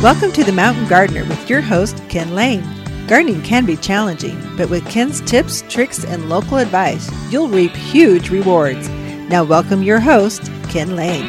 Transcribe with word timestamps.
Welcome 0.00 0.30
to 0.34 0.44
the 0.44 0.52
Mountain 0.52 0.86
Gardener 0.86 1.24
with 1.24 1.50
your 1.50 1.60
host, 1.60 2.00
Ken 2.08 2.32
Lane. 2.32 2.62
Gardening 3.08 3.42
can 3.42 3.66
be 3.66 3.76
challenging, 3.76 4.40
but 4.56 4.70
with 4.70 4.88
Ken's 4.88 5.20
tips, 5.22 5.64
tricks, 5.68 6.04
and 6.04 6.28
local 6.28 6.58
advice, 6.58 7.10
you'll 7.32 7.48
reap 7.48 7.72
huge 7.72 8.30
rewards. 8.30 8.88
Now, 9.28 9.42
welcome 9.42 9.82
your 9.82 9.98
host, 9.98 10.52
Ken 10.68 10.94
Lane. 10.94 11.26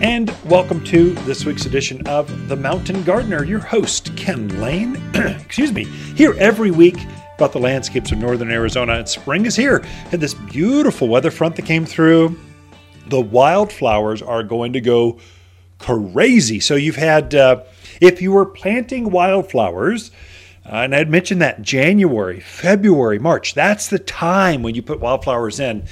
And 0.00 0.34
welcome 0.46 0.82
to 0.84 1.12
this 1.26 1.44
week's 1.44 1.66
edition 1.66 2.06
of 2.06 2.48
The 2.48 2.56
Mountain 2.56 3.02
Gardener, 3.02 3.44
your 3.44 3.58
host, 3.58 4.16
Ken 4.16 4.48
Lane. 4.62 4.96
Excuse 5.14 5.74
me, 5.74 5.84
here 5.84 6.34
every 6.38 6.70
week 6.70 6.96
about 7.34 7.52
the 7.52 7.60
landscapes 7.60 8.12
of 8.12 8.16
northern 8.16 8.50
Arizona. 8.50 8.94
And 8.94 9.06
spring 9.06 9.44
is 9.44 9.56
here. 9.56 9.80
Had 10.10 10.20
this 10.20 10.32
beautiful 10.32 11.06
weather 11.06 11.30
front 11.30 11.54
that 11.56 11.66
came 11.66 11.84
through 11.84 12.34
the 13.06 13.20
wildflowers 13.20 14.22
are 14.22 14.42
going 14.42 14.72
to 14.72 14.80
go 14.80 15.18
crazy. 15.78 16.60
So 16.60 16.76
you've 16.76 16.96
had, 16.96 17.34
uh, 17.34 17.62
if 18.00 18.22
you 18.22 18.32
were 18.32 18.46
planting 18.46 19.10
wildflowers, 19.10 20.10
uh, 20.66 20.76
and 20.76 20.94
I'd 20.94 21.10
mentioned 21.10 21.42
that 21.42 21.60
January, 21.62 22.40
February, 22.40 23.18
March, 23.18 23.54
that's 23.54 23.88
the 23.88 23.98
time 23.98 24.62
when 24.62 24.74
you 24.74 24.82
put 24.82 25.00
wildflowers 25.00 25.60
in. 25.60 25.84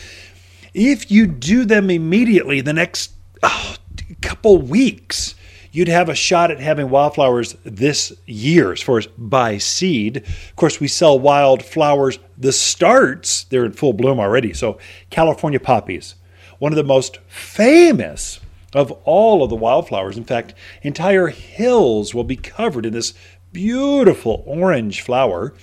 If 0.72 1.10
you 1.10 1.26
do 1.26 1.64
them 1.64 1.90
immediately 1.90 2.62
the 2.62 2.72
next 2.72 3.12
oh, 3.42 3.76
couple 4.22 4.58
weeks, 4.58 5.34
you'd 5.72 5.88
have 5.88 6.08
a 6.08 6.14
shot 6.14 6.50
at 6.50 6.60
having 6.60 6.88
wildflowers 6.88 7.54
this 7.64 8.12
year 8.26 8.72
as 8.72 8.80
far 8.80 8.98
as 8.98 9.06
by 9.06 9.58
seed. 9.58 10.18
Of 10.18 10.56
course, 10.56 10.80
we 10.80 10.88
sell 10.88 11.18
wildflowers, 11.18 12.18
the 12.38 12.52
starts, 12.52 13.44
they're 13.44 13.66
in 13.66 13.72
full 13.72 13.92
bloom 13.92 14.18
already. 14.18 14.54
So, 14.54 14.78
California 15.10 15.60
poppies, 15.60 16.14
one 16.62 16.70
of 16.70 16.76
the 16.76 16.84
most 16.84 17.18
famous 17.26 18.38
of 18.72 18.92
all 19.02 19.42
of 19.42 19.50
the 19.50 19.56
wildflowers. 19.56 20.16
In 20.16 20.22
fact, 20.22 20.54
entire 20.82 21.26
hills 21.26 22.14
will 22.14 22.22
be 22.22 22.36
covered 22.36 22.86
in 22.86 22.92
this 22.92 23.14
beautiful 23.52 24.44
orange 24.46 25.00
flower. 25.00 25.54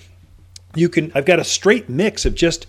You 0.76 0.90
can 0.90 1.10
I've 1.16 1.26
got 1.26 1.40
a 1.40 1.46
straight 1.46 1.88
mix 1.88 2.26
of 2.26 2.36
just 2.36 2.68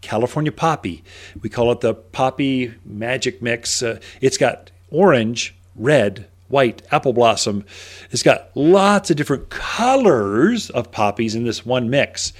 California 0.00 0.52
poppy. 0.52 1.02
We 1.42 1.48
call 1.48 1.72
it 1.72 1.80
the 1.80 1.94
poppy 1.94 2.72
magic 2.84 3.42
mix. 3.42 3.82
Uh, 3.82 3.98
it's 4.20 4.38
got 4.38 4.70
orange, 4.92 5.52
red, 5.74 6.28
white, 6.46 6.82
apple 6.92 7.12
blossom. 7.12 7.64
It's 8.12 8.22
got 8.22 8.56
lots 8.56 9.10
of 9.10 9.16
different 9.16 9.50
colors 9.50 10.70
of 10.70 10.92
poppies 10.92 11.34
in 11.34 11.42
this 11.42 11.66
one 11.66 11.90
mix. 11.90 12.32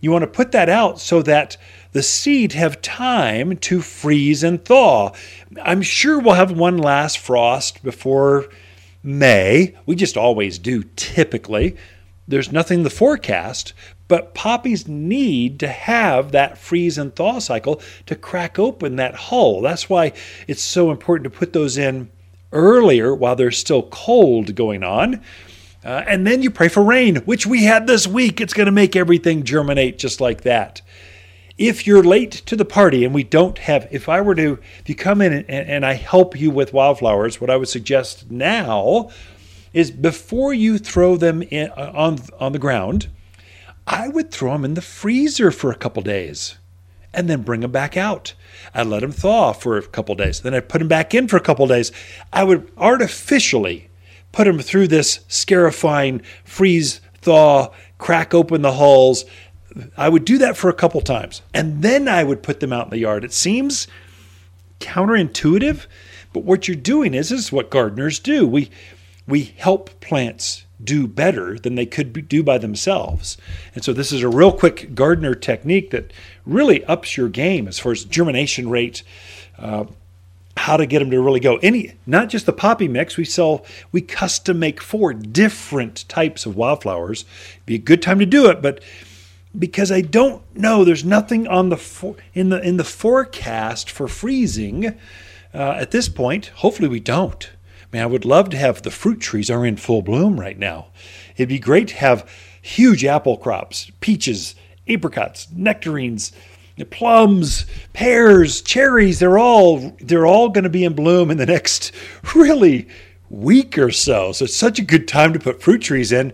You 0.00 0.10
want 0.10 0.22
to 0.22 0.26
put 0.26 0.50
that 0.50 0.68
out 0.68 0.98
so 0.98 1.22
that 1.22 1.56
the 1.92 2.02
seed 2.02 2.54
have 2.54 2.82
time 2.82 3.56
to 3.58 3.82
freeze 3.82 4.42
and 4.42 4.64
thaw. 4.64 5.12
I'm 5.62 5.82
sure 5.82 6.18
we'll 6.18 6.34
have 6.34 6.50
one 6.50 6.78
last 6.78 7.18
frost 7.18 7.82
before 7.82 8.48
May. 9.02 9.74
We 9.84 9.94
just 9.94 10.16
always 10.16 10.58
do, 10.58 10.84
typically. 10.96 11.76
There's 12.26 12.52
nothing 12.52 12.78
in 12.78 12.84
the 12.84 12.90
forecast, 12.90 13.74
but 14.08 14.32
poppies 14.32 14.88
need 14.88 15.60
to 15.60 15.68
have 15.68 16.32
that 16.32 16.56
freeze 16.56 16.96
and 16.96 17.14
thaw 17.14 17.40
cycle 17.40 17.82
to 18.06 18.16
crack 18.16 18.58
open 18.58 18.96
that 18.96 19.14
hull. 19.14 19.60
That's 19.60 19.90
why 19.90 20.12
it's 20.48 20.62
so 20.62 20.90
important 20.90 21.24
to 21.30 21.38
put 21.38 21.52
those 21.52 21.76
in 21.76 22.10
earlier 22.52 23.14
while 23.14 23.36
there's 23.36 23.58
still 23.58 23.82
cold 23.84 24.54
going 24.54 24.82
on. 24.82 25.20
Uh, 25.84 26.04
and 26.06 26.26
then 26.26 26.42
you 26.42 26.50
pray 26.50 26.68
for 26.68 26.82
rain, 26.82 27.16
which 27.16 27.44
we 27.44 27.64
had 27.64 27.86
this 27.86 28.06
week. 28.06 28.40
It's 28.40 28.54
going 28.54 28.66
to 28.66 28.72
make 28.72 28.94
everything 28.94 29.42
germinate 29.42 29.98
just 29.98 30.20
like 30.20 30.42
that 30.42 30.80
if 31.68 31.86
you're 31.86 32.02
late 32.02 32.32
to 32.32 32.56
the 32.56 32.64
party 32.64 33.04
and 33.04 33.14
we 33.14 33.22
don't 33.22 33.56
have, 33.58 33.86
if 33.92 34.08
I 34.08 34.20
were 34.20 34.34
to, 34.34 34.58
if 34.80 34.88
you 34.88 34.96
come 34.96 35.22
in 35.22 35.32
and, 35.32 35.48
and 35.48 35.86
I 35.86 35.92
help 35.92 36.38
you 36.38 36.50
with 36.50 36.72
wildflowers, 36.72 37.40
what 37.40 37.50
I 37.50 37.56
would 37.56 37.68
suggest 37.68 38.28
now 38.32 39.10
is 39.72 39.92
before 39.92 40.52
you 40.52 40.76
throw 40.76 41.16
them 41.16 41.40
in, 41.40 41.70
uh, 41.70 41.92
on, 41.94 42.18
on 42.40 42.50
the 42.50 42.58
ground, 42.58 43.06
I 43.86 44.08
would 44.08 44.32
throw 44.32 44.52
them 44.54 44.64
in 44.64 44.74
the 44.74 44.82
freezer 44.82 45.52
for 45.52 45.70
a 45.70 45.76
couple 45.76 46.02
days 46.02 46.58
and 47.14 47.30
then 47.30 47.42
bring 47.42 47.60
them 47.60 47.70
back 47.70 47.96
out. 47.96 48.34
I'd 48.74 48.88
let 48.88 49.02
them 49.02 49.12
thaw 49.12 49.52
for 49.52 49.78
a 49.78 49.82
couple 49.82 50.16
days. 50.16 50.40
Then 50.40 50.54
I'd 50.54 50.68
put 50.68 50.80
them 50.80 50.88
back 50.88 51.14
in 51.14 51.28
for 51.28 51.36
a 51.36 51.40
couple 51.40 51.68
days. 51.68 51.92
I 52.32 52.42
would 52.42 52.72
artificially 52.76 53.88
put 54.32 54.44
them 54.44 54.58
through 54.58 54.88
this 54.88 55.20
scarifying 55.28 56.22
freeze, 56.42 57.00
thaw, 57.20 57.70
crack 57.98 58.34
open 58.34 58.62
the 58.62 58.72
hulls, 58.72 59.24
I 59.96 60.08
would 60.08 60.24
do 60.24 60.38
that 60.38 60.56
for 60.56 60.68
a 60.68 60.74
couple 60.74 61.00
times 61.00 61.42
and 61.54 61.82
then 61.82 62.08
I 62.08 62.24
would 62.24 62.42
put 62.42 62.60
them 62.60 62.72
out 62.72 62.86
in 62.86 62.90
the 62.90 62.98
yard. 62.98 63.24
It 63.24 63.32
seems 63.32 63.86
counterintuitive, 64.80 65.86
but 66.32 66.44
what 66.44 66.68
you're 66.68 66.76
doing 66.76 67.14
is, 67.14 67.30
is 67.32 67.52
what 67.52 67.70
gardeners 67.70 68.18
do. 68.18 68.46
We 68.46 68.70
we 69.26 69.54
help 69.56 70.00
plants 70.00 70.64
do 70.82 71.06
better 71.06 71.58
than 71.58 71.76
they 71.76 71.86
could 71.86 72.28
do 72.28 72.42
by 72.42 72.58
themselves. 72.58 73.36
And 73.74 73.84
so 73.84 73.92
this 73.92 74.12
is 74.12 74.22
a 74.22 74.28
real 74.28 74.52
quick 74.52 74.94
gardener 74.94 75.34
technique 75.34 75.90
that 75.90 76.12
really 76.44 76.84
ups 76.84 77.16
your 77.16 77.28
game 77.28 77.68
as 77.68 77.78
far 77.78 77.92
as 77.92 78.04
germination 78.04 78.68
rate, 78.68 79.02
uh, 79.58 79.84
how 80.56 80.76
to 80.76 80.86
get 80.86 80.98
them 80.98 81.10
to 81.10 81.20
really 81.20 81.40
go. 81.40 81.56
Any, 81.58 81.92
not 82.06 82.28
just 82.28 82.46
the 82.46 82.52
poppy 82.52 82.88
mix. 82.88 83.16
We 83.16 83.24
sell, 83.24 83.64
we 83.92 84.00
custom 84.00 84.58
make 84.58 84.82
four 84.82 85.14
different 85.14 86.08
types 86.08 86.46
of 86.46 86.56
wildflowers. 86.56 87.24
Be 87.64 87.76
a 87.76 87.78
good 87.78 88.02
time 88.02 88.18
to 88.18 88.26
do 88.26 88.50
it, 88.50 88.60
but 88.60 88.82
because 89.58 89.92
I 89.92 90.00
don't 90.00 90.42
know. 90.56 90.84
There's 90.84 91.04
nothing 91.04 91.46
on 91.46 91.68
the 91.68 91.76
for, 91.76 92.16
in 92.34 92.48
the 92.48 92.60
in 92.60 92.76
the 92.76 92.84
forecast 92.84 93.90
for 93.90 94.08
freezing 94.08 94.98
uh, 95.54 95.72
at 95.72 95.90
this 95.90 96.08
point. 96.08 96.46
Hopefully, 96.56 96.88
we 96.88 97.00
don't. 97.00 97.50
Man, 97.92 98.02
I 98.02 98.06
would 98.06 98.24
love 98.24 98.48
to 98.50 98.56
have 98.56 98.82
the 98.82 98.90
fruit 98.90 99.20
trees 99.20 99.50
are 99.50 99.66
in 99.66 99.76
full 99.76 100.00
bloom 100.00 100.40
right 100.40 100.58
now. 100.58 100.86
It'd 101.36 101.50
be 101.50 101.58
great 101.58 101.88
to 101.88 101.96
have 101.96 102.30
huge 102.62 103.04
apple 103.04 103.36
crops, 103.36 103.90
peaches, 104.00 104.54
apricots, 104.88 105.48
nectarines, 105.52 106.32
plums, 106.90 107.66
pears, 107.92 108.62
cherries. 108.62 109.18
They're 109.18 109.38
all 109.38 109.94
they're 110.00 110.26
all 110.26 110.48
going 110.48 110.64
to 110.64 110.70
be 110.70 110.84
in 110.84 110.94
bloom 110.94 111.30
in 111.30 111.36
the 111.36 111.46
next 111.46 111.92
really 112.34 112.88
week 113.28 113.78
or 113.78 113.90
so. 113.90 114.32
So 114.32 114.44
it's 114.44 114.56
such 114.56 114.78
a 114.78 114.84
good 114.84 115.08
time 115.08 115.32
to 115.32 115.38
put 115.38 115.62
fruit 115.62 115.82
trees 115.82 116.12
in. 116.12 116.32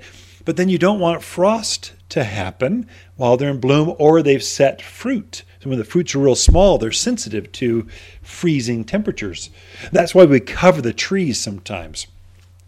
But 0.48 0.56
then 0.56 0.70
you 0.70 0.78
don't 0.78 0.98
want 0.98 1.22
frost 1.22 1.92
to 2.08 2.24
happen 2.24 2.86
while 3.16 3.36
they're 3.36 3.50
in 3.50 3.60
bloom 3.60 3.94
or 3.98 4.22
they've 4.22 4.42
set 4.42 4.80
fruit. 4.80 5.42
So 5.60 5.68
when 5.68 5.78
the 5.78 5.84
fruits 5.84 6.14
are 6.14 6.20
real 6.20 6.34
small, 6.34 6.78
they're 6.78 6.90
sensitive 6.90 7.52
to 7.52 7.86
freezing 8.22 8.84
temperatures. 8.84 9.50
That's 9.92 10.14
why 10.14 10.24
we 10.24 10.40
cover 10.40 10.80
the 10.80 10.94
trees 10.94 11.38
sometimes. 11.38 12.06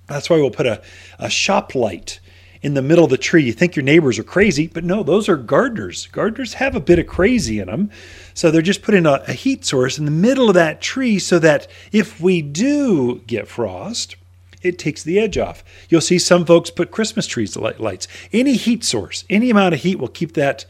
That's 0.09 0.29
why 0.29 0.37
we'll 0.37 0.51
put 0.51 0.67
a, 0.67 0.83
a 1.19 1.31
shop 1.31 1.75
light 1.75 2.21
in 2.61 2.75
the 2.75 2.83
middle 2.83 3.05
of 3.05 3.11
the 3.11 3.17
tree. 3.17 3.45
You 3.45 3.53
think 3.55 3.77
your 3.77 3.83
neighbors 3.83 4.19
are 4.19 4.25
crazy, 4.25 4.67
but 4.67 4.85
no, 4.85 5.03
those 5.03 5.27
are 5.31 5.39
gardeners. 5.39 6.07
Gardeners 6.09 6.53
have 6.53 6.77
a 6.77 6.81
bit 6.81 6.99
of 6.99 7.07
crazy 7.07 7.61
in 7.61 7.69
them. 7.69 7.91
So 8.35 8.51
they're 8.51 8.61
just 8.61 8.83
putting 8.83 9.07
a, 9.07 9.25
a 9.27 9.33
heat 9.33 9.65
source 9.65 9.97
in 9.97 10.05
the 10.05 10.11
middle 10.11 10.49
of 10.49 10.55
that 10.55 10.83
tree 10.83 11.19
so 11.19 11.39
that 11.39 11.67
if 11.93 12.21
we 12.21 12.43
do 12.43 13.23
get 13.27 13.49
frost, 13.49 14.17
it 14.62 14.78
takes 14.78 15.03
the 15.03 15.19
edge 15.19 15.38
off. 15.38 15.65
You'll 15.88 16.00
see 16.00 16.19
some 16.19 16.44
folks 16.44 16.71
put 16.71 16.91
Christmas 16.91 17.26
trees 17.26 17.56
lights. 17.56 18.09
Any 18.32 18.54
heat 18.54 18.84
source, 18.84 19.25
any 19.31 19.50
amount 19.50 19.75
of 19.75 19.81
heat 19.81 19.98
will 19.98 20.09
keep 20.09 20.34
that, 20.34 20.66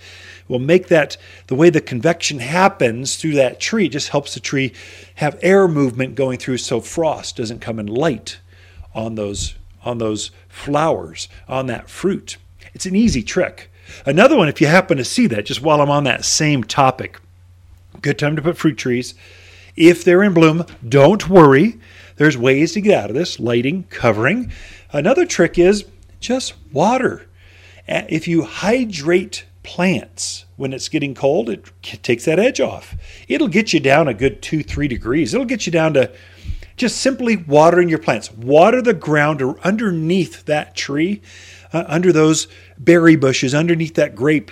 will 0.49 0.59
make 0.59 0.89
that 0.89 1.17
the 1.47 1.55
way 1.55 1.71
the 1.71 1.81
convection 1.81 2.39
happens 2.39 3.17
through 3.17 3.35
that 3.35 3.61
tree. 3.61 3.89
Just 3.89 4.09
helps 4.11 4.35
the 4.35 4.41
tree 4.41 4.73
have 5.17 5.39
air 5.43 5.69
movement 5.69 6.15
going 6.15 6.39
through 6.39 6.59
so 6.59 6.81
frost 6.81 7.37
doesn't 7.37 7.61
come 7.61 7.79
in 7.79 7.87
light 7.87 8.39
on 8.95 9.15
those 9.15 9.55
on 9.83 9.99
those 9.99 10.31
flowers, 10.49 11.29
on 11.49 11.67
that 11.67 11.89
fruit. 11.89 12.37
It's 12.75 12.85
an 12.87 12.95
easy 12.95 13.23
trick. 13.23 13.71
Another 14.07 14.37
one, 14.37 14.49
if 14.49 14.61
you 14.61 14.67
happen 14.67 14.99
to 14.99 15.05
see 15.05 15.27
that, 15.29 15.47
just 15.47 15.63
while 15.63 15.81
I'm 15.81 15.91
on 15.91 16.05
that 16.05 16.25
same 16.25 16.65
topic, 16.65 17.19
good 18.03 18.19
time 18.19 18.37
to 18.37 18.43
put 18.43 18.59
fruit 18.59 18.77
trees. 18.77 19.15
If 19.77 20.05
they're 20.05 20.23
in 20.23 20.35
bloom, 20.35 20.67
don't 20.87 21.29
worry. 21.29 21.79
There's 22.21 22.37
ways 22.37 22.73
to 22.73 22.83
get 22.83 23.03
out 23.03 23.09
of 23.09 23.17
this 23.17 23.41
lighting, 23.41 23.85
covering. 23.85 24.53
Another 24.93 25.25
trick 25.25 25.59
is 25.59 25.87
just 26.21 26.53
water. 26.71 27.27
If 27.89 28.29
you 28.29 28.43
hydrate 28.43 29.47
plants 29.63 30.45
when 30.57 30.75
it's 30.75 30.91
getting 30.91 31.15
cold, 31.15 31.49
it 31.49 31.65
takes 32.03 32.27
that 32.27 32.39
edge 32.39 32.61
off. 32.61 32.95
It'll 33.27 33.49
get 33.49 33.73
you 33.73 33.81
down 33.81 34.07
a 34.07 34.13
good 34.13 34.43
two, 34.43 34.63
three 34.63 34.87
degrees. 34.87 35.33
It'll 35.33 35.47
get 35.47 35.65
you 35.65 35.73
down 35.73 35.95
to 35.95 36.13
just 36.77 36.99
simply 36.99 37.37
watering 37.37 37.89
your 37.89 37.99
plants. 37.99 38.31
Water 38.31 38.83
the 38.83 38.93
ground 38.93 39.43
underneath 39.65 40.45
that 40.45 40.77
tree, 40.77 41.23
uh, 41.73 41.85
under 41.87 42.13
those 42.13 42.49
berry 42.77 43.17
bushes, 43.17 43.55
underneath 43.55 43.95
that 43.95 44.15
grape. 44.15 44.51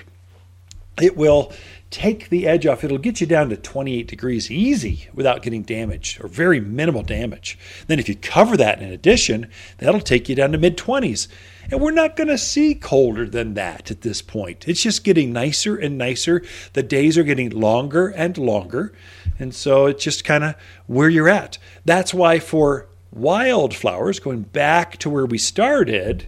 It 1.02 1.18
will 1.18 1.52
take 1.90 2.28
the 2.28 2.46
edge 2.46 2.66
off, 2.66 2.84
it'll 2.84 2.98
get 2.98 3.20
you 3.20 3.26
down 3.26 3.48
to 3.48 3.56
28 3.56 4.06
degrees 4.06 4.50
easy 4.50 5.08
without 5.14 5.42
getting 5.42 5.62
damaged 5.62 6.22
or 6.22 6.28
very 6.28 6.60
minimal 6.60 7.02
damage. 7.02 7.58
Then, 7.86 7.98
if 7.98 8.08
you 8.08 8.14
cover 8.14 8.56
that 8.56 8.82
in 8.82 8.92
addition, 8.92 9.50
that'll 9.78 10.00
take 10.00 10.28
you 10.28 10.34
down 10.34 10.52
to 10.52 10.58
mid 10.58 10.76
20s. 10.76 11.28
And 11.70 11.80
we're 11.80 11.90
not 11.90 12.16
going 12.16 12.28
to 12.28 12.38
see 12.38 12.74
colder 12.74 13.26
than 13.26 13.54
that 13.54 13.90
at 13.90 14.00
this 14.00 14.22
point. 14.22 14.66
It's 14.66 14.82
just 14.82 15.04
getting 15.04 15.32
nicer 15.32 15.76
and 15.76 15.98
nicer. 15.98 16.42
The 16.72 16.82
days 16.82 17.18
are 17.18 17.24
getting 17.24 17.50
longer 17.50 18.08
and 18.08 18.36
longer. 18.38 18.92
And 19.38 19.54
so 19.54 19.86
it's 19.86 20.02
just 20.02 20.24
kind 20.24 20.44
of 20.44 20.54
where 20.86 21.10
you're 21.10 21.28
at. 21.28 21.58
That's 21.84 22.14
why 22.14 22.38
for 22.38 22.88
wildflowers, 23.12 24.18
going 24.18 24.42
back 24.42 24.96
to 24.98 25.10
where 25.10 25.26
we 25.26 25.38
started, 25.38 26.26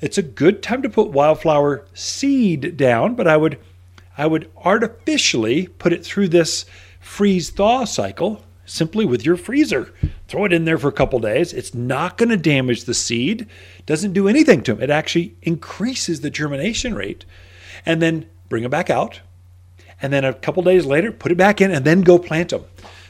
it's 0.00 0.18
a 0.18 0.22
good 0.22 0.62
time 0.62 0.82
to 0.82 0.88
put 0.88 1.08
wildflower 1.08 1.84
seed 1.92 2.76
down, 2.76 3.14
but 3.14 3.26
I 3.26 3.36
would 3.36 3.58
I 4.18 4.26
would 4.26 4.50
artificially 4.56 5.68
put 5.68 5.92
it 5.92 6.04
through 6.04 6.28
this 6.28 6.66
freeze 7.00 7.50
thaw 7.50 7.84
cycle 7.84 8.44
simply 8.66 9.06
with 9.06 9.24
your 9.24 9.36
freezer. 9.36 9.94
Throw 10.26 10.44
it 10.44 10.52
in 10.52 10.64
there 10.64 10.76
for 10.76 10.88
a 10.88 10.92
couple 10.92 11.20
days. 11.20 11.52
It's 11.52 11.72
not 11.72 12.18
going 12.18 12.28
to 12.28 12.36
damage 12.36 12.84
the 12.84 12.94
seed, 12.94 13.46
doesn't 13.86 14.12
do 14.12 14.28
anything 14.28 14.62
to 14.64 14.74
them. 14.74 14.82
It 14.82 14.90
actually 14.90 15.36
increases 15.42 16.20
the 16.20 16.30
germination 16.30 16.94
rate. 16.94 17.24
And 17.86 18.02
then 18.02 18.26
bring 18.48 18.62
them 18.62 18.70
back 18.70 18.90
out. 18.90 19.20
And 20.02 20.12
then 20.12 20.24
a 20.24 20.34
couple 20.34 20.62
days 20.64 20.84
later, 20.84 21.12
put 21.12 21.32
it 21.32 21.38
back 21.38 21.60
in 21.60 21.70
and 21.70 21.84
then 21.84 22.02
go 22.02 22.18
plant 22.18 22.50
them. 22.50 22.64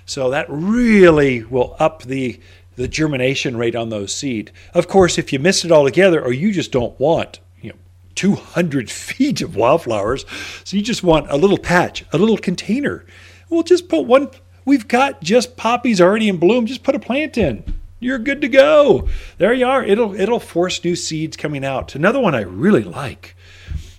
So 0.06 0.30
that 0.30 0.46
really 0.48 1.42
will 1.44 1.74
up 1.78 2.02
the 2.02 2.38
the 2.76 2.86
germination 2.86 3.56
rate 3.56 3.74
on 3.74 3.88
those 3.88 4.14
seed. 4.14 4.52
Of 4.72 4.86
course, 4.86 5.18
if 5.18 5.32
you 5.32 5.40
miss 5.40 5.64
it 5.64 5.72
all 5.72 5.84
together 5.84 6.22
or 6.22 6.32
you 6.32 6.52
just 6.52 6.70
don't 6.70 6.98
want 7.00 7.40
200 8.18 8.90
feet 8.90 9.40
of 9.42 9.54
wildflowers. 9.54 10.26
So 10.64 10.76
you 10.76 10.82
just 10.82 11.04
want 11.04 11.30
a 11.30 11.36
little 11.36 11.56
patch, 11.56 12.04
a 12.12 12.18
little 12.18 12.36
container. 12.36 13.04
We'll 13.48 13.62
just 13.62 13.88
put 13.88 14.06
one. 14.06 14.30
We've 14.64 14.88
got 14.88 15.22
just 15.22 15.56
poppies 15.56 16.00
already 16.00 16.28
in 16.28 16.38
bloom. 16.38 16.66
Just 16.66 16.82
put 16.82 16.96
a 16.96 16.98
plant 16.98 17.38
in. 17.38 17.62
You're 18.00 18.18
good 18.18 18.40
to 18.40 18.48
go. 18.48 19.08
There 19.38 19.52
you 19.52 19.66
are. 19.66 19.84
It'll 19.84 20.20
it'll 20.20 20.40
force 20.40 20.82
new 20.82 20.96
seeds 20.96 21.36
coming 21.36 21.64
out. 21.64 21.94
Another 21.94 22.18
one 22.18 22.34
I 22.34 22.40
really 22.40 22.82
like. 22.82 23.36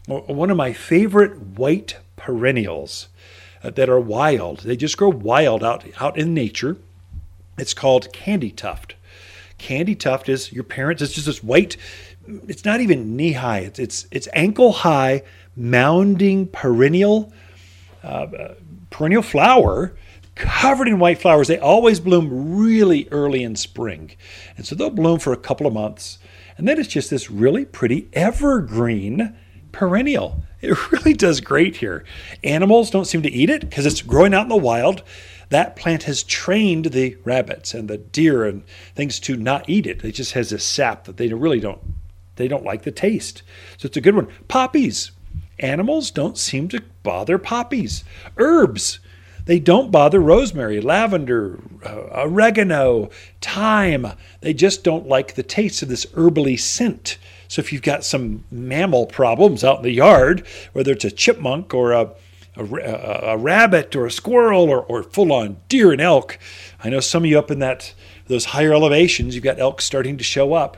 One 0.06 0.50
of 0.50 0.58
my 0.58 0.74
favorite 0.74 1.40
white 1.58 1.96
perennials 2.18 3.08
uh, 3.64 3.70
that 3.70 3.88
are 3.88 4.02
wild. 4.02 4.60
They 4.60 4.76
just 4.76 4.98
grow 4.98 5.10
wild 5.10 5.64
out 5.64 5.86
out 6.02 6.18
in 6.18 6.34
nature. 6.34 6.76
It's 7.58 7.74
called 7.74 8.12
candy 8.12 8.52
tuft. 8.52 8.96
Candy 9.58 9.96
tuft 9.96 10.28
is 10.28 10.52
your 10.52 10.64
parents. 10.66 11.02
It's 11.02 11.14
just 11.14 11.28
this 11.28 11.44
white 11.44 11.78
it's 12.48 12.66
not 12.66 12.82
even 12.82 13.16
knee 13.16 13.34
high. 13.34 13.60
It's 13.60 13.80
it's 13.80 14.08
it's 14.12 14.28
ankle 14.34 14.72
high, 14.72 15.24
mounding 15.58 16.52
perennial 16.52 17.34
uh, 18.04 18.56
perennial 18.90 19.22
flower 19.22 19.96
covered 20.36 20.88
in 20.88 21.00
white 21.00 21.20
flowers. 21.20 21.48
They 21.48 21.60
always 21.60 22.00
bloom 22.00 22.58
really 22.58 23.08
early 23.12 23.44
in 23.44 23.56
spring, 23.56 24.12
and 24.58 24.66
so 24.66 24.76
they'll 24.76 24.90
bloom 24.90 25.20
for 25.20 25.34
a 25.34 25.38
couple 25.38 25.68
of 25.68 25.74
months, 25.74 26.20
and 26.58 26.68
then 26.68 26.80
it's 26.80 26.90
just 26.90 27.10
this 27.10 27.30
really 27.30 27.66
pretty 27.66 28.10
evergreen 28.14 29.36
perennial. 29.72 30.44
It 30.62 30.92
really 30.92 31.14
does 31.14 31.42
great 31.42 31.78
here. 31.78 32.06
Animals 32.44 32.92
don't 32.92 33.06
seem 33.06 33.22
to 33.24 33.32
eat 33.32 33.50
it 33.50 33.62
because 33.62 33.86
it's 33.86 34.02
growing 34.02 34.34
out 34.34 34.44
in 34.44 34.50
the 34.50 34.56
wild. 34.56 35.04
That 35.50 35.76
plant 35.76 36.04
has 36.04 36.22
trained 36.22 36.86
the 36.86 37.18
rabbits 37.24 37.74
and 37.74 37.90
the 37.90 37.98
deer 37.98 38.46
and 38.46 38.64
things 38.94 39.20
to 39.22 39.36
not 39.36 39.68
eat 39.68 39.88
it. 39.88 40.04
It 40.04 40.12
just 40.12 40.34
has 40.34 40.52
this 40.52 40.64
sap 40.64 41.06
that 41.06 41.18
they 41.18 41.28
really 41.34 41.60
don't 41.60 41.82
they 42.40 42.48
don't 42.48 42.64
like 42.64 42.84
the 42.84 42.92
taste. 42.92 43.44
So 43.78 43.86
it's 43.86 43.98
a 43.98 44.02
good 44.02 44.16
one. 44.16 44.30
Poppies. 44.48 45.12
Animals 45.60 46.10
don't 46.10 46.38
seem 46.38 46.70
to 46.70 46.82
bother 47.04 47.38
poppies. 47.38 48.06
Herbs. 48.38 49.00
They 49.46 49.60
don't 49.60 49.92
bother 49.92 50.22
rosemary, 50.22 50.80
lavender, 50.80 51.60
uh, 51.86 52.24
oregano, 52.24 53.10
thyme. 53.42 54.14
They 54.40 54.54
just 54.54 54.86
don't 54.86 55.08
like 55.08 55.36
the 55.36 55.44
taste 55.44 55.82
of 55.82 55.90
this 55.90 56.06
herbally 56.08 56.58
scent. 56.58 57.18
So 57.50 57.60
if 57.60 57.74
you've 57.74 57.82
got 57.82 58.06
some 58.06 58.46
mammal 58.50 59.06
problems 59.06 59.66
out 59.66 59.78
in 59.78 59.84
the 59.84 59.92
yard, 59.92 60.48
whether 60.72 60.94
it's 60.94 61.04
a 61.04 61.12
chipmunk 61.12 61.74
or 61.74 61.92
a, 61.92 62.12
a, 62.56 62.64
a 62.64 63.38
rabbit 63.38 63.98
or 63.98 64.06
a 64.06 64.12
squirrel 64.12 64.70
or, 64.70 64.84
or 64.84 65.04
full 65.04 65.34
on 65.34 65.58
deer 65.68 65.92
and 65.92 66.00
elk, 66.00 66.40
I 66.82 66.90
know 66.90 67.02
some 67.02 67.24
of 67.24 67.30
you 67.30 67.38
up 67.38 67.52
in 67.52 67.60
that 67.60 67.94
those 68.28 68.46
higher 68.46 68.72
elevations, 68.72 69.36
you've 69.36 69.44
got 69.44 69.60
elk 69.60 69.82
starting 69.82 70.18
to 70.18 70.24
show 70.24 70.54
up 70.54 70.78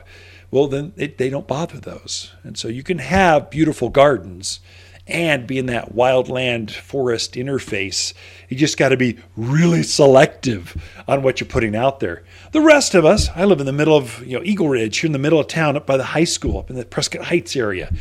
well, 0.52 0.68
then 0.68 0.92
they 0.96 1.30
don't 1.30 1.48
bother 1.48 1.78
those. 1.78 2.30
And 2.44 2.58
so 2.58 2.68
you 2.68 2.82
can 2.82 2.98
have 2.98 3.50
beautiful 3.50 3.88
gardens 3.88 4.60
and 5.06 5.46
be 5.46 5.58
in 5.58 5.66
that 5.66 5.94
wildland 5.94 6.70
forest 6.70 7.32
interface. 7.34 8.12
You 8.50 8.56
just 8.56 8.76
got 8.76 8.90
to 8.90 8.98
be 8.98 9.18
really 9.34 9.82
selective 9.82 10.76
on 11.08 11.22
what 11.22 11.40
you're 11.40 11.48
putting 11.48 11.74
out 11.74 12.00
there. 12.00 12.22
The 12.52 12.60
rest 12.60 12.94
of 12.94 13.04
us, 13.04 13.30
I 13.34 13.44
live 13.44 13.60
in 13.60 13.66
the 13.66 13.72
middle 13.72 13.96
of 13.96 14.24
you 14.26 14.38
know 14.38 14.44
Eagle 14.44 14.68
Ridge, 14.68 14.98
here 14.98 15.08
in 15.08 15.12
the 15.12 15.18
middle 15.18 15.40
of 15.40 15.48
town, 15.48 15.74
up 15.74 15.86
by 15.86 15.96
the 15.96 16.04
high 16.04 16.24
school, 16.24 16.58
up 16.58 16.70
in 16.70 16.76
the 16.76 16.84
Prescott 16.84 17.24
Heights 17.24 17.56
area, 17.56 17.92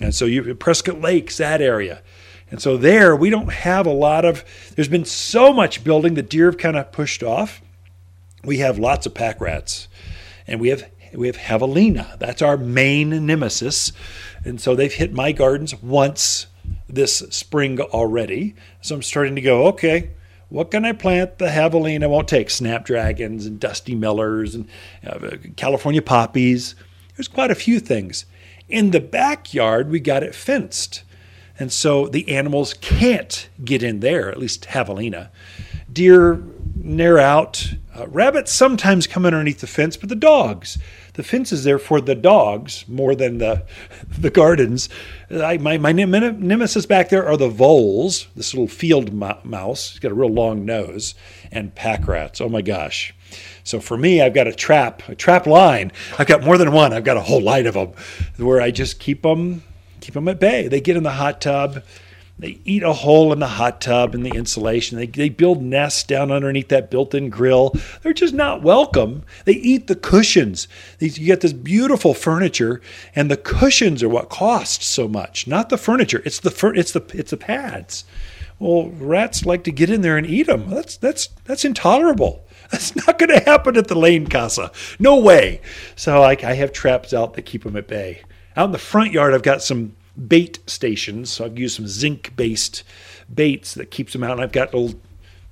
and 0.00 0.14
so 0.14 0.24
you 0.24 0.54
Prescott 0.54 1.00
Lakes, 1.00 1.36
that 1.38 1.60
area. 1.60 2.02
And 2.50 2.62
so 2.62 2.78
there, 2.78 3.14
we 3.14 3.28
don't 3.28 3.52
have 3.52 3.86
a 3.86 3.92
lot 3.92 4.24
of. 4.24 4.44
There's 4.74 4.88
been 4.88 5.04
so 5.04 5.52
much 5.52 5.84
building 5.84 6.14
that 6.14 6.30
deer 6.30 6.46
have 6.46 6.58
kind 6.58 6.76
of 6.76 6.92
pushed 6.92 7.22
off. 7.22 7.60
We 8.44 8.58
have 8.58 8.78
lots 8.78 9.04
of 9.04 9.14
pack 9.14 9.40
rats, 9.40 9.88
and 10.46 10.60
we 10.60 10.68
have 10.68 10.88
we 11.14 11.26
have 11.26 11.36
javelina. 11.36 12.18
That's 12.18 12.42
our 12.42 12.56
main 12.56 13.26
nemesis. 13.26 13.92
And 14.44 14.60
so 14.60 14.74
they've 14.74 14.92
hit 14.92 15.12
my 15.12 15.32
gardens 15.32 15.74
once 15.82 16.46
this 16.88 17.18
spring 17.30 17.80
already. 17.80 18.54
So 18.80 18.96
I'm 18.96 19.02
starting 19.02 19.34
to 19.34 19.40
go, 19.40 19.66
okay, 19.68 20.10
what 20.48 20.70
can 20.70 20.84
I 20.84 20.92
plant 20.92 21.38
the 21.38 21.46
javelina 21.46 22.08
won't 22.08 22.28
take? 22.28 22.50
Snapdragons 22.50 23.46
and 23.46 23.60
dusty 23.60 23.94
millers 23.94 24.54
and 24.54 24.68
uh, 25.06 25.36
California 25.56 26.02
poppies. 26.02 26.74
There's 27.16 27.28
quite 27.28 27.50
a 27.50 27.56
few 27.56 27.80
things. 27.80 28.24
In 28.68 28.90
the 28.90 29.00
backyard, 29.00 29.90
we 29.90 30.00
got 30.00 30.22
it 30.22 30.34
fenced. 30.34 31.02
And 31.58 31.72
so 31.72 32.06
the 32.06 32.28
animals 32.28 32.74
can't 32.74 33.48
get 33.64 33.82
in 33.82 34.00
there, 34.00 34.30
at 34.30 34.38
least 34.38 34.68
javelina. 34.68 35.30
Deer 35.92 36.42
near 36.76 37.18
out. 37.18 37.74
Uh, 37.94 38.06
rabbits 38.08 38.52
sometimes 38.52 39.06
come 39.06 39.26
underneath 39.26 39.60
the 39.60 39.66
fence, 39.66 39.96
but 39.96 40.08
the 40.08 40.14
dogs. 40.14 40.78
The 41.14 41.24
fence 41.24 41.50
is 41.50 41.64
there 41.64 41.80
for 41.80 42.00
the 42.00 42.14
dogs 42.14 42.84
more 42.86 43.16
than 43.16 43.38
the 43.38 43.66
the 44.08 44.30
gardens. 44.30 44.88
I, 45.30 45.58
my 45.58 45.78
my 45.78 45.90
nemesis 45.92 46.86
back 46.86 47.08
there 47.08 47.26
are 47.26 47.36
the 47.36 47.48
voles, 47.48 48.28
this 48.36 48.54
little 48.54 48.68
field 48.68 49.12
mouse. 49.12 49.90
He's 49.90 49.98
got 49.98 50.12
a 50.12 50.14
real 50.14 50.32
long 50.32 50.64
nose, 50.64 51.14
and 51.50 51.74
pack 51.74 52.06
rats. 52.06 52.40
Oh 52.40 52.48
my 52.48 52.62
gosh! 52.62 53.14
So 53.64 53.80
for 53.80 53.96
me, 53.96 54.22
I've 54.22 54.34
got 54.34 54.46
a 54.46 54.54
trap, 54.54 55.08
a 55.08 55.16
trap 55.16 55.46
line. 55.46 55.90
I've 56.18 56.28
got 56.28 56.44
more 56.44 56.56
than 56.56 56.72
one. 56.72 56.92
I've 56.92 57.04
got 57.04 57.16
a 57.16 57.22
whole 57.22 57.42
line 57.42 57.66
of 57.66 57.74
them, 57.74 57.92
where 58.36 58.60
I 58.60 58.70
just 58.70 59.00
keep 59.00 59.22
them 59.22 59.64
keep 60.00 60.14
them 60.14 60.28
at 60.28 60.38
bay. 60.38 60.68
They 60.68 60.80
get 60.80 60.96
in 60.96 61.02
the 61.02 61.10
hot 61.10 61.40
tub 61.40 61.82
they 62.38 62.60
eat 62.64 62.82
a 62.82 62.92
hole 62.92 63.32
in 63.32 63.40
the 63.40 63.48
hot 63.48 63.80
tub 63.80 64.14
and 64.14 64.24
the 64.24 64.36
insulation. 64.36 64.96
They, 64.96 65.06
they 65.06 65.28
build 65.28 65.62
nests 65.62 66.04
down 66.04 66.30
underneath 66.30 66.68
that 66.68 66.90
built 66.90 67.14
in 67.14 67.30
grill. 67.30 67.74
They're 68.02 68.12
just 68.12 68.34
not 68.34 68.62
welcome. 68.62 69.24
They 69.44 69.54
eat 69.54 69.88
the 69.88 69.96
cushions. 69.96 70.68
You 71.00 71.10
get 71.10 71.40
this 71.40 71.52
beautiful 71.52 72.14
furniture, 72.14 72.80
and 73.14 73.30
the 73.30 73.36
cushions 73.36 74.02
are 74.02 74.08
what 74.08 74.28
cost 74.28 74.82
so 74.82 75.08
much, 75.08 75.48
not 75.48 75.68
the 75.68 75.76
furniture. 75.76 76.22
It's 76.24 76.40
the, 76.40 76.50
fur, 76.50 76.74
it's 76.74 76.92
the, 76.92 77.04
it's 77.12 77.32
the 77.32 77.36
pads. 77.36 78.04
Well, 78.60 78.90
rats 78.90 79.44
like 79.44 79.64
to 79.64 79.72
get 79.72 79.90
in 79.90 80.02
there 80.02 80.16
and 80.16 80.26
eat 80.26 80.46
them. 80.46 80.70
That's, 80.70 80.96
that's, 80.96 81.28
that's 81.44 81.64
intolerable. 81.64 82.44
That's 82.70 82.94
not 82.94 83.18
going 83.18 83.30
to 83.30 83.40
happen 83.40 83.78
at 83.78 83.88
the 83.88 83.94
Lane 83.94 84.26
Casa. 84.26 84.70
No 84.98 85.18
way. 85.18 85.62
So 85.96 86.22
I, 86.22 86.36
I 86.42 86.52
have 86.52 86.70
traps 86.70 87.14
out 87.14 87.32
that 87.32 87.46
keep 87.46 87.64
them 87.64 87.76
at 87.76 87.88
bay. 87.88 88.20
Out 88.58 88.66
in 88.66 88.72
the 88.72 88.78
front 88.78 89.10
yard, 89.10 89.32
I've 89.32 89.42
got 89.42 89.62
some 89.62 89.96
bait 90.26 90.58
stations. 90.66 91.30
So 91.30 91.44
I've 91.44 91.58
used 91.58 91.76
some 91.76 91.86
zinc 91.86 92.34
based 92.36 92.82
baits 93.32 93.74
that 93.74 93.90
keeps 93.90 94.12
them 94.12 94.24
out. 94.24 94.32
And 94.32 94.40
I've 94.40 94.52
got 94.52 94.74
little 94.74 94.98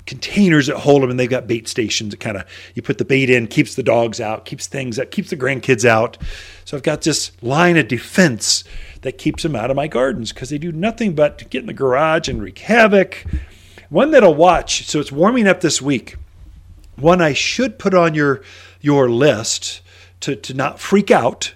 containers 0.07 0.69
that 0.69 0.77
hold 0.77 1.03
them 1.03 1.11
and 1.11 1.19
they've 1.19 1.29
got 1.29 1.47
bait 1.47 1.67
stations 1.67 2.13
that 2.13 2.21
kind 2.21 2.37
of 2.37 2.45
you 2.75 2.83
put 2.83 2.99
the 2.99 3.05
bait 3.05 3.29
in 3.29 3.49
keeps 3.49 3.75
the 3.75 3.83
dogs 3.83 4.21
out 4.21 4.45
keeps 4.45 4.69
things 4.69 4.95
that 4.97 5.11
keeps 5.11 5.31
the 5.31 5.37
grandkids 5.37 5.85
out 5.85 6.17
so 6.65 6.77
i've 6.77 6.83
got 6.85 7.03
this 7.03 7.33
line 7.43 7.77
of 7.77 7.89
defense 7.89 8.63
that 9.03 9.19
keeps 9.19 9.43
them 9.43 9.57
out 9.57 9.69
of 9.69 9.75
my 9.75 9.89
gardens 9.89 10.33
because 10.33 10.49
they 10.49 10.59
do 10.59 10.71
nothing 10.71 11.13
but 11.13 11.51
get 11.51 11.61
in 11.61 11.67
the 11.67 11.73
garage 11.73 12.29
and 12.29 12.41
wreak 12.41 12.59
havoc 12.61 13.25
one 13.91 14.13
that'll 14.13 14.33
watch 14.33 14.87
so 14.87 15.01
it's 15.01 15.11
warming 15.11 15.49
up 15.49 15.61
this 15.61 15.83
week 15.83 16.15
one 16.95 17.21
i 17.21 17.33
should 17.33 17.77
put 17.77 17.93
on 17.93 18.15
your 18.15 18.41
your 18.81 19.11
list 19.11 19.81
to, 20.21 20.37
to 20.37 20.55
not 20.55 20.79
freak 20.79 21.11
out 21.11 21.55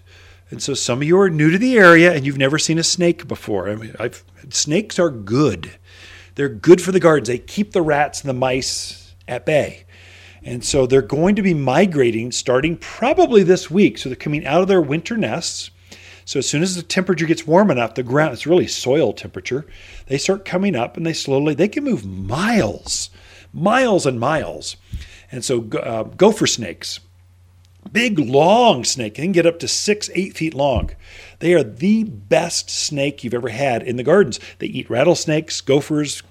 and 0.51 0.63
so 0.63 0.75
some 0.75 1.01
of 1.01 1.07
you 1.07 1.19
are 1.21 1.31
new 1.31 1.51
to 1.51 1.59
the 1.59 1.79
area 1.79 2.13
and 2.13 2.27
you've 2.27 2.39
never 2.39 2.59
seen 2.59 2.79
a 2.79 2.85
snake 2.85 3.29
before. 3.29 3.69
I 3.69 3.77
mean, 3.77 3.95
I've, 3.99 4.25
snakes 4.51 4.99
are 4.99 5.11
good. 5.11 5.71
They're 6.35 6.49
good 6.49 6.81
for 6.81 6.93
the 6.93 7.01
gardens. 7.01 7.29
They 7.29 7.39
keep 7.39 7.73
the 7.73 7.83
rats 7.83 8.21
and 8.21 8.29
the 8.29 8.35
mice 8.35 9.15
at 9.29 9.47
bay. 9.47 9.85
And 10.43 10.65
so 10.65 10.87
they're 10.87 11.03
going 11.03 11.37
to 11.37 11.43
be 11.43 11.55
migrating 11.55 12.33
starting 12.33 12.77
probably 12.77 13.43
this 13.43 13.71
week. 13.71 13.99
So 13.99 14.09
they're 14.09 14.17
coming 14.17 14.47
out 14.47 14.63
of 14.63 14.69
their 14.69 14.81
winter 14.81 15.17
nests. 15.17 15.71
So 16.25 16.39
as 16.39 16.49
soon 16.49 16.63
as 16.63 16.77
the 16.77 16.83
temperature 16.83 17.27
gets 17.27 17.47
warm 17.47 17.71
enough, 17.71 17.95
the 17.95 18.03
ground, 18.03 18.33
it's 18.33 18.47
really 18.47 18.67
soil 18.67 19.13
temperature, 19.13 19.67
they 20.07 20.17
start 20.19 20.45
coming 20.45 20.77
up 20.77 20.97
and 20.97 21.05
they 21.05 21.13
slowly, 21.13 21.55
they 21.55 21.69
can 21.69 21.85
move 21.85 22.07
miles, 22.07 23.11
miles 23.53 24.07
and 24.07 24.21
miles. 24.21 24.77
And 25.33 25.45
so 25.45 25.69
uh, 25.71 26.05
gopher 26.05 26.47
snakes, 26.47 27.01
big 27.93 28.19
long 28.19 28.85
snake, 28.85 29.15
they 29.15 29.23
can 29.23 29.33
get 29.33 29.47
up 29.47 29.59
to 29.61 29.69
six, 29.69 30.11
eight 30.15 30.37
feet 30.37 30.55
long. 30.55 30.91
They 31.41 31.55
are 31.55 31.63
the 31.63 32.05
best 32.05 32.71
snake 32.71 33.25
you've 33.25 33.35
ever 33.35 33.49
had 33.49 33.83
in 33.83 33.97
the 33.97 34.03
gardens. 34.03 34.41
They 34.59 34.67
eat 34.67 34.91
rattlesnakes, 34.91 35.61
gophers, 35.61 36.23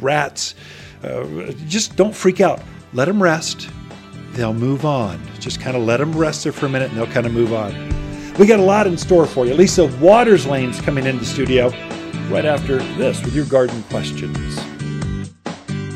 rats. 0.00 0.54
Uh, 1.02 1.52
just 1.66 1.96
don't 1.96 2.14
freak 2.14 2.40
out. 2.40 2.62
Let 2.92 3.06
them 3.06 3.22
rest. 3.22 3.68
They'll 4.32 4.54
move 4.54 4.84
on. 4.84 5.20
Just 5.40 5.60
kind 5.60 5.76
of 5.76 5.82
let 5.82 5.98
them 5.98 6.16
rest 6.16 6.44
there 6.44 6.52
for 6.52 6.66
a 6.66 6.68
minute 6.68 6.90
and 6.90 6.98
they'll 6.98 7.06
kind 7.06 7.26
of 7.26 7.32
move 7.32 7.52
on. 7.52 7.72
We 8.38 8.46
got 8.46 8.60
a 8.60 8.64
lot 8.64 8.86
in 8.86 8.96
store 8.96 9.26
for 9.26 9.46
you. 9.46 9.54
Lisa 9.54 9.86
Waters 9.98 10.46
Lane's 10.46 10.80
coming 10.80 11.06
into 11.06 11.20
the 11.20 11.26
studio 11.26 11.68
right 12.30 12.46
after 12.46 12.78
this 12.96 13.22
with 13.22 13.34
your 13.34 13.44
garden 13.44 13.82
questions. 13.84 14.71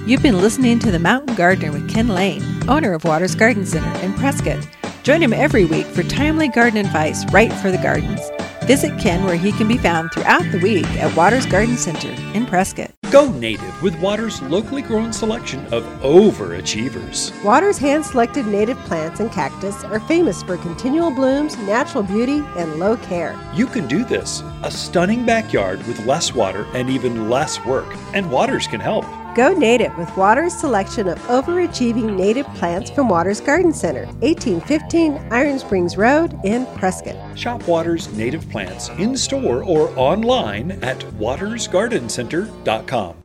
You've 0.07 0.23
been 0.23 0.41
listening 0.41 0.79
to 0.79 0.93
The 0.93 1.01
Mountain 1.01 1.35
Gardener 1.35 1.73
with 1.73 1.91
Ken 1.91 2.07
Lane, 2.07 2.41
owner 2.69 2.93
of 2.93 3.03
Waters 3.03 3.35
Garden 3.35 3.67
Center 3.67 3.91
in 4.05 4.15
Prescott. 4.15 4.65
Join 5.03 5.21
him 5.21 5.33
every 5.33 5.65
week 5.65 5.85
for 5.85 6.05
timely 6.05 6.47
garden 6.47 6.79
advice 6.79 7.29
right 7.33 7.53
for 7.55 7.73
the 7.73 7.79
gardens. 7.79 8.21
Visit 8.67 8.97
Ken 9.01 9.25
where 9.25 9.35
he 9.35 9.51
can 9.51 9.67
be 9.67 9.77
found 9.77 10.13
throughout 10.13 10.45
the 10.53 10.61
week 10.61 10.87
at 11.01 11.17
Waters 11.17 11.45
Garden 11.45 11.77
Center 11.77 12.11
in 12.35 12.47
Prescott. 12.47 12.93
Go 13.11 13.33
native 13.33 13.83
with 13.83 13.99
Waters' 13.99 14.41
locally 14.43 14.81
grown 14.81 15.13
selection 15.13 15.67
of 15.75 15.83
overachievers. 16.03 17.33
Waters' 17.43 17.77
hand 17.79 18.07
selected 18.07 18.47
native 18.47 18.79
plants 18.85 19.19
and 19.19 19.33
cactus 19.33 19.83
are 19.83 19.99
famous 19.99 20.41
for 20.45 20.57
continual 20.59 21.11
blooms, 21.11 21.59
natural 21.59 22.05
beauty, 22.05 22.45
and 22.57 22.79
low 22.79 22.97
care. 22.99 23.37
You 23.55 23.67
can 23.67 23.89
do 23.89 24.05
this 24.05 24.45
a 24.63 24.71
stunning 24.71 25.27
backyard 25.27 25.85
with 25.89 26.07
less 26.07 26.33
water 26.33 26.65
and 26.75 26.89
even 26.89 27.29
less 27.29 27.65
work, 27.65 27.93
and 28.15 28.31
Waters 28.31 28.69
can 28.69 28.79
help. 28.79 29.05
Go 29.37 29.53
native 29.53 29.97
with 29.99 30.17
Waters' 30.17 30.55
selection 30.55 31.09
of 31.09 31.19
overachieving 31.25 32.17
native 32.17 32.47
plants 32.55 32.89
from 32.89 33.11
Waters 33.11 33.39
Garden 33.39 33.71
Center, 33.71 34.07
1815 34.23 35.29
Iron 35.31 35.59
Springs 35.59 35.99
Road 35.99 36.41
in 36.43 36.65
Prescott. 36.79 37.17
Shop 37.39 37.69
Waters 37.69 38.11
native 38.17 38.49
plants 38.49 38.89
in 38.97 39.15
store 39.15 39.63
or 39.63 39.91
online 39.99 40.71
at 40.83 41.01
watersgardencenter.com. 41.19 43.17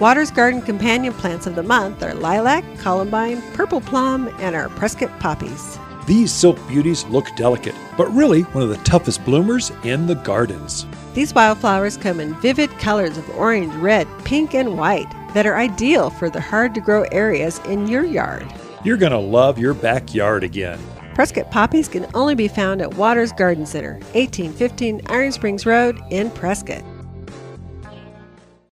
Waters 0.00 0.30
Garden 0.30 0.62
companion 0.62 1.12
plants 1.12 1.46
of 1.46 1.54
the 1.54 1.62
month 1.62 2.02
are 2.02 2.14
lilac, 2.14 2.64
columbine, 2.78 3.42
purple 3.52 3.82
plum, 3.82 4.34
and 4.38 4.56
our 4.56 4.70
Prescott 4.70 5.10
poppies. 5.20 5.78
These 6.08 6.32
silk 6.32 6.56
beauties 6.68 7.04
look 7.08 7.26
delicate, 7.36 7.74
but 7.98 8.10
really 8.14 8.40
one 8.40 8.62
of 8.62 8.70
the 8.70 8.78
toughest 8.78 9.22
bloomers 9.26 9.70
in 9.84 10.06
the 10.06 10.14
gardens. 10.14 10.86
These 11.12 11.34
wildflowers 11.34 11.98
come 11.98 12.18
in 12.18 12.32
vivid 12.40 12.70
colors 12.78 13.18
of 13.18 13.28
orange, 13.36 13.74
red, 13.74 14.08
pink, 14.24 14.54
and 14.54 14.78
white 14.78 15.06
that 15.34 15.44
are 15.44 15.58
ideal 15.58 16.08
for 16.08 16.30
the 16.30 16.40
hard 16.40 16.74
to 16.76 16.80
grow 16.80 17.02
areas 17.12 17.58
in 17.66 17.86
your 17.86 18.06
yard. 18.06 18.46
You're 18.84 18.96
going 18.96 19.12
to 19.12 19.18
love 19.18 19.58
your 19.58 19.74
backyard 19.74 20.44
again. 20.44 20.80
Prescott 21.14 21.50
poppies 21.50 21.88
can 21.88 22.06
only 22.14 22.34
be 22.34 22.48
found 22.48 22.80
at 22.80 22.94
Waters 22.94 23.32
Garden 23.32 23.66
Center, 23.66 23.96
1815 24.14 25.02
Iron 25.08 25.30
Springs 25.30 25.66
Road 25.66 26.00
in 26.10 26.30
Prescott. 26.30 26.82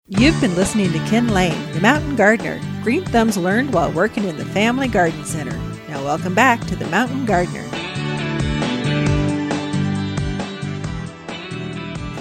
You've 0.08 0.40
been 0.40 0.56
listening 0.56 0.94
to 0.94 1.00
Ken 1.00 1.28
Lane, 1.28 1.74
the 1.74 1.82
Mountain 1.82 2.16
Gardener. 2.16 2.62
Green 2.82 3.04
thumbs 3.04 3.36
learned 3.36 3.74
while 3.74 3.92
working 3.92 4.24
in 4.24 4.38
the 4.38 4.46
Family 4.46 4.88
Garden 4.88 5.26
Center. 5.26 5.75
Now, 5.96 6.04
welcome 6.04 6.36
back 6.36 6.60
to 6.68 6.76
the 6.76 6.86
Mountain 6.88 7.26
Gardener. 7.26 7.64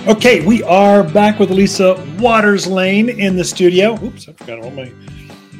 Okay, 0.08 0.46
we 0.46 0.62
are 0.62 1.02
back 1.02 1.40
with 1.40 1.50
Lisa 1.50 1.94
Waters 2.20 2.68
Lane 2.68 3.08
in 3.08 3.34
the 3.34 3.42
studio. 3.42 3.94
Oops, 4.00 4.28
I 4.28 4.32
forgot 4.34 4.60
all 4.60 4.70
my. 4.70 4.92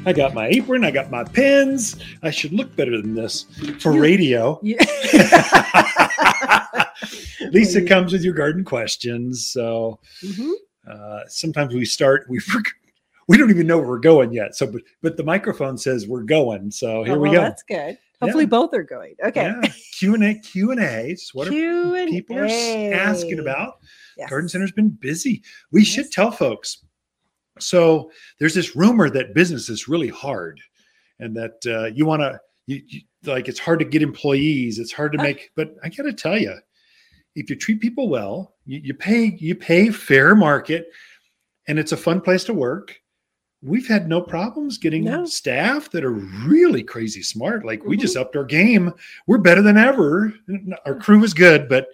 I 0.05 0.13
got 0.13 0.33
my 0.33 0.47
apron. 0.47 0.85
I 0.85 0.91
got 0.91 1.11
my 1.11 1.25
pins. 1.25 1.97
I 2.23 2.31
should 2.31 2.53
look 2.53 2.73
better 2.77 3.01
than 3.01 3.15
this 3.15 3.47
for 3.81 3.91
radio. 3.91 4.61
You- 4.63 4.77
Lisa 7.51 7.81
comes 7.85 8.13
with 8.13 8.23
your 8.23 8.33
garden 8.33 8.63
questions. 8.63 9.45
So 9.49 9.99
Mhm. 10.23 10.51
uh, 10.89 11.19
sometimes 11.27 11.73
we 11.73 11.83
start. 11.83 12.27
We 12.29 12.39
we 13.27 13.37
don't 13.37 13.49
even 13.49 13.67
know 13.67 13.77
where 13.77 13.87
we're 13.87 13.99
going 13.99 14.31
yet. 14.31 14.55
So, 14.55 14.67
but, 14.67 14.83
but 15.01 15.17
the 15.17 15.23
microphone 15.23 15.77
says 15.77 16.07
we're 16.07 16.23
going. 16.23 16.71
So 16.71 17.03
here 17.03 17.15
Oh, 17.15 17.19
we 17.19 17.29
go. 17.31 17.41
That's 17.41 17.63
good. 17.63 17.97
Hopefully, 18.21 18.45
Yeah. 18.45 18.49
both 18.49 18.73
are 18.73 18.83
going. 18.83 19.15
Okay. 19.23 19.43
Yeah, 19.43 19.69
Q 19.97 20.13
and 20.15 20.23
A. 20.23 20.35
Q 20.35 20.71
and 20.71 20.81
A. 20.81 21.15
What 21.33 21.47
are 21.47 21.51
Q 21.51 21.95
and 21.95 22.09
people 22.09 22.37
are 22.37 22.45
asking 22.45 23.39
about. 23.39 23.79
Yes. 24.17 24.29
Garden 24.29 24.47
Center's 24.49 24.71
been 24.71 24.89
busy. 24.89 25.43
We 25.71 25.83
should 25.83 26.11
tell 26.11 26.31
folks. 26.31 26.85
So 27.59 28.11
there's 28.39 28.53
this 28.53 28.75
rumor 28.75 29.09
that 29.09 29.33
business 29.33 29.69
is 29.69 29.87
really 29.87 30.09
hard, 30.09 30.59
and 31.19 31.35
that 31.35 31.65
uh, 31.65 31.85
you 31.93 32.05
want 32.05 32.21
to, 32.21 32.39
you, 32.67 32.81
you, 32.87 33.01
like 33.23 33.47
it's 33.47 33.59
hard 33.59 33.79
to 33.79 33.85
get 33.85 34.01
employees. 34.01 34.79
It's 34.79 34.91
hard 34.91 35.11
to 35.13 35.17
make. 35.17 35.51
But 35.55 35.75
I 35.83 35.89
got 35.89 36.03
to 36.03 36.13
tell 36.13 36.37
you, 36.37 36.53
if 37.35 37.49
you 37.49 37.55
treat 37.55 37.81
people 37.81 38.09
well, 38.09 38.55
you, 38.65 38.79
you 38.83 38.93
pay 38.93 39.37
you 39.39 39.55
pay 39.55 39.89
fair 39.89 40.35
market, 40.35 40.87
and 41.67 41.79
it's 41.79 41.91
a 41.91 41.97
fun 41.97 42.21
place 42.21 42.43
to 42.45 42.53
work. 42.53 42.99
We've 43.65 43.87
had 43.87 44.07
no 44.07 44.21
problems 44.21 44.77
getting 44.77 45.05
No. 45.05 45.25
staff 45.25 45.89
that 45.91 46.03
are 46.03 46.11
really 46.11 46.83
crazy 46.83 47.23
smart. 47.23 47.65
Like 47.65 47.83
we 47.83 47.97
Mhm. 47.97 48.01
just 48.01 48.15
upped 48.15 48.35
our 48.35 48.43
game. 48.45 48.93
We're 49.25 49.39
better 49.39 49.61
than 49.63 49.77
ever. 49.77 50.33
Our 50.85 50.95
crew 50.95 51.23
is 51.23 51.33
good, 51.33 51.67
but 51.67 51.87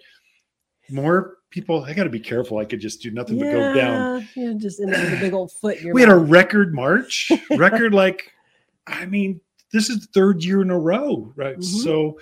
more 0.90 1.38
people. 1.50 1.82
I 1.84 1.94
got 1.94 2.04
to 2.04 2.10
be 2.10 2.20
careful. 2.20 2.58
I 2.58 2.64
could 2.66 2.80
just 2.80 3.00
do 3.02 3.10
nothing 3.10 3.38
but 3.38 3.50
go 3.52 3.74
down. 3.74 4.28
Yeah, 4.34 4.48
yeah, 4.50 4.52
just 4.56 4.80
end 4.80 4.94
up 4.94 5.02
with 5.02 5.14
a 5.14 5.20
big 5.20 5.32
old 5.32 5.50
foot 5.52 5.78
in 5.78 5.92
We 5.92 6.00
had 6.02 6.10
a 6.10 6.14
record 6.16 6.74
March, 6.74 7.30
record 7.56 7.94
like, 7.94 8.30
I 8.86 9.06
mean, 9.06 9.40
this 9.72 9.88
is 9.88 10.00
the 10.00 10.06
third 10.12 10.44
year 10.44 10.60
in 10.60 10.70
a 10.70 10.78
row, 10.78 11.32
right? 11.36 11.56
Mhm. 11.56 11.64
So 11.64 12.18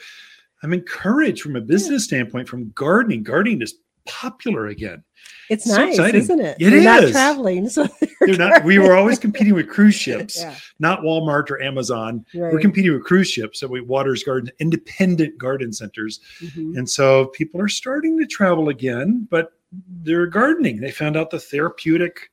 I'm 0.63 0.73
encouraged 0.73 1.43
from 1.43 1.57
a 1.57 1.61
business 1.61 2.05
standpoint 2.05 2.49
from 2.49 2.71
gardening. 2.75 3.23
Gardening 3.25 3.63
is 3.63 3.75
popular 4.11 4.67
again. 4.67 5.03
It's 5.49 5.65
so 5.65 5.77
nice, 5.77 5.91
exciting. 5.95 6.21
isn't 6.21 6.41
it? 6.41 6.57
It 6.61 6.71
They're 6.71 6.83
not 6.83 7.05
is. 7.05 7.11
traveling, 7.13 7.69
so 7.69 7.87
They're 8.21 8.37
not. 8.37 8.65
We 8.65 8.79
were 8.79 8.95
always 8.97 9.19
competing 9.19 9.55
with 9.55 9.69
cruise 9.69 9.95
ships, 10.07 10.39
yeah, 10.41 10.55
not 10.79 11.01
Walmart 11.01 11.51
or 11.51 11.61
Amazon. 11.63 12.25
right. 12.35 12.53
We're 12.53 12.61
competing 12.61 12.93
with 12.93 13.05
cruise 13.05 13.29
ships. 13.31 13.61
So 13.61 13.67
we 13.67 13.81
Waters 13.81 14.23
Garden, 14.23 14.51
independent 14.59 15.39
garden 15.39 15.73
centers. 15.73 16.21
Mhm. 16.41 16.77
And 16.77 16.89
so 16.89 17.27
people 17.29 17.61
are 17.61 17.69
starting 17.69 18.19
to 18.19 18.27
travel 18.27 18.69
again, 18.69 19.27
but 19.31 19.53
they're 20.03 20.27
gardening. 20.27 20.81
They 20.81 20.91
found 20.91 21.17
out 21.17 21.31
the 21.31 21.41
therapeutic. 21.41 22.31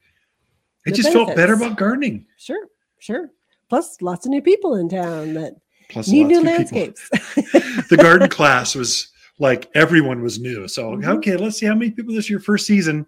It 0.85 0.91
The 0.91 0.97
just 0.97 1.11
felt 1.11 1.35
better 1.35 1.53
about 1.53 1.77
gardening. 1.77 2.25
Sure, 2.37 2.67
sure. 2.99 3.29
Plus, 3.69 4.01
lots 4.01 4.25
of 4.25 4.29
new 4.31 4.41
people 4.41 4.75
in 4.75 4.87
town 4.89 5.33
that 5.33 5.55
Plus, 5.89 6.07
need 6.07 6.25
new 6.25 6.41
landscapes. 6.41 7.09
the 7.89 7.97
garden 7.99 8.29
class 8.29 8.75
was 8.75 9.09
like 9.39 9.69
everyone 9.75 10.21
was 10.21 10.39
new. 10.39 10.67
So 10.67 10.91
Mhm. 10.91 11.17
okay, 11.17 11.37
let's 11.37 11.57
see 11.59 11.65
how 11.65 11.75
many 11.75 11.91
people 11.91 12.13
this 12.13 12.29
year 12.29 12.39
first 12.39 12.65
season. 12.65 13.05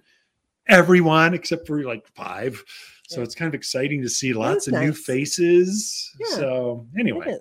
Everyone 0.68 1.34
except 1.34 1.66
for 1.66 1.82
like 1.84 2.08
five. 2.16 2.64
So 3.08 3.18
Yeah. 3.20 3.24
it's 3.24 3.36
kind 3.36 3.48
of 3.48 3.56
exciting 3.56 4.02
to 4.04 4.10
see 4.10 4.34
lots 4.34 4.68
of 4.68 4.76
new 4.76 4.94
faces. 4.94 6.12
Yeah. 6.20 6.36
So 6.38 6.88
anyway. 7.00 7.38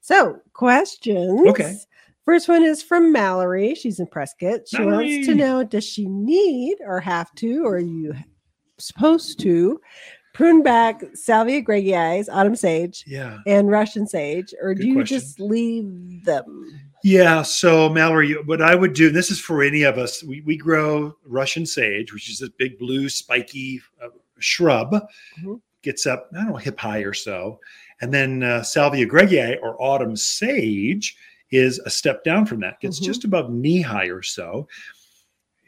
So, 0.00 0.40
questions. 0.52 1.46
Okay. 1.48 1.76
First 2.24 2.48
one 2.48 2.64
is 2.64 2.82
from 2.82 3.12
Mallory. 3.12 3.74
She's 3.76 4.00
in 4.00 4.06
Prescott. 4.08 4.66
She 4.66 4.82
wants 4.82 5.26
to 5.26 5.34
know 5.34 5.62
Does 5.62 5.84
she 5.84 6.06
need 6.06 6.78
or 6.84 6.98
have 7.00 7.32
to, 7.36 7.64
or 7.64 7.76
are 7.76 7.78
you 7.78 8.14
supposed 8.78 9.38
to 9.40 9.80
prune 10.34 10.62
back 10.64 11.02
Salvia 11.14 11.62
greggii, 11.62 12.26
autumn 12.32 12.56
sage, 12.56 13.04
yeah. 13.06 13.38
and 13.46 13.70
Russian 13.70 14.06
sage, 14.08 14.52
or 14.60 14.74
do 14.74 14.86
you 14.86 14.94
question. 14.94 15.18
just 15.18 15.40
leave 15.40 16.24
them? 16.24 16.80
Yeah. 17.06 17.42
So 17.42 17.88
Mallory, 17.88 18.32
what 18.46 18.60
I 18.60 18.74
would 18.74 18.92
do, 18.92 19.06
and 19.06 19.14
this 19.14 19.30
is 19.30 19.38
for 19.38 19.62
any 19.62 19.84
of 19.84 19.96
us, 19.96 20.24
we, 20.24 20.40
we 20.40 20.56
grow 20.56 21.14
Russian 21.24 21.64
sage, 21.64 22.12
which 22.12 22.28
is 22.28 22.40
this 22.40 22.48
big 22.58 22.80
blue 22.80 23.08
spiky 23.08 23.80
uh, 24.02 24.08
shrub, 24.40 24.92
Mhm. 25.40 25.60
gets 25.82 26.04
up, 26.04 26.28
I 26.34 26.38
don't 26.38 26.48
know, 26.48 26.56
hip 26.56 26.80
high 26.80 27.02
or 27.04 27.12
so. 27.14 27.60
And 28.00 28.12
then 28.12 28.42
uh, 28.42 28.64
Salvia 28.64 29.06
greggii 29.06 29.56
or 29.62 29.80
autumn 29.80 30.16
sage 30.16 31.16
is 31.52 31.78
a 31.86 31.90
step 31.90 32.24
down 32.24 32.44
from 32.44 32.58
that, 32.62 32.80
gets 32.80 32.98
Mhm. 32.98 33.04
just 33.04 33.22
above 33.22 33.52
knee 33.52 33.82
high 33.82 34.06
or 34.06 34.22
so. 34.22 34.66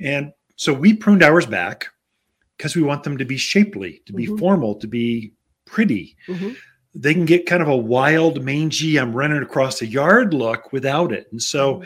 And 0.00 0.32
so 0.56 0.72
we 0.72 0.92
pruned 0.92 1.22
ours 1.22 1.46
back 1.46 1.86
because 2.56 2.74
we 2.74 2.82
want 2.82 3.04
them 3.04 3.16
to 3.16 3.24
be 3.24 3.36
shapely, 3.36 4.02
to 4.06 4.12
be 4.12 4.26
Mhm. 4.26 4.40
formal, 4.40 4.74
to 4.74 4.88
be 4.88 5.34
pretty 5.66 6.16
Mhm. 6.26 6.56
They 6.94 7.14
can 7.14 7.24
get 7.24 7.46
kind 7.46 7.62
of 7.62 7.68
a 7.68 7.76
wild, 7.76 8.42
mangy, 8.42 8.98
I'm 8.98 9.14
running 9.14 9.42
across 9.42 9.82
a 9.82 9.86
yard 9.86 10.34
look 10.34 10.72
without 10.72 11.12
it. 11.12 11.28
And 11.30 11.42
so 11.42 11.82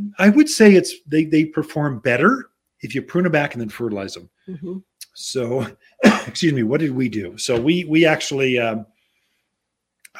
Mm-hmm. 0.00 0.10
I 0.18 0.28
would 0.30 0.48
say 0.48 0.74
it's 0.74 0.92
they 1.06 1.24
they 1.24 1.44
perform 1.44 2.00
better 2.00 2.50
if 2.80 2.96
you 2.96 3.02
prune 3.02 3.22
them 3.22 3.32
back 3.32 3.54
and 3.54 3.60
then 3.60 3.68
fertilize 3.68 4.14
them. 4.14 4.28
Mhm. 4.48 4.82
So 5.14 5.66
excuse 6.26 6.52
me, 6.52 6.64
what 6.64 6.80
did 6.80 6.96
we 6.96 7.08
do? 7.08 7.38
So 7.38 7.60
we 7.60 7.84
we 7.84 8.04
actually 8.04 8.58
um, 8.58 8.86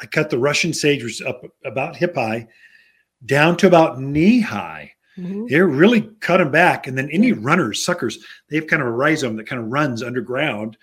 I 0.01 0.05
cut 0.05 0.29
the 0.29 0.37
Russian 0.39 0.73
sage 0.73 1.03
which 1.03 1.19
is 1.19 1.27
up 1.27 1.43
about 1.65 1.97
hip 1.97 2.15
high 2.15 2.47
down 3.25 3.57
to 3.57 3.67
about 3.67 3.99
knee 3.99 4.39
high. 4.39 4.93
Mhm. 5.17 5.49
They're 5.49 5.67
really 5.67 6.09
cutting 6.21 6.51
back. 6.51 6.87
And 6.87 6.97
then 6.97 7.09
any 7.11 7.33
runners, 7.33 7.83
suckers, 7.83 8.17
they 8.49 8.55
have 8.55 8.67
kind 8.67 8.81
of 8.81 8.87
a 8.87 8.91
rhizome 8.91 9.35
that 9.35 9.47
kind 9.47 9.61
of 9.61 9.67
runs 9.67 10.01
underground. 10.01 10.77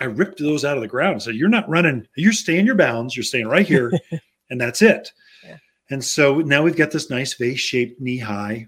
I 0.00 0.04
ripped 0.04 0.38
those 0.38 0.64
out 0.64 0.76
of 0.76 0.82
the 0.82 0.88
ground 0.88 1.14
and 1.14 1.22
said, 1.22 1.34
You're 1.34 1.48
not 1.48 1.68
running, 1.68 2.06
you're 2.16 2.32
staying 2.32 2.66
your 2.66 2.74
bounds, 2.74 3.16
you're 3.16 3.24
staying 3.24 3.46
right 3.48 3.66
here, 3.66 3.92
and 4.50 4.60
that's 4.60 4.82
it. 4.82 5.12
Yeah. 5.44 5.56
And 5.90 6.04
so 6.04 6.40
now 6.40 6.62
we've 6.62 6.76
got 6.76 6.90
this 6.90 7.10
nice 7.10 7.34
vase 7.34 7.60
shaped 7.60 8.00
knee 8.00 8.18
high 8.18 8.66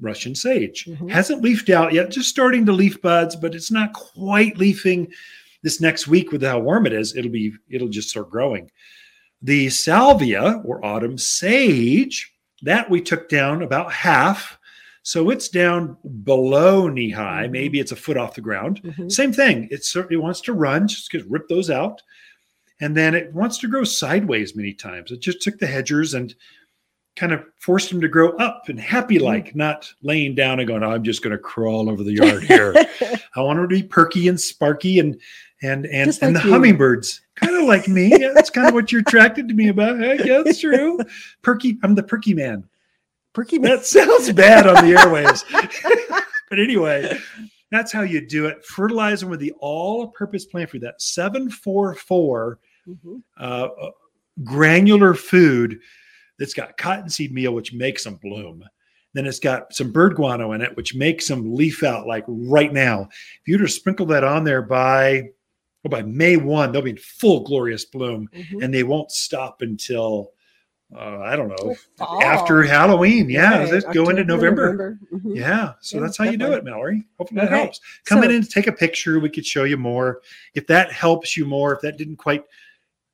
Russian 0.00 0.34
sage. 0.34 0.86
Mhm. 0.86 1.10
Hasn't 1.10 1.42
leafed 1.42 1.70
out 1.70 1.92
yet, 1.92 2.10
just 2.10 2.30
starting 2.30 2.64
to 2.66 2.72
leaf 2.72 3.00
buds, 3.02 3.36
but 3.36 3.54
it's 3.54 3.70
not 3.70 3.92
quite 3.92 4.56
leafing 4.58 5.12
this 5.62 5.80
next 5.80 6.08
week 6.08 6.32
with 6.32 6.42
how 6.42 6.58
warm 6.58 6.86
it 6.86 6.92
is. 6.92 7.14
It'll 7.16 7.30
be, 7.30 7.52
it'll 7.68 7.88
just 7.88 8.08
start 8.08 8.30
growing. 8.30 8.70
The 9.42 9.68
salvia 9.70 10.62
or 10.64 10.84
autumn 10.84 11.18
sage, 11.18 12.32
that 12.62 12.90
we 12.90 13.00
took 13.00 13.28
down 13.28 13.62
about 13.62 13.92
half. 13.92 14.58
So 15.02 15.30
it's 15.30 15.48
down 15.48 15.96
below 16.24 16.88
knee 16.88 17.10
high. 17.10 17.46
Mhm. 17.46 17.52
Maybe 17.52 17.80
it's 17.80 17.92
a 17.92 17.96
foot 17.96 18.16
off 18.18 18.34
the 18.34 18.40
ground. 18.42 18.82
Mhm. 18.82 19.10
Same 19.10 19.32
thing. 19.32 19.66
It 19.70 19.84
certainly 19.84 20.16
wants 20.16 20.40
to 20.42 20.52
run, 20.52 20.86
just 20.88 21.12
rip 21.28 21.48
those 21.48 21.70
out. 21.70 22.02
And 22.82 22.96
then 22.96 23.14
it 23.14 23.32
wants 23.34 23.58
to 23.58 23.68
grow 23.68 23.84
sideways 23.84 24.54
many 24.56 24.72
times. 24.72 25.10
It 25.10 25.20
just 25.20 25.42
took 25.42 25.58
the 25.58 25.66
hedgers 25.66 26.14
and 26.14 26.34
kind 27.16 27.32
of 27.32 27.42
forced 27.58 27.90
them 27.90 28.00
to 28.00 28.08
grow 28.08 28.30
up 28.36 28.68
and 28.68 28.78
happy 28.80 29.16
Mm-hmm. 29.16 29.24
like, 29.24 29.56
not 29.56 29.92
laying 30.02 30.34
down 30.34 30.60
and 30.60 30.68
going, 30.68 30.82
I'm 30.82 31.02
just 31.02 31.22
going 31.22 31.32
to 31.32 31.38
crawl 31.38 31.90
over 31.90 32.02
the 32.04 32.12
yard 32.14 32.42
here. 32.44 32.72
I 33.36 33.40
want 33.42 33.58
them 33.58 33.68
to 33.68 33.74
be 33.74 33.82
perky 33.82 34.28
and 34.28 34.40
sparky 34.40 34.98
and 34.98 35.18
and 35.62 35.84
and, 35.86 36.08
Just 36.08 36.22
and 36.22 36.32
like 36.34 36.42
the 36.42 36.48
you. 36.48 36.54
hummingbirds, 36.54 37.20
kind 37.36 37.54
of 37.54 37.64
like 37.64 37.86
me. 37.86 38.08
Yeah, 38.18 38.30
that's 38.34 38.48
kind 38.48 38.66
of 38.66 38.72
what 38.72 38.90
you're 38.90 39.02
attracted 39.02 39.46
to 39.48 39.54
me 39.54 39.68
about. 39.68 39.98
Hey, 39.98 40.18
yeah, 40.24 40.40
that's 40.42 40.60
true. 40.60 40.98
Perky, 41.42 41.76
I'm 41.82 41.94
the 41.94 42.02
perky 42.02 42.32
man. 42.32 42.64
Perky. 43.32 43.58
That 43.58 43.84
sounds 43.86 44.32
bad 44.32 44.66
on 44.66 44.74
the 44.86 44.94
airwaves. 44.96 45.44
but 46.50 46.58
anyway, 46.58 47.16
that's 47.70 47.92
how 47.92 48.02
you 48.02 48.26
do 48.26 48.46
it. 48.46 48.64
Fertilize 48.64 49.20
them 49.20 49.30
with 49.30 49.40
the 49.40 49.52
all-purpose 49.60 50.46
plant 50.46 50.70
food, 50.70 50.82
that 50.82 51.00
744 51.00 52.58
Mhm. 52.88 53.22
uh, 53.38 53.42
uh, 53.42 53.90
granular 54.42 55.12
food 55.14 55.78
that's 56.38 56.54
got 56.54 56.78
cottonseed 56.78 57.30
meal, 57.32 57.52
which 57.52 57.74
makes 57.74 58.02
them 58.04 58.16
bloom. 58.16 58.64
Then 59.12 59.26
it's 59.26 59.38
got 59.38 59.74
some 59.74 59.92
bird 59.92 60.14
guano 60.16 60.52
in 60.52 60.62
it, 60.62 60.74
which 60.76 60.94
makes 60.94 61.28
them 61.28 61.54
leaf 61.54 61.82
out 61.82 62.06
like 62.06 62.24
right 62.26 62.72
now. 62.72 63.08
If 63.12 63.48
you 63.48 63.58
to 63.58 63.68
sprinkle 63.68 64.06
that 64.06 64.24
on 64.24 64.44
there 64.44 64.62
by 64.62 65.24
well, 65.84 65.90
by 65.90 66.02
May 66.02 66.36
1, 66.36 66.72
they'll 66.72 66.82
be 66.82 66.90
in 66.90 66.96
full 66.98 67.40
glorious 67.44 67.84
bloom 67.86 68.28
Mhm. 68.34 68.62
and 68.64 68.72
they 68.74 68.82
won't 68.82 69.10
stop 69.10 69.62
until 69.62 70.32
uh, 70.96 71.18
I 71.20 71.36
don't 71.36 71.48
know 71.48 71.74
Fall. 71.98 72.22
after 72.22 72.62
Halloween. 72.62 73.28
Yeah, 73.30 73.58
Right, 73.60 73.72
let's 73.72 73.84
go 73.86 74.08
into 74.08 74.22
October, 74.22 74.24
November. 74.24 74.98
Mhm. 75.12 75.36
Yeah, 75.36 75.72
so 75.80 75.96
Yeah, 75.98 76.02
that's 76.04 76.16
how 76.18 76.24
you 76.24 76.36
do 76.36 76.52
it, 76.52 76.64
Mallory. 76.64 77.04
Hopefully 77.18 77.40
that 77.40 77.46
Okay, 77.52 77.58
helps. 77.62 77.80
Come 78.06 78.22
in 78.24 78.30
and 78.32 78.48
take 78.48 78.66
a 78.66 78.72
picture. 78.72 79.20
We 79.20 79.30
could 79.30 79.46
show 79.46 79.64
you 79.64 79.76
more. 79.76 80.20
If 80.54 80.66
that 80.66 80.90
helps 80.92 81.36
you 81.36 81.44
more, 81.44 81.72
if 81.74 81.80
that 81.82 81.96
didn't 81.96 82.16
quite, 82.16 82.44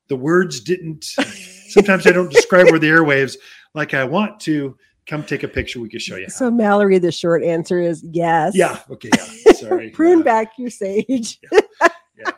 the 0.07 0.15
words 0.15 0.59
didn't. 0.61 1.03
Sometimes 1.69 2.07
I 2.07 2.11
don't 2.11 2.31
describe 2.31 2.69
where 2.71 2.79
the 2.79 2.87
airwaves 2.89 3.37
like 3.73 3.93
I 3.93 4.03
want 4.05 4.39
to. 4.41 4.77
Come 5.05 5.23
take 5.23 5.43
a 5.43 5.47
picture. 5.47 5.79
We 5.79 5.87
could 5.87 6.01
show 6.01 6.17
you. 6.17 6.25
how. 6.25 6.29
So 6.29 6.51
Mallory, 6.51 6.97
the 6.99 7.13
short 7.13 7.41
answer 7.41 7.79
is 7.79 8.03
yes. 8.11 8.53
yeah. 8.55 8.79
Okay. 8.89 9.09
Yeah. 9.15 9.53
Sorry. 9.53 9.89
Prune 9.93 10.17
Yeah. 10.19 10.23
back 10.25 10.51
your 10.57 10.69
sage. 10.69 11.39
Yeah. 12.19 12.31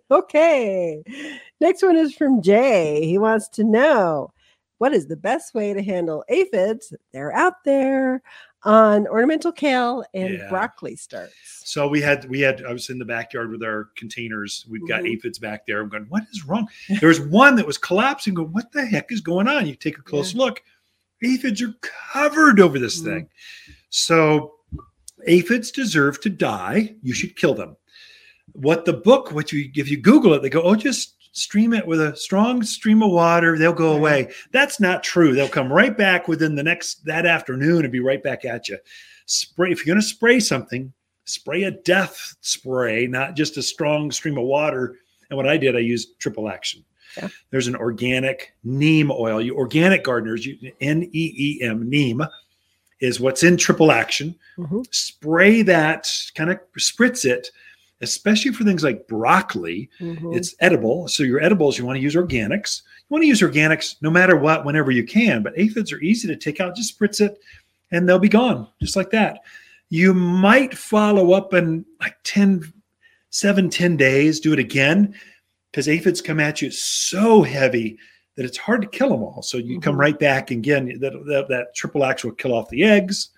okay. 0.10 1.02
Next 1.60 1.82
one 1.82 1.96
is 1.96 2.14
from 2.14 2.42
Jay. 2.42 3.06
He 3.06 3.16
wants 3.16 3.48
to 3.50 3.64
know 3.64 4.30
what 4.82 4.92
is 4.92 5.06
the 5.06 5.16
best 5.16 5.54
way 5.54 5.72
to 5.72 5.80
handle 5.80 6.24
aphids? 6.28 6.92
They're 7.12 7.32
out 7.32 7.62
there 7.64 8.20
on 8.64 9.06
ornamental 9.06 9.52
kale 9.52 10.04
and 10.12 10.34
Yeah. 10.34 10.48
broccoli 10.48 10.96
starts. 10.96 11.34
So 11.64 11.86
we 11.86 12.00
had 12.00 12.28
we 12.28 12.40
had 12.40 12.64
I 12.64 12.72
was 12.72 12.90
in 12.90 12.98
the 12.98 13.04
backyard 13.04 13.52
with 13.52 13.62
our 13.62 13.90
containers. 13.96 14.66
We've 14.68 14.88
got 14.88 15.02
Mhm. 15.04 15.12
aphids 15.12 15.38
back 15.38 15.68
there. 15.68 15.80
I'm 15.80 15.88
going, 15.88 16.06
what 16.08 16.24
is 16.32 16.44
wrong? 16.44 16.66
There 16.98 17.08
was 17.08 17.20
one 17.20 17.54
that 17.56 17.66
was 17.66 17.78
collapsing. 17.78 18.34
Going, 18.34 18.52
what 18.52 18.72
the 18.72 18.84
heck 18.84 19.12
is 19.12 19.20
going 19.20 19.46
on? 19.46 19.68
You 19.68 19.76
take 19.76 19.98
a 19.98 20.02
close 20.02 20.34
look. 20.34 20.60
Aphids 21.22 21.62
are 21.62 21.74
covered 22.12 22.58
over 22.58 22.80
this 22.80 23.00
Mhm. 23.00 23.04
thing. 23.04 23.28
So 23.90 24.54
aphids 25.28 25.70
deserve 25.70 26.20
to 26.22 26.28
die. 26.28 26.96
You 27.02 27.14
should 27.14 27.36
kill 27.36 27.54
them. 27.54 27.76
What 28.50 28.84
the 28.84 28.94
book, 28.94 29.30
what 29.30 29.52
you 29.52 29.70
if 29.76 29.88
you 29.88 29.96
Google 29.96 30.34
it, 30.34 30.42
they 30.42 30.50
go, 30.50 30.62
oh, 30.62 30.74
just 30.74 31.21
stream 31.32 31.72
it 31.72 31.86
with 31.86 32.00
a 32.00 32.16
strong 32.16 32.62
stream 32.62 33.02
of 33.02 33.10
water. 33.10 33.58
They'll 33.58 33.72
go 33.72 33.92
away. 33.92 34.32
That's 34.52 34.78
not 34.78 35.02
true. 35.02 35.34
They'll 35.34 35.48
come 35.48 35.72
right 35.72 35.96
back 35.96 36.28
within 36.28 36.54
the 36.54 36.62
next 36.62 37.04
that 37.06 37.26
afternoon 37.26 37.84
and 37.84 37.92
be 37.92 38.00
right 38.00 38.22
back 38.22 38.44
at 38.44 38.68
you. 38.68 38.78
Spray 39.26 39.72
if 39.72 39.78
you're 39.78 39.94
going 39.94 40.02
to 40.02 40.06
spray 40.06 40.40
something, 40.40 40.92
spray 41.24 41.64
a 41.64 41.70
death 41.70 42.34
spray, 42.40 43.06
not 43.06 43.34
just 43.34 43.56
a 43.56 43.62
strong 43.62 44.10
stream 44.10 44.38
of 44.38 44.44
water. 44.44 44.96
And 45.30 45.36
what 45.36 45.48
I 45.48 45.56
did, 45.56 45.74
I 45.76 45.80
used 45.80 46.18
triple 46.18 46.48
action. 46.48 46.84
Yeah. 47.16 47.28
There's 47.50 47.68
an 47.68 47.76
organic 47.76 48.54
neem 48.64 49.10
oil. 49.10 49.40
You 49.40 49.56
organic 49.56 50.04
gardeners, 50.04 50.46
you 50.46 50.72
N 50.80 51.04
E 51.12 51.34
E 51.36 51.62
M 51.62 51.88
neem 51.88 52.22
is 53.00 53.20
what's 53.20 53.42
in 53.42 53.56
triple 53.56 53.90
action. 53.90 54.34
Mhm. 54.58 54.86
Spray 54.94 55.62
that, 55.62 56.10
kind 56.34 56.50
of 56.50 56.60
spritz 56.78 57.24
it, 57.24 57.50
especially 58.02 58.52
for 58.52 58.64
things 58.64 58.82
like 58.84 59.06
broccoli. 59.08 59.88
Mhm. 60.00 60.36
It's 60.36 60.54
edible. 60.60 61.08
So 61.08 61.22
your 61.22 61.42
edibles, 61.42 61.78
you 61.78 61.86
want 61.86 61.96
to 61.96 62.02
use 62.02 62.14
organics. 62.16 62.82
You 63.08 63.14
want 63.14 63.22
to 63.22 63.28
use 63.28 63.40
organics 63.40 63.96
no 64.02 64.10
matter 64.10 64.36
what, 64.36 64.64
whenever 64.64 64.90
you 64.90 65.04
can. 65.04 65.42
But 65.42 65.54
aphids 65.56 65.92
are 65.92 66.00
easy 66.00 66.28
to 66.28 66.36
take 66.36 66.60
out. 66.60 66.76
Just 66.76 66.98
spritz 66.98 67.20
it 67.20 67.38
and 67.90 68.08
they'll 68.08 68.18
be 68.18 68.28
gone 68.28 68.66
just 68.80 68.96
like 68.96 69.10
that. 69.10 69.40
You 69.88 70.14
might 70.14 70.76
follow 70.76 71.32
up 71.32 71.54
in 71.54 71.84
like 72.00 72.16
10, 72.24 72.62
seven, 73.30 73.70
10 73.70 73.96
days, 73.96 74.40
do 74.40 74.52
it 74.52 74.58
again 74.58 75.14
because 75.70 75.88
aphids 75.88 76.20
come 76.20 76.40
at 76.40 76.60
you 76.60 76.70
so 76.70 77.42
heavy 77.42 77.98
that 78.36 78.44
it's 78.46 78.56
hard 78.58 78.80
to 78.82 78.88
kill 78.88 79.10
them 79.10 79.22
all. 79.22 79.42
So 79.42 79.58
you 79.58 79.78
come 79.80 79.94
Mhm. 79.96 80.00
right 80.00 80.18
back 80.18 80.50
again. 80.50 80.86
That, 81.00 81.12
that, 81.26 81.46
that 81.48 81.74
triple 81.74 82.04
axe 82.04 82.24
will 82.24 82.32
kill 82.32 82.54
off 82.54 82.70
the 82.70 82.82
eggs 82.82 83.28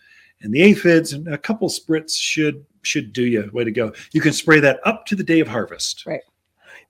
and 0.45 0.53
the 0.53 0.63
aphids, 0.63 1.13
and 1.13 1.27
a 1.27 1.39
couple 1.39 1.69
spritz 1.69 2.17
should 2.17 2.65
should 2.83 3.13
do 3.13 3.27
you. 3.27 3.51
Way 3.53 3.65
to 3.65 3.73
go! 3.73 3.93
You 4.13 4.21
can 4.21 4.33
spray 4.33 4.61
that 4.61 4.79
up 4.85 5.07
to 5.07 5.17
the 5.17 5.25
day 5.25 5.41
of 5.41 5.49
harvest. 5.49 6.05
Right. 6.07 6.21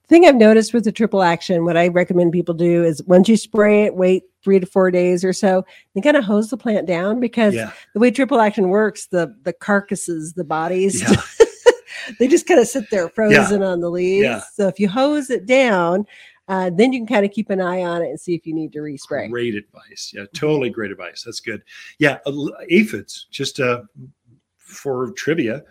The 0.02 0.08
thing 0.08 0.26
I've 0.26 0.34
noticed 0.34 0.74
with 0.74 0.84
the 0.84 0.92
triple 0.92 1.22
action, 1.22 1.64
what 1.64 1.78
I 1.78 1.88
recommend 1.88 2.32
people 2.32 2.54
do 2.54 2.84
is 2.84 3.02
once 3.04 3.26
you 3.26 3.38
spray 3.38 3.84
it, 3.84 3.94
wait 3.94 4.24
three 4.42 4.60
to 4.60 4.66
four 4.66 4.90
days 4.90 5.24
or 5.24 5.32
so, 5.32 5.64
then 5.94 6.02
kind 6.02 6.18
of 6.18 6.24
hose 6.24 6.50
the 6.50 6.58
plant 6.58 6.86
down 6.86 7.20
because 7.20 7.54
Yeah, 7.54 7.72
the 7.94 8.00
way 8.00 8.10
triple 8.10 8.40
action 8.40 8.68
works, 8.68 9.06
the 9.06 9.34
the 9.44 9.54
carcasses, 9.54 10.34
the 10.34 10.44
bodies, 10.44 11.00
yeah. 11.00 11.16
they 12.18 12.28
just 12.28 12.46
kind 12.46 12.60
of 12.60 12.68
sit 12.68 12.90
there 12.90 13.08
frozen 13.08 13.62
on 13.62 13.80
the 13.80 13.90
leaves. 13.90 14.24
Yeah. 14.24 14.42
So 14.52 14.68
if 14.68 14.78
you 14.78 14.88
hose 14.88 15.30
it 15.30 15.46
down, 15.46 16.06
uh, 16.48 16.70
then 16.70 16.92
you 16.92 17.00
can 17.00 17.06
kind 17.06 17.24
of 17.24 17.32
keep 17.32 17.50
an 17.50 17.60
eye 17.60 17.82
on 17.82 18.02
it 18.02 18.08
and 18.08 18.20
see 18.20 18.34
if 18.34 18.46
you 18.46 18.54
need 18.54 18.72
to 18.72 18.80
respray. 18.80 19.30
Great 19.30 19.54
advice. 19.54 20.12
Yeah, 20.14 20.24
totally 20.34 20.70
great 20.70 20.90
advice. 20.90 21.22
That's 21.24 21.40
good. 21.40 21.62
Yeah, 21.98 22.18
aphids, 22.68 23.26
just 23.30 23.60
uh, 23.60 23.82
for 24.58 25.10
trivia, 25.12 25.62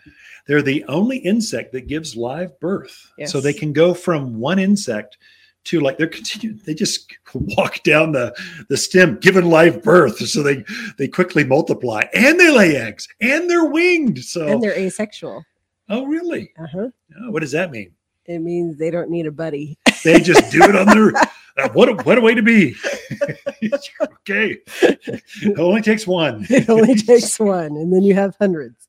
they're 0.47 0.61
the 0.61 0.83
only 0.85 1.17
insect 1.17 1.71
that 1.73 1.87
gives 1.87 2.15
live 2.15 2.59
birth. 2.59 3.11
So 3.25 3.39
they 3.39 3.53
can 3.53 3.73
go 3.73 3.93
from 3.93 4.39
one 4.39 4.59
insect 4.59 5.17
to 5.65 5.79
like 5.79 5.97
they're 5.97 6.07
continuing, 6.07 6.59
they 6.65 6.73
just 6.73 7.09
walk 7.33 7.81
down 7.83 8.11
the, 8.11 8.35
the 8.67 8.75
stem 8.75 9.17
giving 9.19 9.45
live 9.45 9.81
birth. 9.83 10.17
So 10.17 10.43
they 10.43 10.63
they 10.97 11.07
quickly 11.07 11.43
multiply 11.43 12.03
and 12.13 12.39
they 12.39 12.51
lay 12.51 12.75
eggs 12.75 13.07
and 13.21 13.49
they're 13.49 13.65
winged. 13.65 14.23
So 14.23 14.47
And 14.47 14.61
they're 14.61 14.77
asexual. 14.77 15.45
oh 15.89 16.05
really? 16.05 16.51
Uh-huh. 16.59 16.89
Oh, 17.21 17.31
what 17.31 17.41
does 17.41 17.51
that 17.51 17.71
mean? 17.71 17.93
It 18.25 18.39
means 18.39 18.77
they 18.77 18.89
don't 18.91 19.09
need 19.09 19.25
a 19.27 19.31
buddy. 19.31 19.77
They 20.03 20.19
just 20.19 20.51
do 20.51 20.61
it 20.63 20.75
on 20.75 20.85
their 20.87 21.13
uh, 21.57 21.69
what 21.73 21.89
a, 21.89 21.93
what 22.03 22.17
a 22.17 22.21
way 22.21 22.33
to 22.33 22.41
be. 22.41 22.75
okay. 24.01 24.57
It 24.81 25.59
only 25.59 25.81
takes 25.81 26.07
one. 26.07 26.45
it 26.49 26.69
only 26.69 26.95
takes 26.95 27.39
one, 27.39 27.75
and 27.77 27.91
then 27.93 28.01
you 28.03 28.13
have 28.15 28.35
hundreds. 28.39 28.87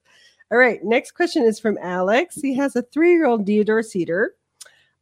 All 0.51 0.59
right. 0.59 0.83
Next 0.85 1.13
question 1.13 1.43
is 1.43 1.59
from 1.59 1.79
Alex. 1.83 2.37
He 2.37 2.55
has 2.55 2.77
a 2.77 2.83
three-year-old 2.83 3.47
Deodar 3.47 3.85
cedar. 3.85 4.35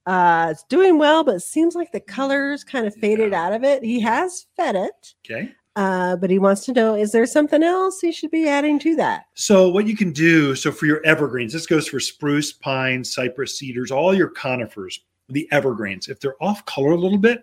Uh, 0.07 0.49
it's 0.51 0.65
doing 0.65 0.99
well, 0.99 1.23
but 1.25 1.37
it 1.37 1.41
seems 1.41 1.75
like 1.75 1.93
the 1.93 2.01
colors 2.01 2.65
kind 2.65 2.87
of 2.87 2.95
faded 2.97 3.33
Yeah. 3.33 3.47
out 3.47 3.53
of 3.53 3.63
it. 3.65 3.85
He 3.85 4.01
has 4.01 4.47
fed 4.57 4.75
it, 4.77 5.15
Okay. 5.25 5.53
Uh, 5.77 6.17
but 6.17 6.31
he 6.31 6.39
wants 6.39 6.65
to 6.67 6.73
know: 6.73 6.95
is 6.95 7.13
there 7.13 7.27
something 7.27 7.63
else 7.63 8.01
he 8.01 8.13
should 8.13 8.31
be 8.31 8.49
adding 8.49 8.79
to 8.81 8.97
that? 8.97 9.25
So 9.35 9.69
what 9.69 9.87
you 9.87 9.97
can 9.97 10.13
do, 10.13 10.55
so 10.55 10.71
for 10.73 10.87
your 10.87 11.01
evergreens, 11.05 11.53
this 11.53 11.67
goes 11.67 11.89
for 11.89 12.01
spruce, 12.01 12.53
pine, 12.53 13.05
cypress, 13.05 13.59
cedars, 13.59 13.91
all 13.91 14.15
your 14.15 14.29
conifers, 14.29 15.01
the 15.29 15.49
evergreens. 15.53 16.09
If 16.09 16.21
they're 16.21 16.43
off 16.43 16.65
color 16.67 16.93
a 16.93 16.99
little 16.99 17.19
bit, 17.19 17.43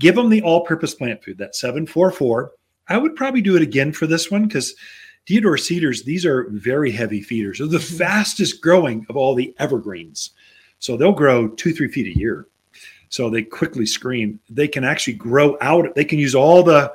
give 0.00 0.14
them 0.14 0.28
the 0.28 0.42
all-purpose 0.42 0.94
plant 0.94 1.22
food, 1.24 1.38
that 1.38 1.54
744. 1.54 2.52
I 2.88 2.98
would 2.98 3.16
probably 3.16 3.40
do 3.40 3.56
it 3.56 3.62
again 3.62 3.92
for 3.92 4.06
this 4.06 4.30
one 4.30 4.46
because 4.46 4.74
Deodar 5.26 5.58
cedars, 5.58 6.02
these 6.02 6.26
are 6.26 6.48
very 6.50 6.90
heavy 6.90 7.22
feeders. 7.22 7.58
They're 7.58 7.66
the 7.66 7.78
Mhm. 7.78 7.96
fastest 7.98 8.60
growing 8.60 9.06
of 9.08 9.16
all 9.16 9.34
the 9.34 9.54
evergreens. 9.58 10.30
So 10.80 10.96
they'll 10.98 11.12
grow 11.12 11.48
two, 11.48 11.72
three 11.72 11.88
feet 11.88 12.14
a 12.14 12.18
year. 12.18 12.46
So 13.08 13.30
they 13.30 13.42
quickly 13.42 13.86
screen. 13.86 14.38
They 14.50 14.68
can 14.68 14.84
actually 14.84 15.14
grow 15.14 15.56
out. 15.62 15.94
They 15.94 16.04
can 16.04 16.18
use 16.18 16.34
all 16.34 16.62
the 16.62 16.92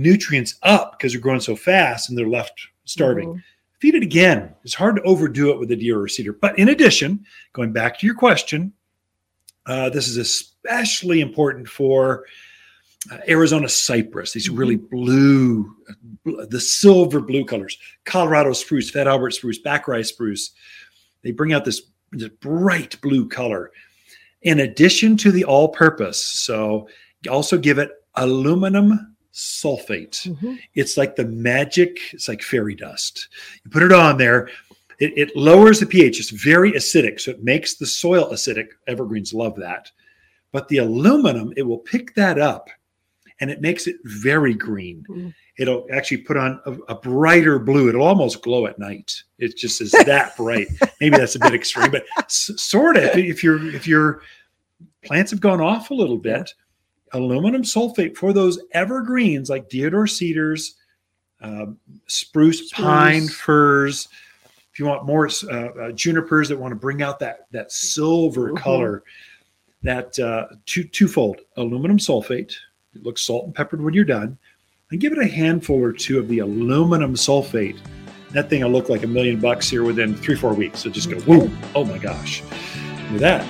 nutrients 0.00 0.56
up 0.62 0.92
because 0.92 1.12
they're 1.12 1.20
growing 1.20 1.40
so 1.40 1.56
fast 1.56 2.08
and 2.08 2.18
they're 2.18 2.28
left 2.28 2.68
starving. 2.84 3.28
Mhm. 3.28 3.42
Feed 3.78 3.94
it 3.94 4.02
again. 4.02 4.54
It's 4.64 4.74
hard 4.74 4.96
to 4.96 5.02
overdo 5.02 5.50
it 5.50 5.58
with 5.58 5.70
a 5.70 5.76
deodar 5.76 6.10
cedar. 6.10 6.32
But 6.32 6.58
in 6.58 6.68
addition, 6.68 7.24
going 7.52 7.72
back 7.72 7.98
to 7.98 8.06
your 8.06 8.14
question, 8.14 8.72
uh, 9.66 9.88
this 9.90 10.08
is 10.08 10.16
especially 10.16 11.20
important 11.20 11.68
for 11.68 12.26
uh, 13.10 13.16
Arizona 13.28 13.68
cypress, 13.68 14.32
these 14.32 14.50
really 14.50 14.76
blue, 14.76 15.74
bl- 16.24 16.44
the 16.50 16.60
silver 16.60 17.20
blue 17.20 17.46
colors, 17.46 17.78
Colorado 18.04 18.52
spruce, 18.52 18.90
Fat 18.90 19.06
Albert 19.06 19.30
spruce, 19.30 19.58
Bakeri 19.58 20.04
spruce. 20.04 20.50
They 21.22 21.30
bring 21.30 21.54
out 21.54 21.64
this, 21.64 21.80
this 22.12 22.28
bright 22.28 23.00
blue 23.00 23.26
color 23.26 23.72
in 24.42 24.60
addition 24.60 25.16
to 25.18 25.32
the 25.32 25.44
all 25.44 25.68
purpose. 25.68 26.22
So 26.22 26.88
also 27.30 27.56
give 27.56 27.78
it 27.78 27.90
aluminum 28.16 29.09
sulfate. 29.32 30.26
Mhm. 30.28 30.58
It's 30.74 30.96
like 30.96 31.16
the 31.16 31.24
magic, 31.26 31.98
it's 32.12 32.28
like 32.28 32.42
fairy 32.42 32.74
dust. 32.74 33.28
You 33.64 33.70
put 33.70 33.82
it 33.82 33.92
on 33.92 34.16
there, 34.18 34.48
it, 34.98 35.12
it 35.16 35.36
lowers 35.36 35.80
the 35.80 35.86
pH. 35.86 36.20
It's 36.20 36.30
very 36.30 36.72
acidic, 36.72 37.20
so 37.20 37.30
it 37.30 37.42
makes 37.42 37.74
the 37.76 37.86
soil 37.86 38.30
acidic. 38.32 38.68
Evergreens 38.86 39.32
love 39.32 39.56
that. 39.56 39.90
But 40.52 40.68
the 40.68 40.78
aluminum, 40.78 41.52
it 41.56 41.62
will 41.62 41.78
pick 41.78 42.14
that 42.16 42.38
up 42.38 42.68
and 43.40 43.50
it 43.50 43.60
makes 43.60 43.86
it 43.86 43.96
very 44.04 44.52
green. 44.52 45.04
Mm. 45.08 45.34
It'll 45.58 45.86
actually 45.92 46.18
put 46.18 46.36
on 46.36 46.60
a, 46.66 46.72
a 46.88 46.94
brighter 46.94 47.58
blue. 47.58 47.88
It'll 47.88 48.02
almost 48.02 48.42
glow 48.42 48.66
at 48.66 48.78
night. 48.78 49.22
It 49.38 49.56
just 49.56 49.80
is 49.80 49.92
that 49.92 50.36
bright. 50.38 50.68
Maybe 51.00 51.16
that's 51.16 51.36
a 51.36 51.38
bit 51.38 51.54
extreme, 51.54 51.90
but 51.90 52.04
s- 52.18 52.50
sort 52.56 52.96
of. 52.96 53.16
If 53.16 53.44
your 53.44 53.64
if 53.74 53.86
your 53.86 54.22
plants 55.04 55.30
have 55.30 55.40
gone 55.40 55.60
off 55.60 55.90
a 55.90 55.94
little 55.94 56.16
bit, 56.18 56.52
aluminum 57.12 57.62
sulfate 57.62 58.16
for 58.16 58.32
those 58.32 58.58
evergreens 58.72 59.50
like 59.50 59.68
deodar 59.68 60.08
cedars, 60.08 60.76
um, 61.40 61.78
spruce, 62.06 62.68
Spruce. 62.68 62.72
pine, 62.72 63.28
firs. 63.28 64.08
If 64.72 64.78
you 64.78 64.86
want 64.86 65.04
more 65.04 65.28
uh, 65.50 65.50
uh, 65.50 65.92
junipers 65.92 66.48
that 66.48 66.58
want 66.58 66.72
to 66.72 66.76
bring 66.76 67.02
out 67.02 67.18
that 67.20 67.46
that 67.50 67.72
silver 67.72 68.52
color, 68.52 69.02
that 69.82 70.18
uh, 70.18 70.46
two 70.66 70.84
twofold 70.84 71.40
aluminum 71.56 71.98
sulfate. 71.98 72.54
It 72.94 73.02
looks 73.02 73.22
salt 73.22 73.46
and 73.46 73.54
peppered 73.54 73.80
when 73.82 73.94
you're 73.94 74.04
done, 74.04 74.36
and 74.90 75.00
give 75.00 75.12
it 75.12 75.18
a 75.18 75.26
handful 75.26 75.76
or 75.76 75.92
two 75.92 76.18
of 76.18 76.28
the 76.28 76.40
aluminum 76.40 77.14
sulfate. 77.14 77.78
That 78.30 78.48
thing 78.48 78.62
will 78.62 78.70
look 78.70 78.88
like 78.88 79.02
a 79.02 79.08
million 79.08 79.40
bucks 79.40 79.68
here 79.68 79.82
within 79.82 80.14
three 80.14 80.36
four 80.36 80.54
weeks. 80.54 80.80
So 80.80 80.90
just 80.90 81.10
go, 81.10 81.18
whoa! 81.20 81.50
Oh 81.74 81.84
my 81.84 81.98
gosh! 81.98 82.42
With 83.10 83.20
that, 83.20 83.44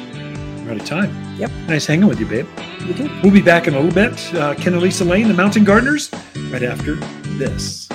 we're 0.70 0.76
out 0.76 0.83
of 0.83 0.88
time. 0.88 1.37
Yep. 1.37 1.50
Nice 1.68 1.87
hanging 1.87 2.06
with 2.06 2.20
you, 2.20 2.26
babe. 2.26 2.48
You 2.87 2.94
do. 2.94 3.11
We'll 3.22 3.33
be 3.33 3.42
back 3.42 3.66
in 3.66 3.74
a 3.74 3.80
little 3.80 3.94
bit. 3.94 4.35
Uh, 4.35 4.54
Ken 4.54 4.72
and 4.72 4.83
Lisa 4.83 5.04
Lane, 5.04 5.28
the 5.28 5.35
Mountain 5.35 5.64
Gardeners, 5.64 6.11
right 6.50 6.62
after 6.62 6.94
this. 7.37 7.88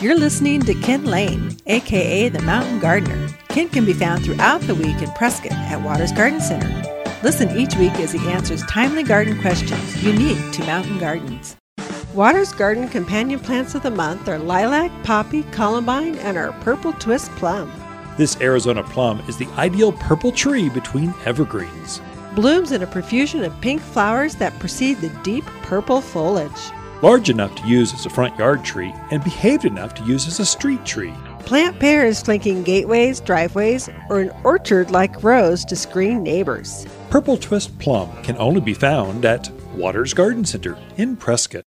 You're 0.00 0.16
listening 0.16 0.60
to 0.62 0.74
Ken 0.74 1.04
Lane, 1.04 1.56
aka 1.66 2.28
the 2.28 2.42
Mountain 2.42 2.80
Gardener. 2.80 3.28
Ken 3.48 3.68
can 3.68 3.84
be 3.84 3.92
found 3.92 4.24
throughout 4.24 4.60
the 4.62 4.74
week 4.74 5.00
in 5.00 5.10
Prescott 5.12 5.52
at 5.52 5.80
Waters 5.82 6.12
Garden 6.12 6.40
Center. 6.40 6.68
Listen 7.22 7.56
each 7.56 7.74
week 7.76 7.94
as 7.94 8.12
he 8.12 8.28
answers 8.28 8.62
timely 8.66 9.02
garden 9.02 9.40
questions 9.40 10.04
unique 10.04 10.52
to 10.52 10.60
mountain 10.64 10.98
gardens. 10.98 11.56
Waters 12.14 12.52
Garden 12.52 12.88
companion 12.88 13.40
plants 13.40 13.74
of 13.74 13.82
the 13.82 13.90
month 13.90 14.28
are 14.28 14.38
lilac, 14.38 14.90
poppy, 15.02 15.42
columbine, 15.44 16.16
and 16.16 16.36
our 16.36 16.52
purple 16.62 16.92
twist 16.94 17.30
plum. 17.32 17.70
This 18.16 18.40
Arizona 18.40 18.82
plum 18.82 19.20
is 19.28 19.36
the 19.36 19.48
ideal 19.58 19.92
purple 19.92 20.32
tree 20.32 20.70
between 20.70 21.12
evergreens. 21.26 22.00
Blooms 22.34 22.72
in 22.72 22.82
a 22.82 22.86
profusion 22.86 23.44
of 23.44 23.60
pink 23.60 23.82
flowers 23.82 24.34
that 24.36 24.58
precede 24.58 25.02
the 25.02 25.10
deep 25.22 25.44
purple 25.62 26.00
foliage. 26.00 26.72
Large 27.02 27.28
enough 27.28 27.54
to 27.56 27.68
use 27.68 27.92
as 27.92 28.06
a 28.06 28.10
front 28.10 28.38
yard 28.38 28.64
tree 28.64 28.94
and 29.10 29.22
behaved 29.22 29.66
enough 29.66 29.92
to 29.96 30.04
use 30.04 30.26
as 30.26 30.40
a 30.40 30.46
street 30.46 30.82
tree. 30.86 31.12
Plant 31.40 31.78
pairs 31.78 32.22
flanking 32.22 32.62
gateways, 32.62 33.20
driveways, 33.20 33.90
or 34.08 34.20
an 34.20 34.32
orchard 34.44 34.90
like 34.90 35.22
rows 35.22 35.62
to 35.66 35.76
screen 35.76 36.22
neighbors. 36.22 36.86
Purple 37.10 37.36
Twist 37.36 37.78
Plum 37.78 38.10
can 38.22 38.38
only 38.38 38.62
be 38.62 38.72
found 38.72 39.26
at 39.26 39.50
Waters 39.74 40.14
Garden 40.14 40.46
Center 40.46 40.78
in 40.96 41.16
Prescott. 41.16 41.65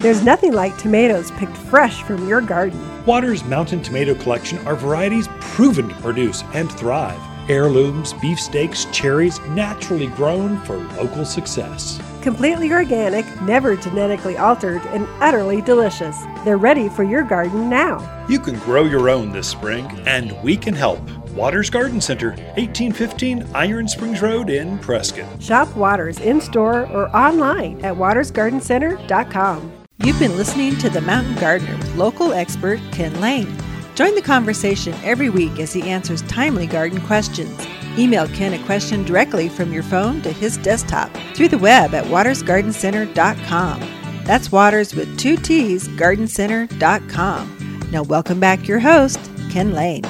There's 0.00 0.24
nothing 0.24 0.54
like 0.54 0.78
tomatoes 0.78 1.30
picked 1.32 1.54
fresh 1.54 2.02
from 2.04 2.26
your 2.26 2.40
garden. 2.40 3.04
Waters 3.04 3.44
Mountain 3.44 3.82
Tomato 3.82 4.14
Collection 4.14 4.56
are 4.66 4.74
varieties 4.74 5.28
proven 5.40 5.90
to 5.90 5.94
produce 5.96 6.42
and 6.54 6.72
thrive. 6.72 7.20
Heirlooms, 7.50 8.14
beefsteaks, 8.14 8.86
cherries, 8.92 9.38
naturally 9.50 10.06
grown 10.06 10.58
for 10.60 10.78
local 10.96 11.26
success. 11.26 12.00
Completely 12.22 12.72
organic, 12.72 13.26
never 13.42 13.76
genetically 13.76 14.38
altered, 14.38 14.80
and 14.86 15.06
utterly 15.20 15.60
delicious. 15.60 16.16
They're 16.46 16.56
ready 16.56 16.88
for 16.88 17.02
your 17.02 17.22
garden 17.22 17.68
now. 17.68 18.26
You 18.26 18.38
can 18.40 18.58
grow 18.60 18.84
your 18.84 19.10
own 19.10 19.32
this 19.32 19.48
spring, 19.48 19.84
and 20.06 20.34
we 20.42 20.56
can 20.56 20.72
help. 20.72 21.00
Waters 21.32 21.68
Garden 21.68 22.00
Center, 22.00 22.30
1815 22.56 23.46
Iron 23.54 23.86
Springs 23.86 24.22
Road 24.22 24.48
in 24.48 24.78
Prescott. 24.78 25.42
Shop 25.42 25.68
Waters 25.76 26.18
in 26.20 26.40
store 26.40 26.86
or 26.86 27.14
online 27.14 27.84
at 27.84 27.94
watersgardencenter.com. 27.94 29.79
You've 30.02 30.18
been 30.18 30.38
listening 30.38 30.78
to 30.78 30.88
The 30.88 31.02
Mountain 31.02 31.34
Gardener 31.34 31.76
with 31.76 31.94
local 31.94 32.32
expert 32.32 32.80
Ken 32.90 33.20
Lane. 33.20 33.54
Join 33.94 34.14
the 34.14 34.22
conversation 34.22 34.94
every 35.04 35.28
week 35.28 35.60
as 35.60 35.74
he 35.74 35.82
answers 35.82 36.22
timely 36.22 36.66
garden 36.66 37.02
questions. 37.02 37.66
Email 37.98 38.26
Ken 38.28 38.54
a 38.54 38.64
question 38.64 39.04
directly 39.04 39.50
from 39.50 39.74
your 39.74 39.82
phone 39.82 40.22
to 40.22 40.32
his 40.32 40.56
desktop 40.56 41.14
through 41.34 41.48
the 41.48 41.58
web 41.58 41.92
at 41.92 42.06
watersgardencenter.com. 42.06 43.80
That's 44.24 44.50
Waters 44.50 44.94
with 44.94 45.18
two 45.18 45.36
T's, 45.36 45.86
gardencenter.com. 45.88 47.88
Now, 47.90 48.02
welcome 48.02 48.40
back 48.40 48.66
your 48.66 48.80
host, 48.80 49.20
Ken 49.50 49.74
Lane. 49.74 50.04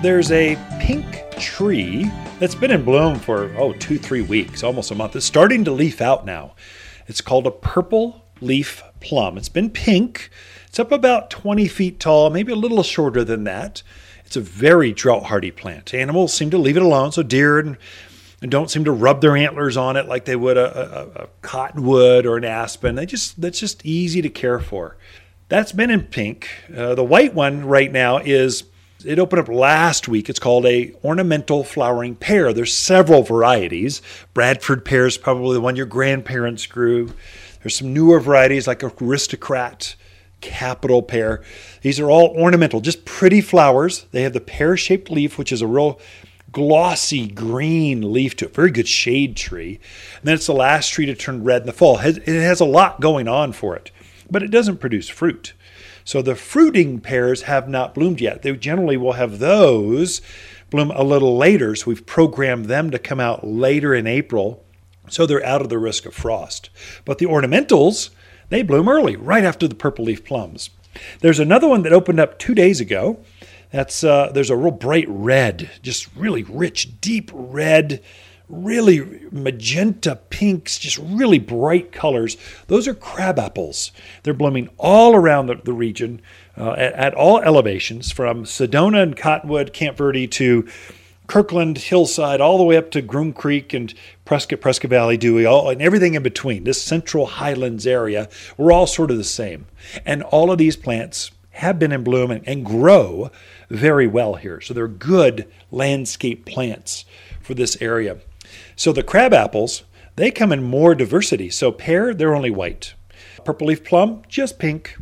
There's 0.00 0.32
a 0.32 0.56
pink 0.80 1.04
tree 1.38 2.10
that's 2.40 2.54
been 2.54 2.70
in 2.70 2.82
bloom 2.84 3.18
for, 3.18 3.54
oh, 3.58 3.74
two, 3.74 3.98
three 3.98 4.22
weeks, 4.22 4.62
almost 4.62 4.90
a 4.90 4.94
month. 4.94 5.14
It's 5.14 5.26
starting 5.26 5.62
to 5.64 5.70
leaf 5.70 6.00
out 6.00 6.24
now. 6.24 6.54
It's 7.06 7.20
called 7.20 7.46
a 7.46 7.50
purple 7.50 8.24
leaf 8.40 8.82
plum. 9.00 9.36
It's 9.36 9.50
been 9.50 9.68
pink. 9.68 10.30
It's 10.66 10.80
up 10.80 10.90
about 10.90 11.28
20 11.28 11.68
feet 11.68 12.00
tall, 12.00 12.30
maybe 12.30 12.50
a 12.50 12.56
little 12.56 12.82
shorter 12.82 13.24
than 13.24 13.44
that. 13.44 13.82
It's 14.24 14.36
a 14.36 14.40
very 14.40 14.90
drought 14.90 15.24
hardy 15.24 15.50
plant. 15.50 15.92
Animals 15.92 16.32
seem 16.32 16.50
to 16.50 16.56
leave 16.56 16.78
it 16.78 16.82
alone, 16.82 17.12
so 17.12 17.22
deer 17.22 17.58
and, 17.58 17.76
and 18.40 18.50
don't 18.50 18.70
seem 18.70 18.84
to 18.84 18.92
rub 18.92 19.20
their 19.20 19.36
antlers 19.36 19.76
on 19.76 19.98
it 19.98 20.06
like 20.06 20.24
they 20.24 20.36
would 20.36 20.56
a, 20.56 21.20
a, 21.20 21.24
a 21.24 21.28
cottonwood 21.42 22.24
or 22.24 22.38
an 22.38 22.44
aspen. 22.44 22.94
They 22.94 23.04
just 23.04 23.38
that's 23.38 23.60
just 23.60 23.84
easy 23.84 24.22
to 24.22 24.30
care 24.30 24.60
for. 24.60 24.96
That's 25.50 25.72
been 25.72 25.90
in 25.90 26.04
pink. 26.04 26.48
Uh, 26.74 26.94
the 26.94 27.04
white 27.04 27.34
one 27.34 27.66
right 27.66 27.92
now 27.92 28.18
is 28.18 28.62
it 29.04 29.18
opened 29.18 29.40
up 29.40 29.48
last 29.48 30.08
week. 30.08 30.28
It's 30.28 30.38
called 30.38 30.66
a 30.66 30.92
ornamental 31.04 31.64
flowering 31.64 32.14
pear. 32.14 32.52
There's 32.52 32.76
several 32.76 33.22
varieties. 33.22 34.02
Bradford 34.34 34.84
pear 34.84 35.06
is 35.06 35.16
probably 35.16 35.54
the 35.54 35.60
one 35.60 35.76
your 35.76 35.86
grandparents 35.86 36.66
grew. 36.66 37.12
There's 37.62 37.76
some 37.76 37.92
newer 37.92 38.20
varieties 38.20 38.66
like 38.66 38.82
aristocrat, 38.82 39.94
capital 40.40 41.02
pear. 41.02 41.42
These 41.82 42.00
are 42.00 42.10
all 42.10 42.34
ornamental, 42.36 42.80
just 42.80 43.04
pretty 43.04 43.40
flowers. 43.40 44.06
They 44.12 44.22
have 44.22 44.32
the 44.32 44.40
pear-shaped 44.40 45.10
leaf, 45.10 45.36
which 45.36 45.52
is 45.52 45.60
a 45.60 45.66
real 45.66 46.00
glossy 46.52 47.28
green 47.28 48.12
leaf 48.12 48.34
to 48.36 48.46
it. 48.46 48.54
Very 48.54 48.70
good 48.70 48.88
shade 48.88 49.36
tree. 49.36 49.78
And 50.18 50.24
then 50.24 50.34
it's 50.34 50.46
the 50.46 50.52
last 50.52 50.92
tree 50.92 51.06
to 51.06 51.14
turn 51.14 51.44
red 51.44 51.62
in 51.62 51.66
the 51.66 51.72
fall. 51.72 51.98
It 51.98 52.26
has 52.26 52.60
a 52.60 52.64
lot 52.64 53.00
going 53.00 53.28
on 53.28 53.52
for 53.52 53.76
it, 53.76 53.90
but 54.30 54.42
it 54.42 54.50
doesn't 54.50 54.78
produce 54.78 55.08
fruit. 55.08 55.52
So 56.04 56.22
the 56.22 56.34
fruiting 56.34 57.00
pears 57.00 57.42
have 57.42 57.68
not 57.68 57.94
bloomed 57.94 58.20
yet. 58.20 58.42
They 58.42 58.54
generally 58.56 58.96
will 58.96 59.12
have 59.12 59.38
those 59.38 60.20
bloom 60.70 60.90
a 60.92 61.02
little 61.02 61.36
later. 61.36 61.74
So 61.74 61.86
we've 61.86 62.06
programmed 62.06 62.66
them 62.66 62.90
to 62.90 62.98
come 62.98 63.20
out 63.20 63.46
later 63.46 63.94
in 63.94 64.06
April. 64.06 64.64
So 65.08 65.26
they're 65.26 65.44
out 65.44 65.60
of 65.60 65.68
the 65.68 65.78
risk 65.78 66.06
of 66.06 66.14
frost. 66.14 66.70
But 67.04 67.18
the 67.18 67.26
ornamentals, 67.26 68.10
they 68.48 68.62
bloom 68.62 68.88
early, 68.88 69.16
right 69.16 69.44
after 69.44 69.66
the 69.68 69.74
purple 69.74 70.04
leaf 70.04 70.24
plums. 70.24 70.70
There's 71.20 71.38
another 71.38 71.68
one 71.68 71.82
that 71.82 71.92
opened 71.92 72.20
up 72.20 72.38
two 72.38 72.54
days 72.54 72.80
ago. 72.80 73.18
That's 73.72 74.02
uh, 74.02 74.30
there's 74.32 74.50
a 74.50 74.56
real 74.56 74.72
bright 74.72 75.06
red, 75.08 75.70
just 75.82 76.08
really 76.16 76.42
rich, 76.42 77.00
deep 77.00 77.30
red, 77.32 78.02
really 78.50 79.20
magenta 79.30 80.16
pinks, 80.16 80.78
just 80.78 80.98
really 80.98 81.38
bright 81.38 81.92
colors. 81.92 82.36
Those 82.66 82.88
are 82.88 82.94
crab 82.94 83.38
apples. 83.38 83.92
They're 84.22 84.34
blooming 84.34 84.68
all 84.76 85.14
around 85.14 85.46
the, 85.46 85.54
the 85.56 85.72
region 85.72 86.20
uh, 86.58 86.72
at, 86.72 86.92
at, 86.94 87.14
all 87.14 87.40
elevations, 87.40 88.12
from 88.12 88.44
Sedona 88.44 89.02
and 89.02 89.16
Cottonwood, 89.16 89.72
Camp 89.72 89.96
Verde 89.96 90.26
to 90.26 90.68
Kirkland 91.26 91.78
Hillside, 91.78 92.40
all 92.40 92.58
the 92.58 92.64
way 92.64 92.76
up 92.76 92.90
to 92.90 93.00
Groom 93.00 93.32
Creek 93.32 93.72
and 93.72 93.94
Prescott, 94.24 94.60
Prescott 94.60 94.90
Valley, 94.90 95.16
Dewey, 95.16 95.46
all, 95.46 95.70
and 95.70 95.80
everything 95.80 96.14
in 96.14 96.22
between. 96.22 96.64
This 96.64 96.82
central 96.82 97.26
highlands 97.26 97.86
area, 97.86 98.28
we're 98.56 98.72
all 98.72 98.86
sort 98.86 99.12
of 99.12 99.16
the 99.16 99.24
same. 99.24 99.66
And 100.04 100.22
all 100.24 100.50
of 100.50 100.58
these 100.58 100.76
plants 100.76 101.30
have 101.50 101.78
been 101.78 101.92
in 101.92 102.02
bloom 102.02 102.30
and, 102.30 102.46
and 102.48 102.66
grow 102.66 103.30
very 103.68 104.06
well 104.06 104.34
here. 104.34 104.60
So 104.60 104.74
they're 104.74 104.88
good 104.88 105.50
landscape 105.70 106.46
plants 106.46 107.04
for 107.40 107.54
this 107.54 107.80
area. 107.80 108.18
So 108.80 108.94
the 108.94 109.02
crab 109.02 109.34
apples, 109.34 109.82
they 110.16 110.30
come 110.30 110.52
in 110.52 110.62
more 110.62 110.94
diversity. 110.94 111.50
So, 111.50 111.70
pear, 111.70 112.14
they're 112.14 112.34
only 112.34 112.48
white. 112.48 112.94
Purple 113.44 113.66
leaf 113.66 113.84
plum, 113.84 114.22
just 114.26 114.58
pink. 114.58 114.96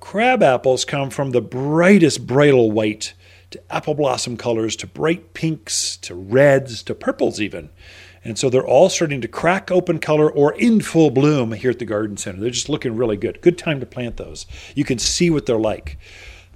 Crab 0.00 0.42
apples 0.42 0.86
come 0.86 1.10
from 1.10 1.32
the 1.32 1.42
brightest 1.42 2.26
bridal 2.26 2.70
white 2.70 3.12
to 3.50 3.60
apple 3.70 3.92
blossom 3.92 4.38
colors 4.38 4.74
to 4.76 4.86
bright 4.86 5.34
pinks 5.34 5.98
to 5.98 6.14
reds 6.14 6.82
to 6.84 6.94
purples, 6.94 7.42
even. 7.42 7.68
And 8.24 8.38
so 8.38 8.48
they're 8.48 8.66
all 8.66 8.88
starting 8.88 9.20
to 9.20 9.28
crack 9.28 9.70
open 9.70 9.98
color 9.98 10.32
or 10.32 10.54
in 10.54 10.80
full 10.80 11.10
bloom 11.10 11.52
here 11.52 11.72
at 11.72 11.78
the 11.78 11.84
garden 11.84 12.16
center. 12.16 12.40
They're 12.40 12.48
just 12.48 12.70
looking 12.70 12.96
really 12.96 13.18
good. 13.18 13.42
Good 13.42 13.58
time 13.58 13.80
to 13.80 13.86
plant 13.86 14.16
those. 14.16 14.46
You 14.74 14.84
can 14.84 14.98
see 14.98 15.28
what 15.28 15.44
they're 15.44 15.58
like. 15.58 15.98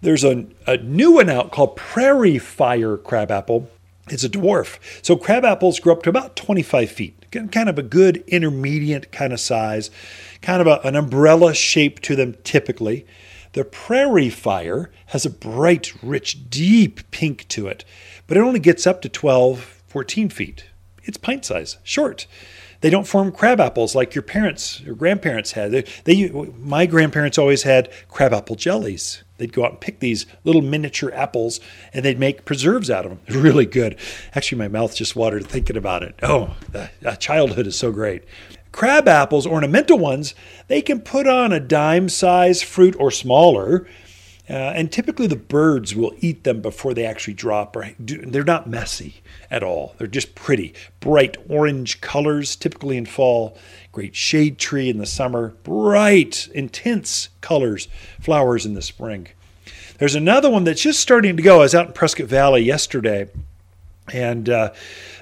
There's 0.01 0.25
a, 0.25 0.47
a 0.67 0.79
new 0.79 1.13
one 1.13 1.29
out 1.29 1.53
called 1.53 1.77
Prairie 1.77 2.39
Fire 2.39 2.97
Crabapple. 2.97 3.69
It's 4.09 4.25
a 4.25 4.29
dwarf. 4.29 4.79
So 5.03 5.17
crab 5.17 5.45
apples 5.45 5.81
grow 5.81 5.95
up 5.95 6.03
to 6.03 6.11
about 6.11 6.37
25 6.37 6.91
feet, 6.91 7.27
kind 7.31 7.69
of 7.69 7.79
a 7.79 7.83
good 7.83 8.23
intermediate 8.27 9.11
kind 9.13 9.33
of 9.33 9.41
size, 9.41 9.91
kind 10.43 10.61
of 10.61 10.67
a, 10.67 10.81
an 10.87 10.95
umbrella 10.95 11.55
shape 11.55 12.01
to 12.01 12.15
them 12.15 12.37
typically. 12.45 13.07
The 13.55 13.65
prairie 13.65 14.31
fire 14.31 14.91
has 15.07 15.25
a 15.25 15.31
bright, 15.31 15.95
rich, 16.03 16.51
deep 16.51 17.11
pink 17.11 17.49
to 17.49 17.67
it, 17.67 17.85
but 18.27 18.37
it 18.37 18.41
only 18.41 18.61
gets 18.61 18.87
up 18.87 19.01
to 19.03 19.09
12, 19.09 19.83
14 19.87 20.29
feet. 20.29 20.67
It's 21.05 21.17
pint 21.17 21.45
size, 21.47 21.79
short. 21.83 22.27
They 22.81 22.91
don't 22.91 23.07
form 23.07 23.33
crab 23.33 23.61
apples 23.61 23.95
like 23.95 24.15
your 24.15 24.23
parents 24.23 24.83
or 24.87 24.95
grandparents 24.95 25.53
had. 25.53 25.71
They, 25.71 25.85
they, 26.05 26.29
my 26.59 26.85
grandparents 26.85 27.39
always 27.39 27.63
had 27.63 27.91
crab 28.09 28.35
apple 28.35 28.57
jellies. 28.57 29.24
They'd 29.37 29.53
go 29.53 29.65
out 29.65 29.71
and 29.73 29.81
pick 29.81 30.01
these 30.01 30.27
little 30.45 30.63
miniature 30.63 31.13
apples 31.13 31.61
and 31.93 32.05
they'd 32.05 32.19
make 32.19 32.45
preserves 32.45 32.91
out 32.91 33.05
of 33.05 33.11
them. 33.11 33.21
Really 33.45 33.67
good. 33.67 33.99
Actually, 34.35 34.59
my 34.59 34.69
mouth 34.69 34.95
just 34.95 35.17
watered 35.17 35.47
thinking 35.47 35.77
about 35.77 36.03
it. 36.03 36.15
Oh, 36.23 36.57
the, 36.71 36.91
uh, 37.05 37.17
childhood 37.17 37.67
is 37.67 37.77
so 37.77 37.93
great. 37.93 38.25
Crab 38.73 39.07
apples, 39.07 39.47
ornamental 39.47 39.99
ones, 39.99 40.35
they 40.69 40.83
can 40.83 41.01
put 41.01 41.27
on 41.29 41.53
a 41.53 41.61
dime 41.61 42.09
size 42.09 42.63
fruit 42.63 42.97
or 42.99 43.11
smaller. 43.11 43.87
Uh, 44.49 44.53
and 44.53 44.93
typically 44.93 45.27
the 45.27 45.37
birds 45.37 45.95
will 45.95 46.15
eat 46.19 46.45
them 46.45 46.61
before 46.61 46.93
they 46.93 47.07
actually 47.07 47.35
drop. 47.35 47.75
Or 47.77 47.91
do, 48.05 48.19
they're 48.19 48.45
not 48.45 48.69
messy 48.69 49.23
at 49.51 49.63
all. 49.63 49.95
They're 49.97 50.07
just 50.07 50.35
pretty, 50.35 50.75
bright 51.01 51.37
orange 51.49 52.01
colors, 52.03 52.55
typically 52.55 52.97
in 52.97 53.07
fall. 53.07 53.57
Great 53.91 54.15
shade 54.15 54.59
tree 54.59 54.91
in 54.91 54.99
the 54.99 55.07
summer. 55.07 55.55
Bright, 55.63 56.49
intense 56.55 57.31
colors, 57.41 57.89
flowers 58.21 58.67
in 58.67 58.75
the 58.75 58.83
spring. 58.83 59.29
There's 59.99 60.15
another 60.15 60.51
one 60.51 60.65
that's 60.65 60.83
just 60.83 61.01
starting 61.01 61.37
to 61.37 61.43
go. 61.43 61.57
I 61.57 61.61
was 61.61 61.75
out 61.75 61.87
in 61.87 61.93
Prescott 61.93 62.27
Valley 62.27 62.63
yesterday, 62.63 63.29
and 64.13 64.49
uh, 64.51 64.73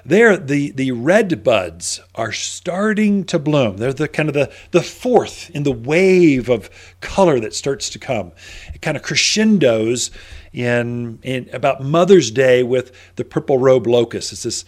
there 0.05 0.37
the 0.37 0.73
the 0.73 0.93
red 0.93 1.45
buds 1.45 2.01
are 2.15 2.33
starting 2.33 3.25
to 3.25 3.39
bloom. 3.39 3.77
They're 3.77 3.93
the 3.93 4.09
kind 4.09 4.29
of 4.29 4.35
the 4.35 4.53
the 4.73 4.83
fourth 4.83 5.51
in 5.51 5.63
the 5.63 5.73
wave 5.73 6.49
of 6.49 6.69
color 7.01 7.39
that 7.41 7.55
starts 7.55 7.89
to 7.91 7.99
come. 7.99 8.33
It 8.75 8.83
kind 8.83 8.97
of 8.97 9.03
crescendos 9.03 10.11
in 10.53 11.21
in 11.23 11.49
about 11.53 11.83
Mother's 11.83 12.31
Day 12.31 12.63
with 12.63 12.93
the 13.17 13.25
purple 13.25 13.59
robe 13.59 13.87
locust. 13.87 14.33
It's 14.33 14.43
this 14.43 14.65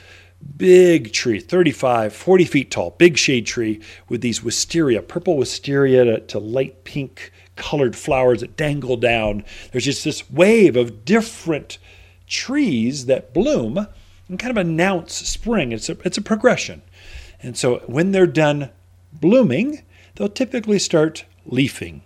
big 0.57 1.13
tree, 1.13 1.41
35, 1.41 2.13
40 2.15 2.45
feet 2.45 2.71
tall, 2.71 2.91
big 2.91 3.17
shade 3.17 3.47
tree 3.47 3.81
with 4.09 4.21
these 4.21 4.43
wisteria, 4.43 5.01
purple 5.01 5.39
wisteria 5.39 6.05
to, 6.05 6.21
to 6.21 6.39
light 6.39 6.85
pink 6.85 7.33
colored 7.57 7.97
flowers 7.97 8.41
that 8.41 8.57
dangle 8.57 8.97
down. 8.97 9.45
There's 9.73 9.87
just 9.87 10.05
this 10.05 10.31
wave 10.31 10.77
of 10.77 11.05
different 11.05 11.79
trees 12.27 13.07
that 13.07 13.33
bloom 13.33 13.87
and 14.29 14.39
kind 14.39 14.51
of 14.51 14.57
announce 14.57 15.15
spring. 15.15 15.73
It's 15.73 15.89
a, 15.89 15.97
it's 16.05 16.19
a 16.19 16.23
progression. 16.23 16.83
And 17.43 17.57
so 17.57 17.79
when 17.87 18.13
they're 18.13 18.27
done 18.27 18.71
blooming, 19.13 19.83
they'll 20.15 20.29
typically 20.29 20.79
start 20.79 21.25
leafing. 21.47 22.03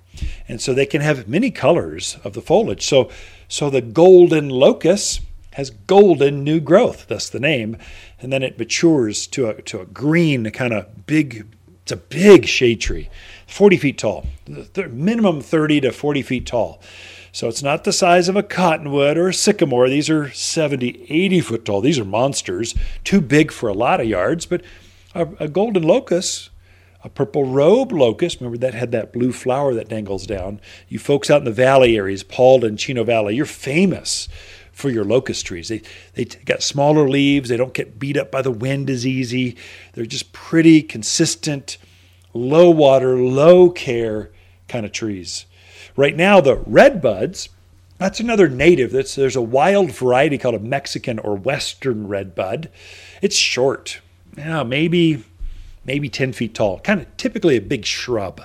And 0.49 0.61
so 0.61 0.75
they 0.75 0.87
can 0.87 1.01
have 1.01 1.29
many 1.29 1.51
colors 1.51 2.19
of 2.25 2.33
the 2.33 2.41
foliage. 2.41 2.85
So, 2.85 3.11
so 3.47 3.71
the 3.71 3.81
golden 3.81 4.49
locust 4.49 5.21
has 5.53 5.71
golden 5.71 6.45
new 6.45 6.61
growth, 6.61 7.07
thus 7.09 7.29
the 7.29 7.41
name. 7.41 7.77
And 8.21 8.33
then 8.33 8.43
it 8.43 8.59
matures 8.59 9.27
to 9.29 9.49
a, 9.49 9.63
to 9.63 9.81
a 9.81 9.87
green 9.87 10.51
kind 10.51 10.73
of 10.73 11.07
big, 11.07 11.47
it's 11.83 11.93
a 11.93 11.97
big 11.97 12.47
shade 12.47 12.81
tree, 12.81 13.09
40 13.47 13.77
feet 13.77 13.99
tall, 13.99 14.27
minimum 14.91 15.41
30 15.41 15.83
to 15.83 15.93
40 15.93 16.23
feet 16.23 16.47
tall. 16.47 16.81
So 17.39 17.47
it's 17.47 17.63
not 17.63 17.85
the 17.85 17.93
size 17.93 18.29
of 18.29 18.35
a 18.35 18.43
cottonwood 18.43 19.17
or 19.17 19.29
a 19.29 19.33
sycamore. 19.33 19.89
These 19.89 20.11
are 20.11 20.29
70, 20.29 21.07
80 21.09 21.41
foot 21.41 21.65
tall. 21.65 21.81
These 21.81 22.01
are 22.01 22.05
monsters, 22.05 22.75
too 23.05 23.21
big 23.21 23.53
for 23.53 23.69
a 23.69 23.75
lot 23.75 24.01
of 24.01 24.09
yards. 24.09 24.45
But 24.45 24.63
a, 25.15 25.29
a 25.39 25.47
golden 25.47 25.85
locust, 25.85 26.51
a 27.05 27.09
purple 27.09 27.45
robe 27.45 27.93
locust, 27.93 28.41
remember 28.41 28.59
that 28.59 28.75
had 28.75 28.91
that 28.91 29.13
blue 29.13 29.31
flower 29.31 29.73
that 29.75 29.89
dangles 29.89 30.27
down. 30.27 30.61
You 30.89 30.99
folks 30.99 31.31
out 31.31 31.43
in 31.43 31.45
the 31.45 31.53
valley 31.53 31.97
areas, 31.97 32.25
Paulden 32.25 32.77
Chino 32.77 33.05
Valley, 33.05 33.37
you're 33.37 33.47
famous 33.47 34.29
for 34.73 34.91
your 34.91 35.05
locust 35.05 35.47
trees. 35.47 35.69
They 35.69 35.83
they 36.15 36.25
got 36.25 36.61
smaller 36.61 37.09
leaves. 37.09 37.51
They 37.51 37.57
don't 37.57 37.73
get 37.73 38.01
beat 38.01 38.17
up 38.17 38.33
by 38.33 38.43
the 38.43 38.51
wind 38.51 38.91
as 38.91 39.07
easy. 39.07 39.57
They're 39.93 40.07
just 40.07 40.33
pretty 40.33 40.83
consistent, 40.83 41.79
low 42.35 42.69
water, 42.69 43.17
low 43.17 43.71
care 43.71 44.33
kind 44.67 44.85
of 44.85 44.91
trees. 44.91 45.47
Right 45.97 46.17
now, 46.17 46.41
the 46.41 46.57
red 46.57 47.01
buds, 47.03 47.49
that's 47.99 48.21
another 48.21 48.49
native. 48.49 48.93
That's, 48.93 49.15
there's 49.15 49.37
a 49.37 49.43
wild 49.43 49.91
variety 49.93 50.39
called 50.39 50.55
a 50.55 50.61
Mexican 50.61 51.19
or 51.19 51.35
Western 51.35 52.09
red 52.09 52.35
bud. 52.35 52.71
It's 53.21 53.37
short, 53.37 54.01
yeah, 54.37 54.63
maybe 54.63 55.25
maybe 55.85 56.09
10 56.11 56.35
feet 56.35 56.55
tall, 56.55 56.81
kind 56.81 57.01
of 57.01 57.17
typically 57.17 57.57
a 57.57 57.63
big 57.63 57.85
shrub. 57.85 58.43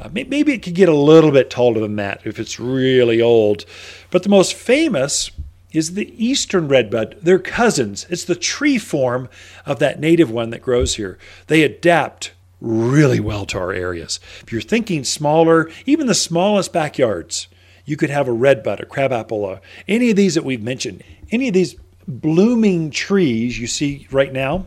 Uh, 0.00 0.08
maybe 0.12 0.54
it 0.54 0.62
could 0.62 0.74
get 0.74 0.88
a 0.88 0.96
little 0.96 1.30
bit 1.30 1.50
taller 1.50 1.78
than 1.78 1.96
that 1.96 2.22
if 2.24 2.38
it's 2.38 2.58
really 2.58 3.20
old. 3.20 3.66
But 4.10 4.22
the 4.22 4.30
most 4.30 4.54
famous 4.54 5.30
is 5.72 5.94
the 5.94 6.12
eastern 6.16 6.68
redbud. 6.68 7.18
They're 7.20 7.38
cousins. 7.38 8.06
It's 8.08 8.24
the 8.24 8.34
tree 8.34 8.78
form 8.78 9.28
of 9.66 9.78
that 9.78 10.00
native 10.00 10.30
one 10.30 10.50
that 10.50 10.62
grows 10.62 10.96
here. 10.96 11.18
They 11.48 11.62
adapt 11.62 12.32
really 12.60 13.20
well 13.20 13.46
to 13.46 13.58
our 13.58 13.72
areas. 13.72 14.20
If 14.42 14.52
you're 14.52 14.60
thinking 14.60 15.04
smaller, 15.04 15.70
even 15.86 16.06
the 16.06 16.14
smallest 16.14 16.72
backyards, 16.72 17.48
you 17.84 17.96
could 17.96 18.10
have 18.10 18.28
a 18.28 18.32
redbud, 18.32 18.80
a 18.80 18.86
crabapple, 18.86 19.46
uh, 19.46 19.60
any 19.88 20.10
of 20.10 20.16
these 20.16 20.34
that 20.34 20.44
we've 20.44 20.62
mentioned, 20.62 21.02
any 21.30 21.48
of 21.48 21.54
these 21.54 21.76
blooming 22.06 22.90
trees 22.90 23.58
you 23.58 23.66
see 23.66 24.06
right 24.10 24.32
now, 24.32 24.66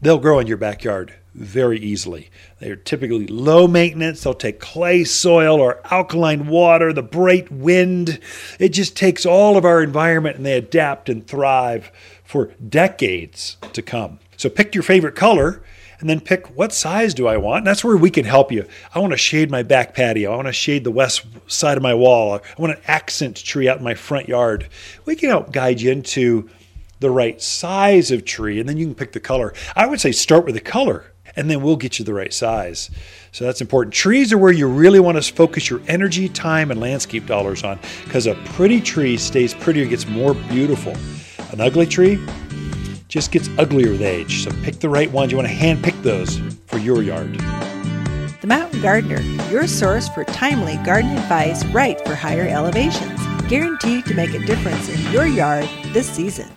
they'll 0.00 0.18
grow 0.18 0.38
in 0.38 0.46
your 0.46 0.56
backyard 0.56 1.14
very 1.34 1.78
easily. 1.78 2.30
They're 2.58 2.76
typically 2.76 3.26
low 3.26 3.66
maintenance. 3.68 4.22
They'll 4.22 4.34
take 4.34 4.60
clay 4.60 5.04
soil 5.04 5.60
or 5.60 5.80
alkaline 5.90 6.48
water, 6.48 6.92
the 6.92 7.02
bright 7.02 7.50
wind. 7.50 8.18
It 8.58 8.70
just 8.70 8.96
takes 8.96 9.24
all 9.24 9.56
of 9.56 9.64
our 9.64 9.82
environment 9.82 10.36
and 10.36 10.46
they 10.46 10.56
adapt 10.56 11.08
and 11.08 11.26
thrive 11.26 11.92
for 12.24 12.52
decades 12.68 13.56
to 13.72 13.82
come. 13.82 14.18
So 14.36 14.48
pick 14.48 14.74
your 14.74 14.82
favorite 14.82 15.14
color 15.14 15.62
and 16.00 16.08
then 16.08 16.20
pick 16.20 16.46
what 16.56 16.72
size 16.72 17.14
do 17.14 17.26
I 17.26 17.36
want. 17.36 17.58
And 17.58 17.66
that's 17.66 17.84
where 17.84 17.96
we 17.96 18.10
can 18.10 18.24
help 18.24 18.50
you. 18.50 18.66
I 18.94 18.98
want 18.98 19.12
to 19.12 19.18
shade 19.18 19.50
my 19.50 19.62
back 19.62 19.94
patio. 19.94 20.32
I 20.32 20.36
want 20.36 20.48
to 20.48 20.52
shade 20.52 20.84
the 20.84 20.90
west 20.90 21.24
side 21.46 21.76
of 21.76 21.82
my 21.82 21.94
wall. 21.94 22.34
I 22.34 22.40
want 22.58 22.76
an 22.76 22.82
accent 22.86 23.36
tree 23.36 23.68
out 23.68 23.78
in 23.78 23.84
my 23.84 23.94
front 23.94 24.28
yard. 24.28 24.68
We 25.04 25.14
can 25.16 25.28
help 25.28 25.52
guide 25.52 25.80
you 25.80 25.92
into 25.92 26.48
the 27.00 27.10
right 27.10 27.40
size 27.40 28.10
of 28.10 28.24
tree, 28.24 28.60
and 28.60 28.68
then 28.68 28.76
you 28.76 28.86
can 28.86 28.94
pick 28.94 29.12
the 29.12 29.20
color. 29.20 29.54
I 29.74 29.86
would 29.86 30.00
say 30.00 30.12
start 30.12 30.44
with 30.44 30.54
the 30.54 30.60
color, 30.60 31.12
and 31.34 31.50
then 31.50 31.62
we'll 31.62 31.76
get 31.76 31.98
you 31.98 32.04
the 32.04 32.14
right 32.14 32.32
size. 32.32 32.90
So 33.32 33.44
that's 33.44 33.60
important. 33.60 33.94
Trees 33.94 34.32
are 34.32 34.38
where 34.38 34.52
you 34.52 34.66
really 34.66 35.00
want 35.00 35.22
to 35.22 35.34
focus 35.34 35.70
your 35.70 35.80
energy, 35.88 36.28
time, 36.28 36.70
and 36.70 36.78
landscape 36.78 37.26
dollars 37.26 37.64
on 37.64 37.78
because 38.04 38.26
a 38.26 38.34
pretty 38.34 38.80
tree 38.80 39.16
stays 39.16 39.54
prettier, 39.54 39.82
and 39.82 39.90
gets 39.90 40.06
more 40.06 40.34
beautiful. 40.34 40.94
An 41.52 41.60
ugly 41.60 41.86
tree, 41.86 42.16
just 43.10 43.32
gets 43.32 43.50
uglier 43.58 43.90
with 43.90 44.02
age. 44.02 44.44
So 44.44 44.50
pick 44.62 44.78
the 44.78 44.88
right 44.88 45.10
ones. 45.10 45.32
You 45.32 45.36
want 45.36 45.48
to 45.48 45.54
hand 45.54 45.82
pick 45.84 46.00
those 46.02 46.38
for 46.66 46.78
your 46.78 47.02
yard. 47.02 47.34
The 48.40 48.46
Mountain 48.46 48.80
Gardener, 48.80 49.20
your 49.50 49.66
source 49.66 50.08
for 50.08 50.24
timely 50.24 50.76
garden 50.78 51.10
advice 51.10 51.62
right 51.66 52.00
for 52.06 52.14
higher 52.14 52.48
elevations. 52.48 53.20
Guaranteed 53.48 54.06
to 54.06 54.14
make 54.14 54.32
a 54.32 54.38
difference 54.38 54.88
in 54.88 55.12
your 55.12 55.26
yard 55.26 55.68
this 55.88 56.08
season. 56.08 56.48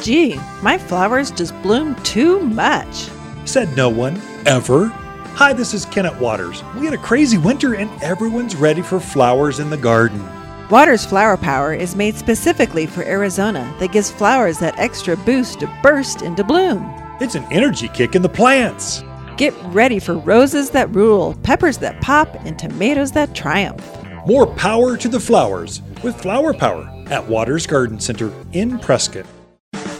Gee, 0.00 0.38
my 0.62 0.78
flowers 0.78 1.32
just 1.32 1.60
bloom 1.62 1.96
too 1.96 2.40
much. 2.40 3.08
Said 3.44 3.76
no 3.76 3.90
one, 3.90 4.20
ever. 4.46 4.86
Hi, 5.34 5.52
this 5.52 5.74
is 5.74 5.84
Kenneth 5.86 6.20
Waters. 6.20 6.62
We 6.76 6.84
had 6.84 6.94
a 6.94 6.98
crazy 6.98 7.38
winter 7.38 7.74
and 7.74 7.90
everyone's 8.02 8.56
ready 8.56 8.82
for 8.82 9.00
flowers 9.00 9.58
in 9.58 9.68
the 9.68 9.76
garden. 9.76 10.20
Waters 10.70 11.06
Flower 11.06 11.38
Power 11.38 11.72
is 11.72 11.96
made 11.96 12.14
specifically 12.14 12.84
for 12.84 13.02
Arizona 13.02 13.74
that 13.80 13.90
gives 13.90 14.10
flowers 14.10 14.58
that 14.58 14.78
extra 14.78 15.16
boost 15.16 15.60
to 15.60 15.78
burst 15.82 16.20
into 16.20 16.44
bloom. 16.44 16.84
It's 17.22 17.34
an 17.34 17.46
energy 17.50 17.88
kick 17.88 18.14
in 18.14 18.20
the 18.20 18.28
plants. 18.28 19.02
Get 19.38 19.54
ready 19.68 19.98
for 19.98 20.18
roses 20.18 20.68
that 20.70 20.94
rule, 20.94 21.34
peppers 21.42 21.78
that 21.78 22.02
pop, 22.02 22.34
and 22.44 22.58
tomatoes 22.58 23.12
that 23.12 23.34
triumph. 23.34 23.82
More 24.26 24.46
power 24.46 24.98
to 24.98 25.08
the 25.08 25.18
flowers 25.18 25.80
with 26.04 26.20
Flower 26.20 26.52
Power 26.52 26.86
at 27.08 27.26
Waters 27.26 27.66
Garden 27.66 27.98
Center 27.98 28.30
in 28.52 28.78
Prescott. 28.78 29.24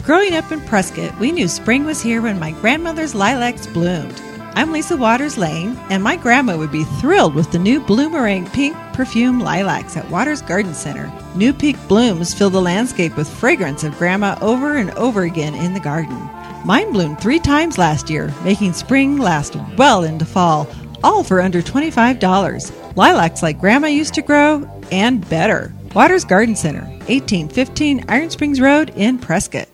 Growing 0.03 0.35
up 0.35 0.51
in 0.51 0.61
Prescott, 0.61 1.19
we 1.19 1.31
knew 1.31 1.47
spring 1.47 1.83
was 1.83 1.99
here 1.99 2.21
when 2.21 2.39
my 2.39 2.51
grandmother's 2.51 3.15
lilacs 3.15 3.65
bloomed. 3.65 4.21
I'm 4.59 4.73
Lisa 4.73 4.97
Waters 4.97 5.37
Lane, 5.37 5.77
and 5.89 6.03
my 6.03 6.17
grandma 6.17 6.57
would 6.57 6.69
be 6.69 6.83
thrilled 6.83 7.33
with 7.33 7.49
the 7.49 7.57
new 7.57 7.79
Bloomerang 7.79 8.51
Pink 8.51 8.75
Perfume 8.91 9.39
Lilacs 9.39 9.95
at 9.95 10.09
Waters 10.11 10.41
Garden 10.41 10.73
Center. 10.73 11.09
New 11.33 11.53
pink 11.53 11.77
blooms 11.87 12.33
fill 12.33 12.49
the 12.49 12.61
landscape 12.61 13.15
with 13.15 13.29
fragrance 13.29 13.85
of 13.85 13.97
grandma 13.97 14.37
over 14.41 14.75
and 14.75 14.91
over 14.91 15.21
again 15.23 15.55
in 15.55 15.73
the 15.73 15.79
garden. 15.79 16.29
Mine 16.65 16.91
bloomed 16.91 17.21
three 17.21 17.39
times 17.39 17.77
last 17.77 18.09
year, 18.09 18.33
making 18.43 18.73
spring 18.73 19.15
last 19.15 19.55
well 19.77 20.03
into 20.03 20.25
fall, 20.25 20.67
all 21.05 21.23
for 21.23 21.39
under 21.39 21.61
$25. 21.61 22.97
Lilacs 22.97 23.41
like 23.41 23.61
grandma 23.61 23.87
used 23.87 24.13
to 24.15 24.21
grow, 24.21 24.69
and 24.91 25.25
better. 25.29 25.73
Waters 25.95 26.25
Garden 26.25 26.57
Center, 26.57 26.81
1815 27.07 28.03
Iron 28.09 28.29
Springs 28.29 28.59
Road 28.59 28.91
in 28.97 29.19
Prescott. 29.19 29.69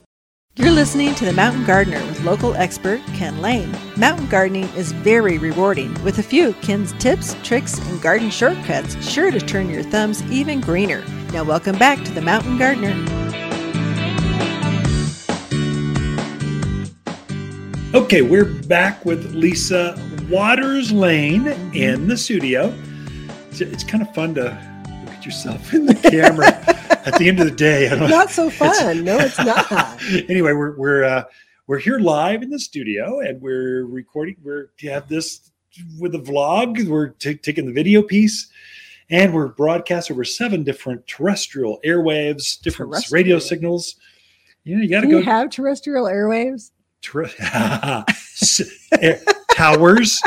You're 0.57 0.71
listening 0.71 1.13
to 1.15 1.25
The 1.25 1.33
Mountain 1.33 1.65
Gardener 1.65 1.99
with 2.05 2.23
local 2.23 2.53
expert 2.53 3.01
Ken 3.07 3.41
Lane. 3.41 3.75
Mountain 3.97 4.29
gardening 4.29 4.69
is 4.69 4.93
very 4.93 5.37
rewarding, 5.37 6.01
with 6.01 6.19
a 6.19 6.23
few 6.23 6.53
Ken's 6.61 6.93
tips, 6.93 7.35
tricks, 7.43 7.77
and 7.77 8.01
garden 8.01 8.29
shortcuts 8.29 8.95
sure 9.05 9.31
to 9.31 9.41
turn 9.41 9.69
your 9.69 9.83
thumbs 9.83 10.23
even 10.31 10.61
greener. 10.61 11.03
Now, 11.33 11.43
welcome 11.43 11.77
back 11.77 12.01
to 12.05 12.11
The 12.13 12.21
Mountain 12.21 12.57
Gardener. 12.57 12.93
Okay, 17.93 18.21
we're 18.21 18.45
back 18.45 19.03
with 19.03 19.33
Lisa 19.33 20.01
Waters 20.29 20.89
Lane 20.89 21.47
in 21.73 22.07
the 22.07 22.15
studio. 22.15 22.73
It's, 23.49 23.59
it's 23.59 23.83
kind 23.83 24.01
of 24.01 24.15
fun 24.15 24.35
to 24.35 24.57
yourself 25.25 25.73
in 25.73 25.85
the 25.85 25.95
camera 25.95 26.47
at 27.07 27.17
the 27.17 27.27
end 27.27 27.39
of 27.39 27.45
the 27.45 27.55
day. 27.55 27.89
Not 27.97 28.29
so 28.31 28.49
fun. 28.61 29.03
No, 29.03 29.17
it's 29.17 29.37
not. 29.39 29.99
anyway, 30.29 30.53
we're 30.53 30.77
we're 30.77 31.03
uh, 31.03 31.23
we're 31.67 31.79
here 31.79 31.99
live 31.99 32.43
in 32.43 32.49
the 32.49 32.59
studio 32.59 33.19
and 33.19 33.41
we're 33.41 33.85
recording. 33.85 34.35
We're 34.43 34.69
we 34.81 34.89
have 34.89 35.07
this 35.09 35.51
with 35.99 36.15
a 36.15 36.19
vlog. 36.19 36.87
We're 36.87 37.09
t- 37.09 37.35
taking 37.35 37.65
the 37.65 37.73
video 37.73 38.01
piece. 38.01 38.49
And 39.11 39.35
we're 39.35 39.49
broadcast 39.49 40.09
over 40.09 40.23
seven 40.23 40.63
different 40.63 41.05
terrestrial 41.05 41.79
airwaves, 41.85 42.59
different 42.59 42.91
Terrestrial. 42.91 43.19
radio 43.23 43.37
signals. 43.39 43.97
Yeah, 44.63 44.77
you 44.77 44.89
got 44.89 45.01
to 45.01 45.05
Do 45.05 45.11
go 45.11 45.17
you 45.19 45.23
have 45.25 45.51
terrestrial 45.51 46.05
airwaves? 46.05 46.71
ter- 47.03 47.29
towers. 49.55 50.19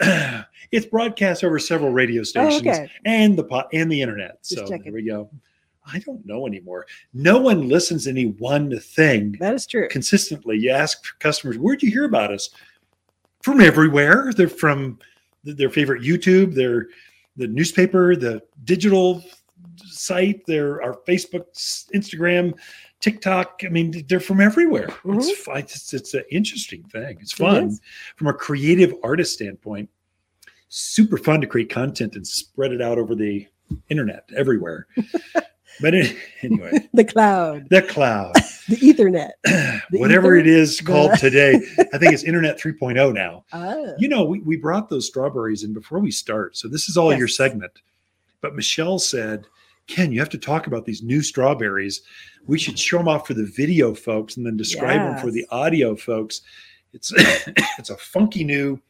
it's 0.74 0.86
broadcast 0.86 1.44
over 1.44 1.58
several 1.58 1.90
radio 1.92 2.20
Oh, 2.20 2.24
stations 2.24 2.66
okay. 2.66 2.88
and 3.04 3.36
the 3.38 3.44
po- 3.44 3.68
and 3.72 3.90
the 3.90 4.00
internet. 4.02 4.42
Just 4.42 4.56
so 4.56 4.66
checking. 4.66 4.84
there 4.84 4.92
we 4.92 5.02
go. 5.04 5.30
I 5.86 5.98
don't 5.98 6.24
know 6.26 6.46
anymore. 6.46 6.86
No 7.12 7.38
one 7.38 7.68
listens 7.68 8.04
to 8.04 8.10
any 8.10 8.26
one 8.26 8.78
thing 8.80 9.36
That 9.40 9.54
is 9.54 9.66
true. 9.66 9.86
consistently. 9.88 10.56
You 10.58 10.70
ask 10.70 11.18
customers, 11.18 11.58
"Where'd 11.58 11.82
you 11.82 11.90
hear 11.90 12.04
about 12.04 12.32
us?" 12.32 12.50
From 13.42 13.60
everywhere. 13.60 14.32
They're 14.34 14.48
from 14.48 14.98
their 15.44 15.68
favorite 15.70 16.02
YouTube, 16.02 16.54
their 16.54 16.88
the 17.36 17.46
newspaper, 17.48 18.16
the 18.16 18.42
digital 18.64 19.22
site, 19.84 20.46
their 20.46 20.82
our 20.82 20.94
Facebook, 21.06 21.44
Instagram, 21.94 22.54
TikTok. 23.00 23.60
I 23.64 23.68
mean, 23.68 24.04
they're 24.08 24.20
from 24.20 24.40
everywhere. 24.40 24.88
It's 25.04 25.38
fun. 25.40 25.58
It's, 25.58 25.92
it's 25.92 26.14
an 26.14 26.24
interesting 26.30 26.82
thing. 26.84 27.18
It's 27.20 27.34
Mm-hmm. 27.34 27.44
It 27.44 27.60
fun 27.70 27.78
from 28.16 28.26
a 28.28 28.32
creative 28.32 28.94
artist 29.02 29.34
standpoint. 29.34 29.90
Super 30.76 31.16
fun 31.18 31.40
to 31.40 31.46
create 31.46 31.70
content 31.70 32.16
and 32.16 32.26
spread 32.26 32.72
it 32.72 32.82
out 32.82 32.98
over 32.98 33.14
the 33.14 33.46
internet 33.90 34.28
everywhere. 34.36 34.88
but 35.80 35.94
anyway, 36.42 36.88
The 36.92 37.04
cloud, 37.04 37.68
the 37.70 37.80
cloud 37.82 38.34
the 38.68 38.74
Ethernet. 38.78 39.80
whatever 39.92 40.34
it 40.34 40.48
is 40.48 40.80
called 40.80 41.12
The- 41.12 41.16
today. 41.18 41.54
I 41.92 41.98
think 41.98 42.12
it's 42.12 42.24
Internet 42.24 42.58
3.0 42.58 43.14
now. 43.14 43.44
Ah, 43.52 43.92
You 43.98 44.08
know, 44.08 44.24
we, 44.24 44.40
we 44.40 44.56
brought 44.56 44.88
those 44.88 45.06
strawberries 45.06 45.62
in 45.62 45.74
before 45.74 46.00
we 46.00 46.10
start. 46.10 46.56
So 46.56 46.66
this 46.66 46.88
is 46.88 46.96
all 46.96 47.14
your 47.14 47.28
segment. 47.28 47.70
But 48.40 48.56
Michelle 48.56 48.98
said, 48.98 49.46
Ken, 49.86 50.10
you 50.10 50.18
have 50.18 50.30
to 50.30 50.38
talk 50.38 50.66
about 50.66 50.86
these 50.86 51.04
new 51.04 51.22
strawberries. 51.22 52.02
We 52.48 52.58
should 52.58 52.80
show 52.80 52.98
them 52.98 53.06
off 53.06 53.28
for 53.28 53.34
the 53.34 53.46
video 53.46 53.94
folks 53.94 54.36
and 54.36 54.44
then 54.44 54.56
describe 54.56 54.98
them 55.00 55.18
for 55.18 55.30
the 55.30 55.46
audio 55.52 55.94
folks. 55.94 56.40
It's 56.92 57.12
it's 57.78 57.90
a 57.90 57.96
funky 57.96 58.42
new 58.42 58.80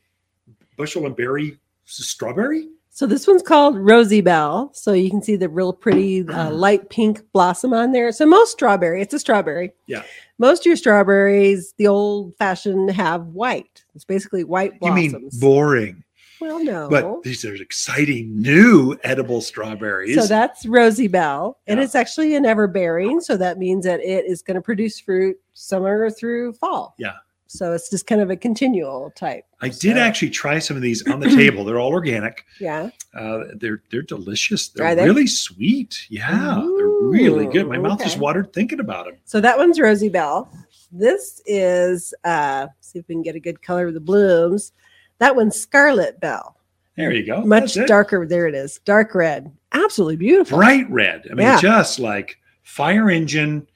bushel 0.79 1.05
and 1.05 1.15
berry 1.15 1.59
strawberry. 1.87 2.69
So 2.91 3.07
this 3.07 3.27
one's 3.27 3.43
called 3.43 3.77
Rosie 3.77 4.21
Bell. 4.21 4.71
So 4.73 4.93
you 4.93 5.11
can 5.11 5.21
see 5.21 5.35
the 5.35 5.49
real 5.49 5.73
pretty 5.73 6.27
uh, 6.29 6.51
light 6.53 6.91
pink 6.91 7.23
blossom 7.33 7.73
on 7.75 7.91
there. 7.91 8.13
So 8.13 8.25
most 8.25 8.53
strawberry, 8.53 9.03
it's 9.03 9.13
a 9.13 9.19
strawberry. 9.19 9.73
Yeah. 9.87 10.03
Most 10.39 10.61
of 10.63 10.67
your 10.67 10.77
strawberries, 10.77 11.75
the 11.77 11.89
old 11.89 12.35
fashioned, 12.37 12.91
have 12.93 13.27
white. 13.27 13.85
It's 13.97 14.05
basically 14.05 14.45
white 14.45 14.79
blossoms. 14.79 15.13
You 15.13 15.19
mean 15.19 15.31
boring? 15.41 16.05
well, 16.41 16.63
no. 16.63 16.89
But 16.89 17.23
these 17.25 17.45
are 17.45 17.55
exciting 17.55 18.41
new 18.41 18.97
edible 19.03 19.41
strawberries. 19.41 20.15
So 20.17 20.27
that's 20.27 20.67
Rosie 20.67 21.09
Bell, 21.09 21.59
and 21.67 21.79
Yeah. 21.79 21.85
it's 21.85 21.95
actually 21.95 22.35
an 22.37 22.45
everbearing. 22.45 23.23
So 23.23 23.37
that 23.39 23.59
means 23.59 23.85
that 23.87 24.01
it 24.01 24.25
is 24.27 24.43
going 24.43 24.57
to 24.57 24.61
produce 24.61 25.01
fruit 25.01 25.37
summer 25.55 26.11
through 26.11 26.53
fall. 26.55 26.95
Yeah. 26.99 27.15
So 27.55 27.73
it's 27.73 27.89
just 27.89 28.09
kind 28.09 28.21
of 28.21 28.31
a 28.31 28.37
continual 28.37 29.13
type. 29.15 29.45
I 29.61 29.69
did 29.69 29.97
actually 29.97 30.31
try 30.31 30.59
some 30.59 30.77
of 30.77 30.83
these 30.83 31.07
on 31.07 31.21
the 31.21 31.29
table. 31.37 31.65
They're 31.65 31.79
all 31.79 31.93
organic. 31.93 32.45
Yeah. 32.59 32.91
Uh, 33.15 33.45
they're 33.61 33.81
they're 33.93 34.03
delicious. 34.03 34.69
They're 34.69 34.93
they? 34.97 35.05
really 35.05 35.29
sweet. 35.29 36.05
Yeah, 36.11 36.61
they're 36.77 36.89
really 36.89 37.47
good. 37.47 37.69
My 37.69 37.77
Ooh, 37.77 37.83
mouth 37.83 38.01
just 38.01 38.17
okay. 38.17 38.21
watered 38.21 38.53
thinking 38.53 38.81
about 38.81 39.07
them. 39.07 39.19
So 39.25 39.41
that 39.41 39.57
one's 39.57 39.79
Rosie 39.79 40.09
Bell. 40.09 40.51
This 40.91 41.41
is 41.47 42.13
uh 42.25 42.67
see 42.81 42.99
if 42.99 43.07
we 43.07 43.15
can 43.15 43.23
get 43.23 43.37
a 43.37 43.41
good 43.41 43.63
color 43.63 43.87
of 43.87 43.95
the 43.95 44.01
blooms. 44.01 44.73
That 45.19 45.37
one's 45.37 45.55
Scarlet 45.55 46.19
Bell. 46.19 46.57
There 46.97 47.13
you 47.13 47.25
go. 47.25 47.41
Much 47.43 47.75
darker. 47.87 48.27
There 48.27 48.49
it 48.49 48.57
is. 48.57 48.81
Dark 48.85 49.15
red. 49.15 49.53
Absolutely 49.71 50.17
beautiful. 50.17 50.59
bright 50.59 50.91
red. 50.91 51.23
I 51.31 51.35
mean, 51.35 51.47
Yeah. 51.47 51.61
just 51.61 52.01
like 52.01 52.37
fire 52.65 53.11
engine, 53.11 53.69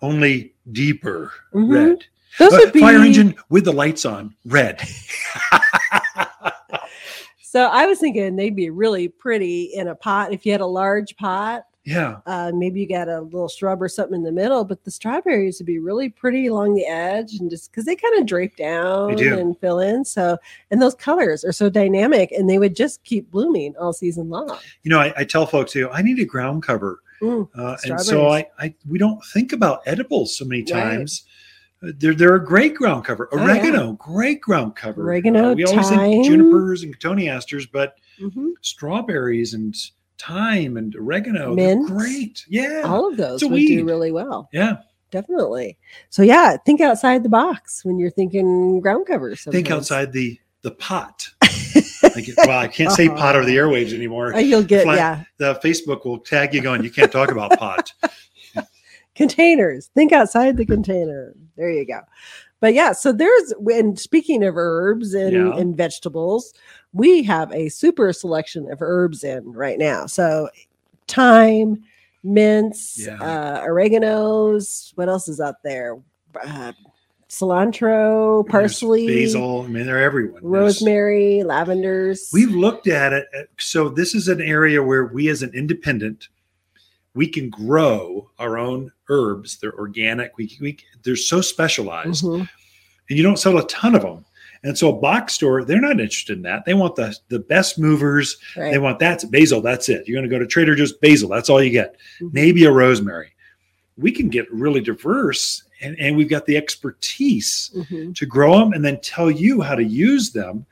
only 0.00 0.54
deeper 0.72 1.30
Mhm. 1.54 1.70
red. 1.74 2.04
Those 2.38 2.50
But 2.50 2.60
would 2.60 2.72
be 2.72 2.80
fire 2.80 3.00
engine 3.00 3.34
with 3.48 3.64
the 3.64 3.72
lights 3.72 4.04
on, 4.04 4.34
red. 4.44 4.80
so 7.42 7.66
I 7.66 7.86
was 7.86 7.98
thinking 7.98 8.36
they'd 8.36 8.54
be 8.54 8.70
really 8.70 9.08
pretty 9.08 9.64
in 9.74 9.88
a 9.88 9.94
pot. 9.94 10.32
If 10.32 10.46
you 10.46 10.52
had 10.52 10.60
a 10.60 10.66
large 10.66 11.16
pot, 11.16 11.64
yeah, 11.84 12.18
uh, 12.26 12.52
maybe 12.54 12.80
you 12.80 12.88
got 12.88 13.08
a 13.08 13.22
little 13.22 13.48
shrub 13.48 13.80
or 13.80 13.88
something 13.88 14.16
in 14.16 14.22
the 14.22 14.30
middle, 14.30 14.62
but 14.62 14.84
the 14.84 14.90
strawberries 14.90 15.58
would 15.58 15.66
be 15.66 15.78
really 15.78 16.10
pretty 16.10 16.46
along 16.46 16.74
the 16.74 16.84
edge 16.84 17.34
and 17.40 17.48
just 17.48 17.70
because 17.70 17.86
they 17.86 17.96
kind 17.96 18.18
of 18.18 18.26
drape 18.26 18.56
down 18.56 19.16
do. 19.16 19.38
and 19.38 19.58
fill 19.58 19.80
in. 19.80 20.04
So, 20.04 20.36
and 20.70 20.82
those 20.82 20.94
colors 20.94 21.44
are 21.44 21.52
so 21.52 21.70
dynamic 21.70 22.30
and 22.32 22.48
they 22.48 22.58
would 22.58 22.76
just 22.76 23.02
keep 23.04 23.30
blooming 23.30 23.74
all 23.76 23.94
season 23.94 24.28
long. 24.28 24.58
you 24.82 24.90
know, 24.90 25.00
I, 25.00 25.14
I 25.16 25.24
tell 25.24 25.46
folks, 25.46 25.74
you 25.74 25.84
know, 25.84 25.90
I 25.90 26.02
need 26.02 26.18
a 26.18 26.26
ground 26.26 26.62
cover, 26.62 27.00
Mm, 27.20 27.48
uh, 27.56 27.76
and 27.84 28.00
so 28.00 28.28
I, 28.28 28.46
I, 28.58 28.74
we 28.88 28.98
don't 28.98 29.22
think 29.32 29.52
about 29.52 29.82
edibles 29.86 30.36
so 30.36 30.44
many 30.44 30.62
times. 30.62 31.24
They're 31.80 32.14
they're 32.14 32.34
a 32.34 32.44
great 32.44 32.74
ground 32.74 33.04
cover. 33.04 33.28
Oh, 33.32 33.36
yeah. 33.38 33.44
Oregano, 33.44 33.92
great 33.92 34.40
ground 34.40 34.74
cover. 34.74 35.02
Oregano, 35.02 35.52
Uh, 35.52 35.54
we 35.54 35.64
always 35.64 35.88
thyme. 35.88 35.98
think 35.98 36.26
junipers 36.26 36.82
and 36.82 36.98
cotoneasters, 36.98 37.68
but 37.70 37.94
mhm. 38.20 38.52
strawberries 38.62 39.54
and 39.54 39.76
thyme 40.18 40.76
and 40.76 40.96
oregano, 40.96 41.54
Mint. 41.54 41.86
they're 41.88 41.96
great. 41.96 42.44
Yeah, 42.48 42.82
All 42.84 43.06
of 43.08 43.16
those 43.16 43.44
would 43.44 43.56
do 43.56 43.84
really 43.84 44.10
well. 44.10 44.48
yeah. 44.52 44.78
Definitely. 45.10 45.78
So, 46.10 46.22
yeah, 46.22 46.56
think 46.66 46.80
outside 46.82 47.22
the 47.22 47.28
box 47.30 47.82
when 47.84 47.98
you're 47.98 48.10
thinking 48.10 48.80
ground 48.80 49.06
covers. 49.06 49.42
Think 49.44 49.70
outside 49.70 50.12
the 50.12 50.38
the 50.62 50.72
pot. 50.72 51.28
I 51.42 52.20
get- 52.20 52.34
well, 52.38 52.58
I 52.58 52.66
can't 52.68 52.90
say 52.92 53.08
pot 53.08 53.34
over 53.36 53.46
the 53.46 53.56
airwaves 53.56 53.94
anymore. 53.94 54.34
Uh, 54.34 54.40
You'll 54.40 54.64
get, 54.64 54.82
Fly- 54.82 54.96
yeah, 54.96 55.22
The 55.38 55.54
Facebook 55.64 56.04
will 56.04 56.18
tag 56.18 56.52
you 56.52 56.60
going. 56.60 56.82
You 56.82 56.90
can't 56.90 57.10
talk 57.12 57.30
about 57.30 57.52
pot. 57.58 57.92
containers. 59.14 59.86
Think 59.94 60.12
outside 60.12 60.56
the 60.56 60.66
container. 60.66 61.34
There 61.58 61.70
you 61.70 61.84
go. 61.84 62.00
But 62.60 62.72
yeah, 62.72 62.92
so 62.92 63.12
there's 63.12 63.52
when 63.58 63.96
speaking 63.96 64.42
of 64.44 64.56
herbs 64.56 65.12
and, 65.12 65.32
Yeah. 65.32 65.56
and 65.56 65.76
vegetables, 65.76 66.54
we 66.92 67.22
have 67.24 67.52
a 67.52 67.68
super 67.68 68.12
selection 68.12 68.70
of 68.70 68.78
herbs 68.80 69.22
in 69.24 69.52
right 69.52 69.78
now. 69.78 70.06
So 70.06 70.48
thyme, 71.08 71.82
mints, 72.24 73.04
Yeah. 73.06 73.20
uh, 73.20 73.64
oreganos. 73.64 74.92
What 74.96 75.08
else 75.08 75.28
is 75.28 75.40
out 75.40 75.62
there? 75.62 75.98
Uh, 76.44 76.72
cilantro, 77.28 78.42
There's 78.44 78.50
parsley, 78.52 79.06
basil. 79.06 79.62
I 79.62 79.66
mean, 79.68 79.86
they're 79.86 80.02
everyone. 80.02 80.40
There's- 80.42 80.44
rosemary, 80.44 81.42
lavenders. 81.44 82.30
We've 82.32 82.54
looked 82.54 82.86
at 82.88 83.12
it. 83.12 83.26
uh, 83.36 83.42
So 83.58 83.88
this 83.88 84.14
is 84.14 84.28
an 84.28 84.40
area 84.40 84.82
where 84.82 85.04
we, 85.06 85.28
as 85.28 85.42
an 85.42 85.50
independent, 85.54 86.28
we 87.14 87.26
can 87.28 87.50
grow 87.50 88.30
our 88.38 88.58
own 88.58 88.92
herbs. 89.08 89.58
They're 89.58 89.74
organic. 89.78 90.36
We, 90.36 90.56
we 90.60 90.78
they're 91.02 91.16
so 91.16 91.40
specialized, 91.40 92.24
Mhm. 92.24 92.48
and 93.08 93.16
you 93.18 93.22
don't 93.22 93.38
sell 93.38 93.58
a 93.58 93.66
ton 93.66 93.94
of 93.94 94.02
them. 94.02 94.24
And 94.64 94.76
so 94.76 94.88
a 94.96 95.00
box 95.00 95.34
store, 95.34 95.64
they're 95.64 95.80
not 95.80 96.00
interested 96.00 96.36
in 96.36 96.42
that. 96.42 96.64
They 96.64 96.74
want 96.74 96.96
the 96.96 97.16
the 97.28 97.38
best 97.38 97.78
movers. 97.78 98.36
Right. 98.56 98.72
They 98.72 98.78
want 98.78 98.98
that's 98.98 99.24
basil. 99.24 99.60
That's 99.60 99.88
it. 99.88 100.06
You're 100.06 100.20
going 100.20 100.28
to 100.28 100.34
go 100.34 100.38
to 100.40 100.46
Trader 100.46 100.74
Joe's 100.74 100.92
basil. 100.92 101.28
That's 101.28 101.48
all 101.48 101.62
you 101.62 101.70
get. 101.70 101.96
Mhm. 102.20 102.32
Maybe 102.32 102.64
a 102.64 102.72
rosemary. 102.72 103.30
We 103.98 104.12
can 104.12 104.28
get 104.28 104.50
really 104.52 104.80
diverse 104.80 105.64
and, 105.80 105.96
and 106.00 106.16
we've 106.16 106.28
got 106.30 106.44
the 106.46 106.56
expertise 106.56 107.70
Mhm. 107.76 108.14
to 108.16 108.26
grow 108.26 108.58
them 108.58 108.72
and 108.72 108.84
then 108.84 108.98
tell 109.00 109.30
you 109.30 109.60
how 109.60 109.74
to 109.76 109.84
use 109.84 110.32
them. 110.32 110.66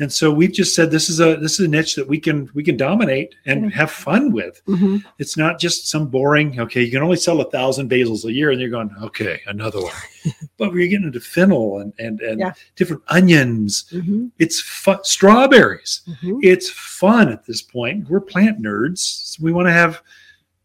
And 0.00 0.12
so 0.12 0.32
we've 0.32 0.52
just 0.52 0.74
said 0.74 0.90
this 0.90 1.08
is 1.08 1.20
a 1.20 1.36
this 1.36 1.60
is 1.60 1.66
a 1.66 1.68
niche 1.68 1.94
that 1.94 2.08
we 2.08 2.18
can 2.18 2.48
we 2.54 2.64
can 2.64 2.76
dominate 2.76 3.34
and 3.46 3.64
Yeah. 3.64 3.70
have 3.76 3.90
fun 3.90 4.32
with. 4.32 4.60
Mhm. 4.66 5.04
It's 5.18 5.36
not 5.36 5.60
just 5.60 5.88
some 5.88 6.08
boring, 6.08 6.58
okay, 6.58 6.82
you 6.82 6.90
can 6.90 7.02
only 7.02 7.16
sell 7.16 7.40
a 7.40 7.50
thousand 7.50 7.88
basils 7.90 8.24
a 8.24 8.32
year 8.32 8.50
and 8.50 8.60
you're 8.60 8.70
going, 8.70 8.90
okay, 9.02 9.40
another 9.46 9.80
one. 9.80 9.92
but 10.58 10.72
we're 10.72 10.88
getting 10.88 11.06
into 11.06 11.20
fennel 11.20 11.78
and 11.78 11.92
and, 11.98 12.20
and 12.20 12.40
Yeah. 12.40 12.52
different 12.74 13.02
onions. 13.08 13.84
Mhm. 13.92 14.30
It's 14.40 14.60
fun 14.60 14.98
strawberries. 15.04 16.00
Mhm. 16.08 16.40
It's 16.42 16.68
fun 16.70 17.28
at 17.28 17.46
this 17.46 17.62
point. 17.62 18.08
We're 18.10 18.20
plant 18.20 18.60
nerds. 18.60 18.98
So 18.98 19.44
we 19.44 19.52
want 19.52 19.68
to 19.68 19.72
have 19.72 20.02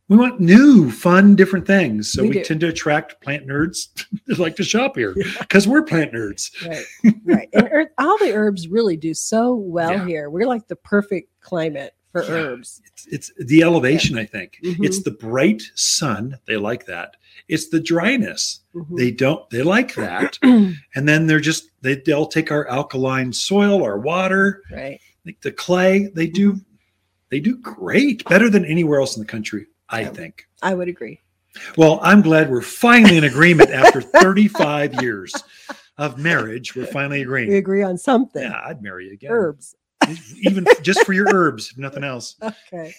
we 0.09 0.17
want 0.17 0.39
new, 0.39 0.91
fun, 0.91 1.35
different 1.35 1.65
things. 1.65 2.11
So 2.11 2.23
We 2.23 2.29
we, 2.29 2.43
tend 2.43 2.59
to 2.61 2.67
attract 2.67 3.21
plant 3.21 3.47
nerds 3.47 3.87
that 4.27 4.37
like 4.39 4.55
to 4.57 4.63
shop 4.63 4.95
here 4.97 5.15
because 5.39 5.67
we're 5.67 5.83
plant 5.83 6.11
nerds. 6.13 6.51
Right, 7.03 7.15
right. 7.25 7.49
And 7.53 7.67
herb, 7.71 7.87
all 7.97 8.17
the 8.19 8.33
herbs 8.33 8.67
really 8.67 8.97
do 8.97 9.13
so 9.13 9.55
well 9.55 9.91
Yeah. 9.91 10.05
here. 10.05 10.29
We're 10.29 10.47
like 10.47 10.67
the 10.67 10.75
perfect 10.75 11.29
climate 11.41 11.93
for 12.11 12.23
Yeah. 12.23 12.31
herbs. 12.31 12.81
It's, 12.85 13.07
it's 13.07 13.47
the 13.47 13.63
elevation, 13.63 14.17
I 14.17 14.25
think. 14.25 14.59
Mhm. 14.63 14.83
It's 14.85 15.03
the 15.03 15.11
bright 15.11 15.63
sun. 15.75 16.37
They 16.47 16.57
like 16.57 16.85
that. 16.87 17.15
It's 17.47 17.69
the 17.69 17.79
dryness. 17.79 18.59
Mhm. 18.75 18.97
They 18.97 19.09
don't. 19.11 19.49
They 19.49 19.63
like 19.63 19.95
that. 19.95 20.37
and 20.43 20.75
then 20.95 21.27
they're 21.27 21.39
just 21.39 21.69
they 21.81 21.95
they'll 21.95 22.27
take 22.27 22.51
our 22.51 22.67
alkaline 22.67 23.33
soil, 23.33 23.83
our 23.83 23.97
water, 23.99 24.61
right. 24.71 24.99
like 25.25 25.41
the 25.41 25.51
clay. 25.51 26.07
They 26.13 26.27
do. 26.27 26.57
They 27.31 27.39
do 27.39 27.57
great, 27.57 28.23
better 28.29 28.47
than 28.47 28.63
anywhere 28.63 28.99
else 28.99 29.17
in 29.17 29.23
the 29.23 29.27
country. 29.27 29.65
I 29.93 30.05
think. 30.05 30.47
I 30.61 30.73
would 30.73 30.87
agree. 30.87 31.21
Well, 31.77 31.99
I'm 32.01 32.21
glad 32.21 32.49
we're 32.49 32.61
finally 32.61 33.17
in 33.17 33.23
agreement 33.23 33.69
after 33.69 34.01
35 34.01 34.95
years 35.01 35.33
of 35.97 36.17
marriage. 36.17 36.75
We're 36.75 36.87
finally 36.87 37.21
agreeing. 37.21 37.49
We 37.49 37.57
agree 37.57 37.83
on 37.83 37.97
something. 37.97 38.41
Yeah, 38.41 38.59
I'd 38.65 38.81
marry 38.81 39.07
you 39.07 39.13
again. 39.13 39.31
Herbs. 39.31 39.75
Even 40.41 40.65
just 40.81 41.05
for 41.05 41.13
your 41.13 41.27
herbs, 41.33 41.71
if 41.71 41.77
nothing 41.77 42.03
else. 42.03 42.35
Okay. 42.43 42.93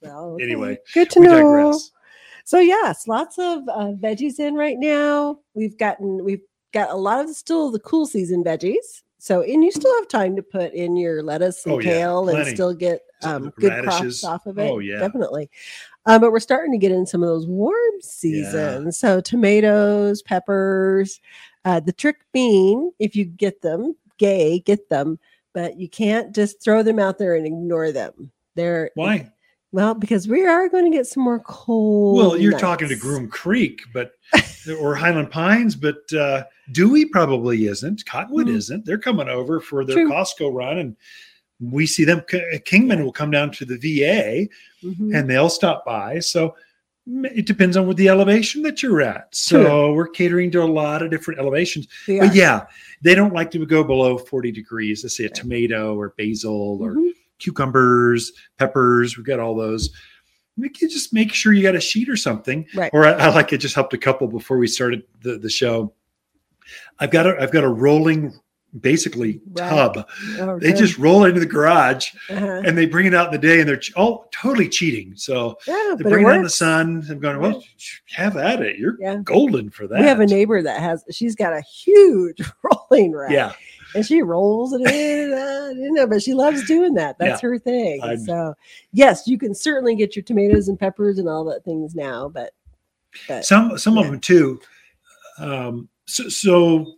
Well, 0.00 0.34
okay. 0.34 0.44
Anyway, 0.44 0.78
good 0.94 1.10
to 1.10 1.20
know. 1.20 1.36
digress. 1.36 1.90
So 2.44 2.60
yes, 2.60 3.06
lots 3.06 3.38
of 3.38 3.68
uh, 3.68 3.92
veggies 4.00 4.38
in 4.38 4.54
right 4.54 4.78
now. 4.78 5.40
We've 5.54 5.76
gotten 5.76 6.24
we've 6.24 6.40
got 6.72 6.90
a 6.90 6.94
lot 6.94 7.24
of 7.24 7.34
still 7.34 7.70
the 7.70 7.80
cool 7.80 8.06
season 8.06 8.42
veggies. 8.42 9.02
So 9.18 9.42
and 9.42 9.62
you 9.62 9.70
still 9.70 9.94
have 9.96 10.08
time 10.08 10.36
to 10.36 10.42
put 10.42 10.72
in 10.72 10.96
your 10.96 11.22
lettuce 11.22 11.66
and 11.66 11.74
Oh, 11.74 11.78
yeah, 11.80 11.90
kale 11.90 12.28
and 12.28 12.46
still 12.46 12.72
get 12.72 13.02
um, 13.22 13.52
good 13.56 13.82
crops 13.82 14.24
off 14.24 14.46
of 14.46 14.58
it. 14.58 14.70
Oh, 14.70 14.78
yeah. 14.78 15.00
definitely. 15.00 15.50
Um, 16.08 16.20
but 16.22 16.32
we're 16.32 16.40
starting 16.40 16.72
to 16.72 16.78
get 16.78 16.90
in 16.90 17.04
some 17.06 17.22
of 17.22 17.28
those 17.28 17.46
warm 17.46 18.00
seasons. 18.00 18.98
So 18.98 19.20
tomatoes, 19.20 20.22
peppers, 20.22 21.20
uh, 21.64 21.80
the 21.80 21.92
trick 21.92 22.16
being 22.32 22.90
if 22.98 23.14
you 23.14 23.26
get 23.26 23.60
them, 23.62 23.94
gay, 24.16 24.60
get 24.60 24.88
them, 24.88 25.18
but 25.52 25.78
you 25.78 25.88
can't 25.88 26.34
just 26.34 26.62
throw 26.62 26.82
them 26.82 26.98
out 26.98 27.18
there 27.18 27.34
and 27.34 27.46
ignore 27.46 27.92
them. 27.92 28.30
They're 28.54 28.90
Why? 28.94 29.30
well, 29.70 29.92
because 29.94 30.26
we 30.26 30.46
are 30.46 30.68
going 30.70 30.90
to 30.90 30.96
get 30.96 31.06
some 31.06 31.22
more 31.22 31.40
cold. 31.40 32.16
Well, 32.16 32.36
you're 32.38 32.58
talking 32.58 32.88
to. 32.88 32.96
Groom 32.96 33.28
Creek, 33.28 33.82
but 33.92 34.12
or 34.80 34.94
Highland 34.94 35.30
Pines, 35.30 35.74
but 35.76 36.10
uh, 36.14 36.44
Dewey 36.72 37.04
probably 37.04 37.66
isn't. 37.66 38.04
Cottonwood 38.06 38.46
Mm. 38.46 38.56
isn't. 38.56 38.84
They're 38.86 38.98
coming 38.98 39.28
over 39.28 39.60
for 39.60 39.84
their 39.84 39.96
True. 39.96 40.10
Costco 40.10 40.54
run, 40.54 40.78
and 40.78 40.96
we 41.60 41.86
see 41.86 42.04
them. 42.04 42.22
Kingman 42.64 43.04
will 43.04 43.12
come 43.12 43.30
down 43.30 43.50
to 43.52 43.64
the 43.64 43.76
VA, 43.76 44.48
Mhm. 44.84 45.14
and 45.16 45.28
they'll 45.28 45.48
stop 45.48 45.84
by. 45.84 46.18
So 46.20 46.54
it 47.24 47.46
depends 47.46 47.76
on 47.76 47.86
what 47.86 47.96
the 47.96 48.08
elevation 48.08 48.62
that 48.62 48.82
you're 48.82 49.00
at. 49.00 49.34
So 49.34 49.62
True. 49.64 49.94
we're 49.94 50.08
catering 50.08 50.50
to 50.52 50.62
a 50.62 50.64
lot 50.66 51.02
of 51.02 51.10
different 51.10 51.40
elevations. 51.40 51.88
We 52.06 52.20
But 52.20 52.34
yeah, 52.34 52.66
they 53.02 53.14
don't 53.14 53.32
like 53.32 53.50
to 53.52 53.64
go 53.66 53.82
below 53.82 54.18
40 54.18 54.52
degrees. 54.52 55.02
Let's 55.02 55.16
say 55.16 55.24
a 55.24 55.30
tomato 55.30 55.96
or 55.96 56.14
basil 56.18 56.78
or 56.82 56.94
Mhm. 56.94 57.12
cucumbers, 57.38 58.32
peppers. 58.58 59.16
We've 59.16 59.24
got 59.26 59.40
all 59.40 59.56
those. 59.56 59.90
We 60.58 60.68
can 60.68 60.90
just 60.90 61.12
make 61.14 61.32
sure 61.32 61.52
you 61.52 61.62
got 61.62 61.76
a 61.76 61.80
sheet 61.80 62.08
or 62.08 62.16
something. 62.16 62.66
Right. 62.74 62.90
Or 62.92 63.06
I, 63.06 63.12
I 63.12 63.28
like 63.34 63.52
it 63.52 63.58
just 63.58 63.74
helped 63.74 63.94
a 63.94 63.98
couple 63.98 64.26
before 64.28 64.58
we 64.58 64.66
started 64.66 65.02
the, 65.22 65.38
the 65.38 65.48
show. 65.50 65.94
I've 66.98 67.10
got 67.10 67.26
a 67.26 67.40
I've 67.40 67.52
got 67.52 67.64
a 67.64 67.68
rolling 67.68 68.38
basically 68.80 69.40
Right. 69.52 69.68
tub. 69.70 70.06
Oh, 70.38 70.58
They 70.58 70.72
good. 70.72 70.76
just 70.78 70.98
roll 70.98 71.24
it 71.24 71.28
into 71.30 71.40
the 71.40 71.46
garage 71.46 72.10
Uh-huh. 72.28 72.62
and 72.64 72.76
they 72.76 72.86
bring 72.86 73.06
it 73.06 73.14
out 73.14 73.26
in 73.26 73.32
the 73.32 73.38
day 73.38 73.60
and 73.60 73.68
they're 73.68 73.80
all 73.96 74.28
totally 74.30 74.68
cheating. 74.68 75.14
So 75.16 75.56
yeah, 75.66 75.94
they 75.98 76.04
it 76.04 76.10
bring 76.10 76.26
it 76.26 76.28
out 76.30 76.36
in 76.36 76.42
the 76.42 76.50
sun. 76.50 77.04
I'm 77.08 77.18
going, 77.18 77.40
well, 77.40 77.62
have 78.10 78.36
at 78.36 78.60
it. 78.60 78.76
You're 78.78 78.96
Yeah. 79.00 79.16
golden 79.24 79.70
for 79.70 79.86
that. 79.86 80.00
We 80.00 80.06
have 80.06 80.20
a 80.20 80.26
neighbor 80.26 80.60
that 80.62 80.80
has. 80.80 81.02
She's 81.10 81.34
got 81.34 81.52
a 81.54 81.62
huge 81.62 82.40
rolling 82.90 83.12
rack. 83.12 83.30
Yeah. 83.32 83.52
and 83.94 84.04
she 84.04 84.20
rolls 84.20 84.74
it 84.74 84.82
in. 84.82 85.32
Uh, 85.32 85.70
you 85.74 85.90
know, 85.92 86.06
but 86.06 86.22
she 86.22 86.34
loves 86.34 86.62
doing 86.66 86.92
that. 86.92 87.16
That's 87.18 87.40
her 87.40 87.58
thing. 87.58 88.02
I'm- 88.02 88.18
so 88.18 88.54
yes, 88.92 89.26
you 89.26 89.38
can 89.38 89.54
certainly 89.54 89.96
get 89.96 90.14
your 90.14 90.22
tomatoes 90.24 90.68
and 90.68 90.78
peppers 90.78 91.18
and 91.18 91.26
all 91.26 91.42
that 91.46 91.64
things 91.64 91.94
now. 91.94 92.28
But 92.28 92.52
but 93.26 93.46
some 93.46 93.78
some 93.78 93.94
yeah. 93.96 94.02
of 94.02 94.10
them 94.10 94.20
too 94.20 94.60
um 95.38 95.88
so, 96.06 96.28
so 96.28 96.97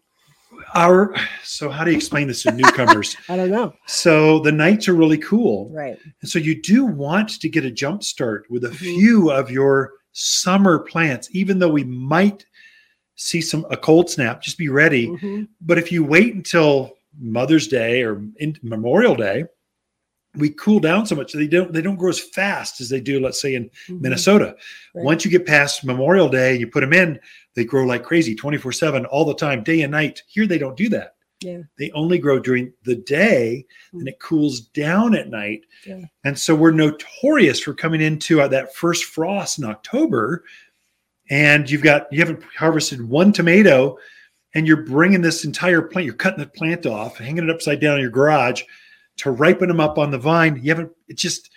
our 0.75 1.15
so 1.43 1.69
how 1.71 1.85
do 1.85 1.91
you 1.91 1.97
explain 1.97 2.27
this 2.29 2.43
to 2.43 2.53
newcomers 2.53 3.17
I 3.29 3.37
don't 3.37 3.51
know. 3.51 3.73
so 3.87 4.41
the 4.41 4.53
nights 4.53 4.89
are 4.89 4.95
really 4.95 5.19
cool 5.19 5.69
Right. 5.73 5.99
and 6.21 6.31
so 6.31 6.39
you 6.39 6.61
do 6.61 6.85
want 6.87 7.41
to 7.41 7.49
get 7.49 7.65
a 7.65 7.71
jump 7.71 8.03
start 8.03 8.47
with 8.51 8.65
a 8.65 8.69
Mhm. 8.71 8.77
few 8.77 9.31
of 9.31 9.51
your 9.51 9.93
summer 10.13 10.79
plants 10.81 11.29
even 11.33 11.59
though 11.59 11.69
we 11.71 11.85
might 11.85 12.45
see 13.17 13.41
some 13.41 13.67
a 13.71 13.77
cold 13.77 14.09
snap 14.11 14.43
just 14.43 14.59
be 14.59 14.69
ready 14.69 15.09
Mhm. 15.09 15.49
but 15.61 15.79
if 15.79 15.91
you 15.93 16.05
wait 16.05 16.35
until 16.35 16.97
mother's 17.21 17.69
day 17.69 18.03
or 18.03 18.23
in 18.37 18.57
memorial 18.63 19.15
day 19.15 19.45
we 20.37 20.51
cool 20.51 20.79
down 20.79 21.05
so 21.07 21.17
much 21.17 21.33
they 21.33 21.49
don't 21.49 21.73
they 21.73 21.83
don't 21.83 21.97
grow 21.97 22.09
as 22.11 22.21
fast 22.21 22.81
as 22.81 22.89
they 22.89 23.01
do 23.01 23.19
let's 23.21 23.41
say 23.43 23.57
in 23.57 23.69
Mhm. 23.89 24.01
Minnesota. 24.01 24.55
Right. 24.95 25.05
Once 25.05 25.25
you 25.25 25.31
get 25.31 25.45
past 25.45 25.85
Memorial 25.85 26.29
Day, 26.29 26.53
and 26.53 26.61
you 26.61 26.69
put 26.69 26.81
them 26.83 26.93
in, 26.93 27.19
they 27.55 27.65
grow 27.65 27.85
like 27.85 28.05
crazy 28.05 28.35
24 28.35 28.73
7 28.73 29.05
all 29.07 29.25
the 29.25 29.35
time, 29.35 29.63
day 29.63 29.83
and 29.83 29.93
night. 29.93 30.23
Here, 30.29 30.47
they 30.47 30.59
don't 30.59 30.77
do 30.77 30.89
that. 30.91 31.15
Yeah. 31.41 31.63
They 31.79 31.91
only 31.93 32.19
grow 32.19 32.39
during 32.39 32.73
the 32.85 32.97
day 32.97 33.65
and 33.93 34.07
it 34.07 34.21
cools 34.21 34.61
down 34.61 35.15
at 35.15 35.31
night. 35.31 35.63
Yeah. 35.87 36.05
And 36.25 36.39
so 36.39 36.55
we're 36.55 36.71
notorious 36.71 37.61
for 37.61 37.73
coming 37.73 38.03
into 38.03 38.41
uh, 38.41 38.49
that 38.49 38.75
first 38.75 39.05
frost 39.05 39.59
in 39.59 39.65
October. 39.65 40.45
And 41.31 41.71
you've 41.71 41.83
got, 41.83 42.13
you 42.13 42.19
haven't 42.19 42.43
harvested 42.57 43.09
one 43.09 43.33
tomato 43.33 43.97
and 44.55 44.67
you're 44.67 44.85
bringing 44.85 45.23
this 45.23 45.45
entire 45.45 45.81
plant, 45.81 46.05
you're 46.05 46.15
cutting 46.15 46.41
the 46.41 46.47
plant 46.47 46.85
off, 46.85 47.19
hanging 47.19 47.45
it 47.45 47.51
upside 47.51 47.81
down 47.81 47.95
in 47.97 48.03
your 48.03 48.11
garage 48.11 48.63
to 49.19 49.31
ripen 49.31 49.69
them 49.69 49.81
up 49.81 49.97
on 49.97 50.11
the 50.11 50.19
vine. 50.19 50.61
You 50.63 50.71
haven't, 50.71 50.93
it's 51.09 51.23
just, 51.23 51.51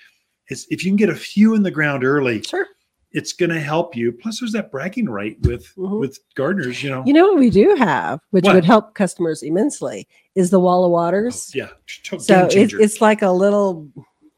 it's, 0.48 0.66
if 0.70 0.86
you 0.86 0.91
can 0.91 0.98
get 0.98 1.10
a 1.10 1.16
few 1.16 1.56
in 1.56 1.64
the 1.64 1.72
ground 1.72 2.04
early, 2.04 2.41
Sure. 2.44 2.68
It's 3.14 3.32
going 3.34 3.49
to 3.51 3.59
help 3.59 3.95
you. 3.95 4.11
Plus, 4.11 4.39
there's 4.39 4.51
that 4.53 4.72
bragging 4.72 5.07
right 5.07 5.39
with 5.41 5.68
Mhm. 5.76 5.99
with 5.99 6.20
gardeners. 6.36 6.82
You 6.84 6.89
know, 6.89 7.03
You 7.05 7.14
know 7.14 7.28
what 7.28 7.39
we 7.39 7.49
do 7.49 7.76
have, 7.76 8.20
which 8.32 8.43
What? 8.45 8.55
would 8.55 8.66
help 8.66 8.95
customers 8.95 9.43
immensely, 9.43 10.07
is 10.36 10.49
the 10.49 10.59
wall 10.59 10.84
of 10.86 10.91
waters. 10.91 11.51
yeah, 11.53 11.70
game 12.09 12.20
So 12.20 12.47
it's, 12.51 12.74
it's 12.74 13.01
like 13.01 13.22
a 13.22 13.32
little 13.32 13.88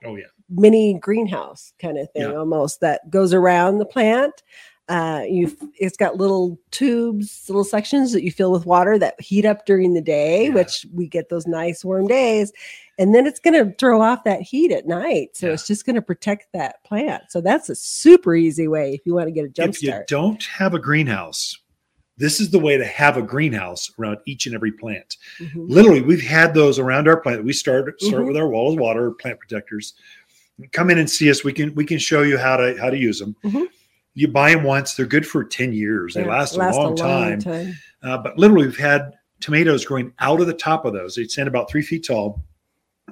oh 0.06 0.16
yeah, 0.16 0.26
mini 0.50 0.94
greenhouse 1.00 1.74
kind 1.80 1.98
of 1.98 2.12
thing 2.12 2.24
Yeah. 2.24 2.36
almost 2.36 2.82
that 2.82 3.10
goes 3.10 3.34
around 3.34 3.78
the 3.80 3.86
plant. 3.86 4.44
Uh, 4.88 5.24
you 5.28 5.56
it's 5.80 5.98
got 5.98 6.18
little 6.18 6.60
tubes, 6.70 7.46
little 7.50 7.64
sections 7.64 8.12
that 8.12 8.24
you 8.24 8.32
fill 8.32 8.52
with 8.52 8.68
water 8.68 9.00
that 9.00 9.20
heat 9.20 9.44
up 9.44 9.66
during 9.66 9.94
the 9.96 10.02
day, 10.02 10.44
Yeah. 10.46 10.54
which 10.54 10.86
we 10.94 11.08
get 11.08 11.30
those 11.30 11.48
nice 11.48 11.84
warm 11.84 12.06
days. 12.08 12.54
And 13.00 13.14
then 13.14 13.26
it's 13.26 13.40
going 13.40 13.56
to 13.56 13.76
throw 13.78 14.02
off 14.02 14.24
that 14.26 14.42
heat 14.42 14.72
at 14.72 14.86
night. 14.88 15.30
So 15.38 15.48
Yeah. 15.48 15.54
it's 15.54 15.66
just 15.66 15.86
going 15.88 15.96
to 15.96 16.04
protect 16.04 16.48
that 16.54 16.84
plant. 16.84 17.24
So 17.30 17.42
that's 17.42 17.68
a 17.70 17.76
super 17.76 18.36
easy 18.36 18.68
way 18.68 18.94
if 18.94 19.02
you 19.06 19.16
want 19.16 19.28
to 19.28 19.32
get 19.32 19.44
a 19.46 19.50
jump 19.50 19.74
if 19.74 19.82
you 19.82 19.92
don't 20.08 20.44
have 20.44 20.76
a 20.76 20.80
greenhouse, 20.80 21.58
this 22.18 22.40
is 22.40 22.52
the 22.52 22.60
way 22.60 22.78
to 22.78 22.86
have 22.86 23.18
a 23.18 23.24
greenhouse 23.24 23.92
around 24.00 24.20
each 24.28 24.46
and 24.46 24.54
every 24.54 24.72
plant. 24.72 25.18
Mhm. 25.40 25.68
Literally, 25.68 26.02
we've 26.02 26.22
had 26.22 26.54
those 26.54 26.78
around 26.78 27.08
our 27.08 27.20
plant. 27.20 27.44
We 27.44 27.54
start 27.54 28.00
start 28.02 28.24
Mhm. 28.24 28.28
with 28.28 28.38
our 28.38 28.48
wall 28.48 28.72
of 28.74 28.80
water 28.80 29.10
plant 29.12 29.40
protectors. 29.40 29.96
Come 30.72 30.92
in 30.92 31.00
and 31.00 31.10
see 31.10 31.30
us. 31.32 31.44
We 31.44 31.52
can 31.54 31.74
we 31.74 31.86
can 31.86 31.98
show 31.98 32.22
you 32.22 32.38
how 32.38 32.56
to 32.58 32.78
how 32.80 32.92
to 32.92 32.98
use 32.98 33.18
them. 33.20 33.36
Mhm. 33.44 33.66
You 34.16 34.28
buy 34.30 34.52
them 34.54 34.64
once; 34.64 34.96
they're 34.96 35.06
good 35.06 35.28
for 35.28 35.44
ten 35.44 35.74
years. 35.74 36.14
They 36.16 36.22
Yeah, 36.22 36.30
last, 36.30 36.56
a 36.56 36.60
long 36.60 36.96
time. 36.96 37.40
time. 37.40 37.74
Uh, 38.02 38.18
but 38.18 38.38
literally, 38.40 38.66
we've 38.66 38.78
had 38.78 39.12
tomatoes 39.42 39.86
growing 39.86 40.14
out 40.20 40.40
of 40.42 40.48
the 40.48 40.54
top 40.54 40.86
of 40.86 40.94
those. 40.94 41.16
They 41.16 41.26
stand 41.26 41.48
about 41.48 41.70
three 41.70 41.82
feet 41.82 42.06
tall, 42.08 42.44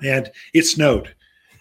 and 0.02 0.32
it 0.54 0.64
snowed, 0.66 1.14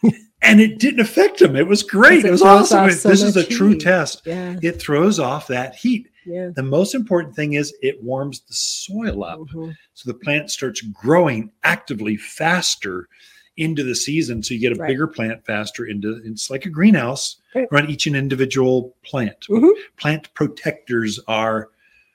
and 0.42 0.60
it 0.60 0.78
didn't 0.78 1.00
affect 1.00 1.40
them. 1.40 1.56
It 1.56 1.66
was 1.66 1.82
great. 1.82 2.20
It 2.24 2.26
It 2.26 2.30
was 2.30 2.42
awesome. 2.42 2.90
So 2.92 3.08
this 3.08 3.22
is 3.22 3.36
a 3.36 3.44
true 3.44 3.70
heat. 3.70 3.80
test. 3.80 4.22
Yeah. 4.24 4.56
It 4.62 4.80
throws 4.80 5.18
off 5.18 5.48
that 5.48 5.74
heat. 5.74 6.08
Yeah. 6.24 6.50
The 6.54 6.62
most 6.62 6.94
important 6.94 7.34
thing 7.34 7.54
is 7.54 7.74
it 7.82 8.00
warms 8.00 8.40
the 8.42 8.54
soil 8.54 9.24
up, 9.24 9.40
Mhm. 9.40 9.74
so 9.94 10.10
the 10.12 10.18
plant 10.18 10.50
starts 10.52 10.80
growing 10.80 11.50
actively 11.64 12.16
faster 12.16 13.08
into 13.56 13.82
the 13.84 13.94
season, 13.94 14.42
so 14.42 14.54
you 14.54 14.60
get 14.60 14.72
a 14.72 14.76
Right. 14.76 14.88
bigger 14.88 15.06
plant 15.06 15.44
faster. 15.44 15.84
Into 15.86 16.20
it's 16.24 16.50
like 16.50 16.64
a 16.64 16.70
greenhouse 16.70 17.36
Right. 17.54 17.68
on 17.70 17.90
each 17.90 18.06
an 18.06 18.14
individual 18.14 18.94
plant. 19.04 19.36
Mhm. 19.48 19.72
Plant 19.98 20.32
protectors 20.34 21.20
are 21.28 21.68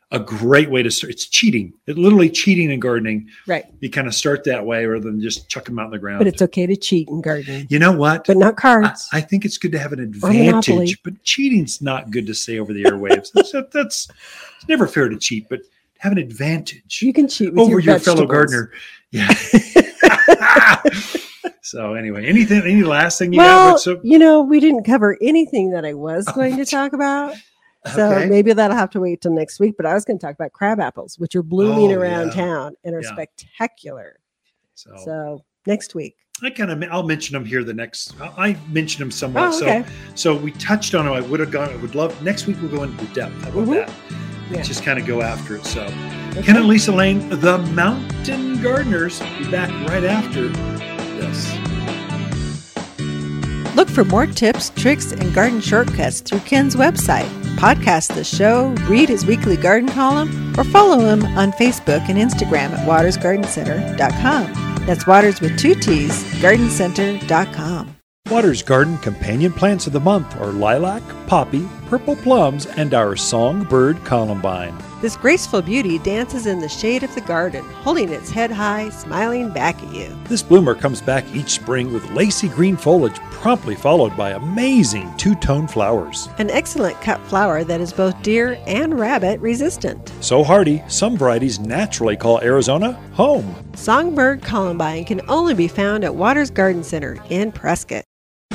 a 0.09 0.19
great 0.19 0.69
way 0.71 0.81
to 0.81 0.89
start. 0.89 1.11
It's 1.11 1.27
cheating. 1.27 1.73
It's 1.85 1.97
literally 1.97 2.29
cheating 2.29 2.71
in 2.71 2.79
gardening. 2.79 3.27
Right. 3.45 3.65
You 3.81 3.89
kind 3.89 4.07
of 4.07 4.15
start 4.15 4.45
that 4.45 4.65
way 4.65 4.85
rather 4.85 5.03
than 5.03 5.21
just 5.21 5.49
chuck 5.49 5.65
them 5.65 5.77
out 5.79 5.85
in 5.85 5.91
the 5.91 5.99
ground. 5.99 6.19
But 6.19 6.27
it's 6.27 6.41
okay 6.41 6.65
to 6.65 6.77
cheat 6.77 7.09
in 7.09 7.21
gardening, 7.21 7.67
you 7.69 7.77
know 7.77 7.91
what? 7.91 8.25
but 8.25 8.37
not 8.37 8.53
I, 8.53 8.55
cards. 8.55 9.09
I 9.11 9.19
think 9.19 9.43
it's 9.43 9.57
good 9.57 9.73
to 9.73 9.79
have 9.79 9.91
an 9.91 9.99
advantage, 9.99 11.03
but 11.03 11.21
cheating's 11.23 11.81
not 11.81 12.09
good 12.09 12.25
to 12.27 12.33
say 12.33 12.57
over 12.57 12.71
the 12.73 12.83
airwaves. 12.83 13.31
that's, 13.33 13.51
that's 13.51 14.07
it's 14.57 14.67
never 14.69 14.87
fair 14.87 15.09
to 15.09 15.17
cheat, 15.17 15.49
but 15.49 15.59
have 15.99 16.13
an 16.13 16.19
advantage 16.19 17.01
you 17.01 17.11
can 17.11 17.27
cheat 17.27 17.49
with 17.49 17.59
over 17.59 17.71
your, 17.71 17.81
your, 17.81 17.99
fellow 17.99 18.25
gardener. 18.25 18.71
Yeah. 19.11 19.27
so 21.67 21.93
anyway, 21.93 22.25
anything, 22.25 22.61
any 22.63 22.83
last 22.83 23.19
thing 23.19 23.33
you 23.33 23.39
got? 23.39 23.85
Well, 23.85 23.95
up? 23.97 24.01
you 24.03 24.17
know, 24.17 24.41
we 24.41 24.59
didn't 24.59 24.83
cover 24.83 25.17
anything 25.21 25.71
that 25.71 25.85
I 25.85 25.93
was 25.93 26.25
going 26.35 26.57
to 26.57 26.65
talk 26.65 26.93
about. 26.93 27.35
So 27.95 28.11
Okay. 28.11 28.25
maybe 28.27 28.51
that'll 28.53 28.75
have 28.75 28.89
to 28.91 28.99
wait 28.99 29.21
till 29.21 29.31
next 29.33 29.59
week. 29.59 29.75
But 29.77 29.85
I 29.85 29.93
was 29.93 30.03
going 30.03 30.17
to 30.19 30.25
talk 30.25 30.33
about 30.35 30.51
crab 30.51 30.79
apples, 30.79 31.17
which 31.19 31.35
are 31.35 31.43
blooming 31.43 31.91
Oh, 31.93 31.99
around 31.99 32.27
yeah. 32.27 32.33
town 32.33 32.75
and 32.83 32.95
are 32.95 33.01
Yeah. 33.01 33.11
spectacular. 33.13 34.19
So, 34.75 34.91
So 35.05 35.45
next 35.65 35.95
week. 35.95 36.15
I 36.43 36.49
kind 36.51 36.69
of 36.69 36.83
I'll 36.91 37.03
mention 37.03 37.33
them 37.33 37.45
here. 37.45 37.63
The 37.63 37.73
next 37.73 38.13
I 38.21 38.55
mentioned 38.69 39.01
them 39.01 39.11
somewhat. 39.11 39.53
Oh, 39.53 39.57
okay. 39.63 39.83
So 40.15 40.35
so 40.35 40.35
we 40.35 40.51
touched 40.51 40.93
on 40.95 41.05
them. 41.05 41.13
I 41.13 41.21
would 41.21 41.39
have 41.39 41.49
gone. 41.51 41.69
I 41.69 41.75
would 41.77 41.95
love 41.95 42.21
next 42.23 42.45
week. 42.45 42.57
We'll 42.61 42.69
go 42.71 42.83
into 42.83 43.03
the 43.05 43.11
depth. 43.13 43.33
How 43.43 43.49
about 43.49 43.67
Mhm. 43.67 43.73
that? 43.87 43.91
Yeah. 44.51 44.61
Just 44.61 44.83
kind 44.83 44.99
of 44.99 45.05
go 45.07 45.21
after 45.21 45.55
it. 45.55 45.65
So 45.65 45.81
Okay. 46.31 46.41
Ken 46.43 46.57
and 46.57 46.67
Lisa 46.67 46.91
Lain, 46.91 47.27
the 47.29 47.57
Mountain 47.73 48.61
Gardeners, 48.61 49.19
be 49.39 49.49
back 49.49 49.69
right 49.89 50.03
after 50.03 50.49
this. 51.17 51.57
Look 53.75 53.89
for 53.89 54.03
more 54.05 54.25
tips, 54.25 54.71
tricks, 54.71 55.11
and 55.11 55.33
garden 55.35 55.61
shortcuts 55.61 56.21
through 56.21 56.39
Ken's 56.39 56.75
website. 56.75 57.29
Podcast 57.57 58.15
the 58.15 58.23
show, 58.23 58.69
read 58.87 59.07
his 59.09 59.25
weekly 59.25 59.55
garden 59.55 59.89
column, 59.89 60.53
or 60.57 60.63
follow 60.63 60.99
him 60.99 61.23
on 61.37 61.51
Facebook 61.51 62.07
and 62.09 62.17
Instagram 62.17 62.71
at 62.71 62.87
wattersgardencenter.com. 62.87 64.85
That's 64.85 65.05
Watters 65.05 65.41
with 65.41 65.59
two 65.59 65.75
T's, 65.75 66.23
gardencenter.com. 66.41 67.95
Watters 68.29 68.61
Garden 68.63 68.97
companion 68.97 69.53
plants 69.53 69.87
of 69.87 69.93
the 69.93 69.99
month 69.99 70.35
are 70.41 70.51
lilac, 70.51 71.03
poppy, 71.27 71.67
purple 71.87 72.15
plums, 72.17 72.65
and 72.65 72.93
our 72.93 73.15
songbird 73.15 74.03
columbine. 74.03 74.75
This 74.99 75.15
graceful 75.15 75.61
beauty 75.61 75.99
dances 75.99 76.47
in 76.47 76.59
the 76.59 76.67
shade 76.67 77.03
of 77.03 77.13
the 77.13 77.21
garden, 77.21 77.63
holding 77.63 78.09
its 78.09 78.31
head 78.31 78.49
high, 78.49 78.89
smiling 78.89 79.53
back 79.53 79.81
at 79.83 79.93
you. 79.93 80.17
This 80.23 80.41
bloomer 80.41 80.73
comes 80.73 81.01
back 81.01 81.23
each 81.35 81.51
spring 81.51 81.93
with 81.93 82.09
lacy 82.09 82.49
green 82.49 82.75
foliage, 82.75 83.19
promptly 83.29 83.75
followed 83.75 84.17
by 84.17 84.31
amazing 84.31 85.15
two 85.15 85.35
tone 85.35 85.67
flowers. 85.67 86.29
An 86.39 86.49
excellent 86.49 86.99
cut 87.01 87.21
flower 87.27 87.63
that 87.63 87.79
is 87.79 87.93
both 87.93 88.19
deer 88.23 88.59
and 88.65 88.99
rabbit 88.99 89.39
resistant. 89.39 90.11
So 90.19 90.43
hardy, 90.43 90.81
some 90.87 91.15
varieties 91.15 91.59
naturally 91.59 92.17
call 92.17 92.41
Arizona 92.41 92.93
home. 93.13 93.55
Songbird 93.75 94.41
columbine 94.41 95.05
can 95.05 95.21
only 95.29 95.53
be 95.53 95.67
found 95.67 96.05
at 96.05 96.15
Watters 96.15 96.49
Garden 96.49 96.83
Center 96.83 97.23
in 97.29 97.51
Prescott. 97.51 98.03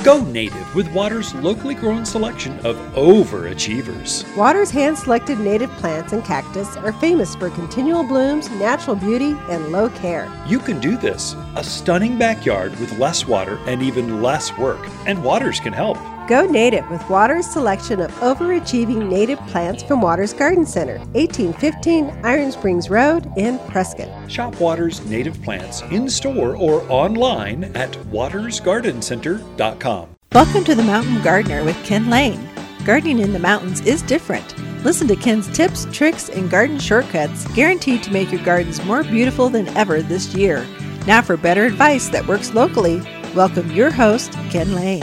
Go 0.02 0.20
native 0.24 0.74
with 0.74 0.92
Watters' 0.92 1.32
locally 1.32 1.76
grown 1.76 2.04
selection 2.04 2.58
of 2.66 2.76
overachievers. 2.94 4.24
Watters 4.36 4.68
hand 4.68 4.98
selected 4.98 5.38
native 5.38 5.70
plants 5.74 6.12
and 6.12 6.24
cactus 6.24 6.76
are 6.76 6.92
famous 6.94 7.36
for 7.36 7.50
continual 7.50 8.02
blooms, 8.02 8.50
natural 8.50 8.96
beauty, 8.96 9.36
and 9.48 9.70
low 9.70 9.90
care. 9.90 10.28
You 10.48 10.58
can 10.58 10.80
do 10.80 10.96
this. 10.96 11.36
A 11.54 11.62
stunning 11.62 12.18
backyard 12.18 12.76
with 12.80 12.98
less 12.98 13.28
water 13.28 13.60
and 13.66 13.80
even 13.80 14.20
less 14.20 14.58
work. 14.58 14.84
And 15.06 15.22
Watters 15.22 15.60
can 15.60 15.72
help. 15.72 15.98
Go 16.28 16.46
native 16.46 16.88
with 16.88 17.08
Watters' 17.10 17.46
selection 17.46 18.00
of 18.00 18.12
overachieving 18.20 19.08
native 19.08 19.40
plants 19.48 19.82
from 19.82 20.00
Watters 20.00 20.32
Garden 20.32 20.64
Center, 20.64 20.98
1815 21.14 22.10
Iron 22.22 22.52
Springs 22.52 22.88
Road 22.88 23.28
in 23.36 23.58
Prescott. 23.70 24.30
Shop 24.30 24.54
Watters 24.60 25.04
native 25.06 25.42
plants 25.42 25.82
in 25.90 26.08
store 26.08 26.54
or 26.54 26.88
online 26.88 27.64
at 27.74 27.90
wattersgardencenter.com. 28.12 30.08
Welcome 30.32 30.62
to 30.64 30.76
the 30.76 30.84
Mountain 30.84 31.22
Gardener 31.22 31.64
with 31.64 31.84
Ken 31.84 32.08
Lain. 32.08 32.48
Gardening 32.84 33.18
in 33.18 33.32
the 33.32 33.40
mountains 33.40 33.80
is 33.80 34.00
different. 34.02 34.56
Listen 34.84 35.08
to 35.08 35.16
Ken's 35.16 35.48
tips, 35.48 35.88
tricks, 35.90 36.28
and 36.28 36.48
garden 36.48 36.78
shortcuts 36.78 37.48
guaranteed 37.52 38.04
to 38.04 38.12
make 38.12 38.30
your 38.30 38.44
gardens 38.44 38.84
more 38.84 39.02
beautiful 39.02 39.48
than 39.48 39.66
ever 39.76 40.02
this 40.02 40.36
year. 40.36 40.64
Now, 41.04 41.20
for 41.20 41.36
better 41.36 41.64
advice 41.64 42.08
that 42.10 42.28
works 42.28 42.54
locally, 42.54 43.02
welcome 43.34 43.72
your 43.72 43.90
host, 43.90 44.34
Ken 44.50 44.72
Lain. 44.76 45.02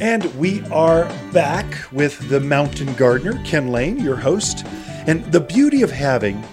And 0.00 0.24
we 0.36 0.62
are 0.66 1.06
back 1.32 1.66
with 1.90 2.28
the 2.28 2.38
Mountain 2.38 2.94
Gardener, 2.94 3.42
Ken 3.44 3.72
Lain, 3.72 3.98
your 3.98 4.14
host. 4.14 4.64
And 5.08 5.24
the 5.32 5.40
beauty 5.40 5.82
of 5.82 5.90
having 5.90 6.44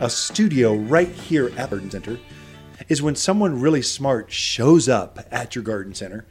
a 0.00 0.08
studio 0.08 0.74
right 0.74 1.10
here 1.10 1.52
at 1.58 1.68
Garden 1.68 1.90
Center 1.90 2.18
is 2.88 3.02
when 3.02 3.14
someone 3.14 3.60
really 3.60 3.82
smart 3.82 4.32
shows 4.32 4.88
up 4.88 5.18
at 5.30 5.54
your 5.54 5.62
garden 5.62 5.92
center. 5.92 6.24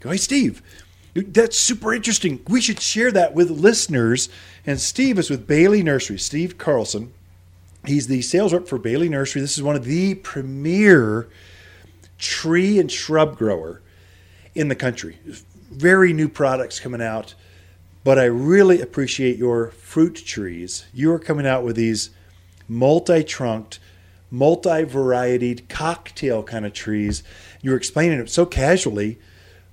Go, 0.00 0.10
hey, 0.10 0.16
Steve, 0.16 0.60
that's 1.14 1.56
super 1.56 1.94
interesting. 1.94 2.40
We 2.48 2.60
should 2.60 2.80
share 2.80 3.12
that 3.12 3.32
with 3.34 3.48
listeners. 3.48 4.28
And 4.66 4.80
Steve 4.80 5.20
is 5.20 5.30
with 5.30 5.46
Bailey 5.46 5.84
Nursery, 5.84 6.18
Steve 6.18 6.58
Carlson. 6.58 7.12
He's 7.84 8.08
the 8.08 8.22
sales 8.22 8.52
rep 8.52 8.66
for 8.66 8.78
Bailey 8.78 9.08
Nursery. 9.08 9.40
This 9.40 9.56
is 9.56 9.62
one 9.62 9.76
of 9.76 9.84
the 9.84 10.16
premier 10.16 11.28
tree 12.18 12.80
and 12.80 12.90
shrub 12.90 13.38
grower 13.38 13.82
in 14.56 14.66
the 14.66 14.74
country. 14.74 15.18
Very 15.70 16.12
new 16.12 16.28
products 16.28 16.80
coming 16.80 17.02
out, 17.02 17.34
but 18.04 18.18
I 18.18 18.24
really 18.24 18.80
appreciate 18.80 19.36
your 19.36 19.70
fruit 19.72 20.14
trees. 20.16 20.86
You 20.94 21.12
are 21.12 21.18
coming 21.18 21.46
out 21.46 21.62
with 21.62 21.76
these 21.76 22.10
multi 22.68 23.22
trunked, 23.22 23.78
multi 24.30 24.84
varietied 24.84 25.68
cocktail 25.68 26.42
kind 26.42 26.64
of 26.64 26.72
trees. 26.72 27.22
You 27.60 27.72
were 27.72 27.76
explaining 27.76 28.18
it 28.18 28.30
so 28.30 28.46
casually 28.46 29.18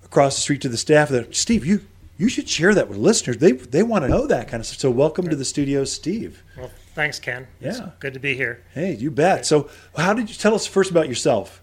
across 0.04 0.36
the 0.36 0.42
street 0.42 0.62
to 0.62 0.70
the 0.70 0.78
staff 0.78 1.10
that 1.10 1.34
Steve, 1.36 1.66
you 1.66 1.82
you 2.18 2.30
should 2.30 2.48
share 2.50 2.74
that 2.74 2.90
with 2.90 2.98
listeners. 2.98 3.38
They 3.38 3.54
they 3.54 3.84
want 3.84 4.04
to 4.04 4.10
know 4.10 4.28
that 4.28 4.50
kind 4.50 4.60
of 4.60 4.68
stuff. 4.68 4.80
So 4.80 4.92
welcome 4.92 5.30
to 5.30 5.36
the 5.36 5.46
studio, 5.46 5.86
Steve. 5.86 6.44
Well, 6.58 6.72
thanks, 6.94 7.20
Ken. 7.20 7.48
It's 7.62 7.80
Yeah. 7.80 7.90
good 8.00 8.14
to 8.14 8.20
be 8.20 8.36
here. 8.36 8.62
Hey, 8.74 8.96
you 8.96 9.12
bet. 9.12 9.46
So, 9.46 9.70
how 9.96 10.14
did 10.14 10.30
you 10.30 10.36
tell 10.36 10.56
us 10.56 10.66
first 10.68 10.92
about 10.92 11.08
yourself? 11.08 11.62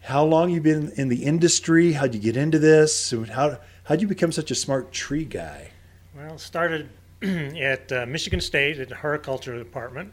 How 0.00 0.24
long 0.24 0.50
you 0.50 0.60
been 0.62 0.90
in 0.96 1.08
the 1.08 1.24
industry? 1.24 1.92
How'd 1.92 2.14
you 2.14 2.20
get 2.20 2.36
into 2.36 2.58
this? 2.58 3.12
How 3.32 3.58
how'd 3.84 4.00
you 4.00 4.08
become 4.08 4.32
such 4.32 4.50
a 4.50 4.54
smart 4.54 4.92
tree 4.92 5.24
guy? 5.24 5.70
Well, 6.16 6.38
started 6.38 6.88
at 7.22 7.90
uh, 7.90 8.06
Michigan 8.06 8.40
State 8.40 8.78
at 8.78 8.88
the 8.88 8.96
horticulture 8.96 9.56
department 9.58 10.12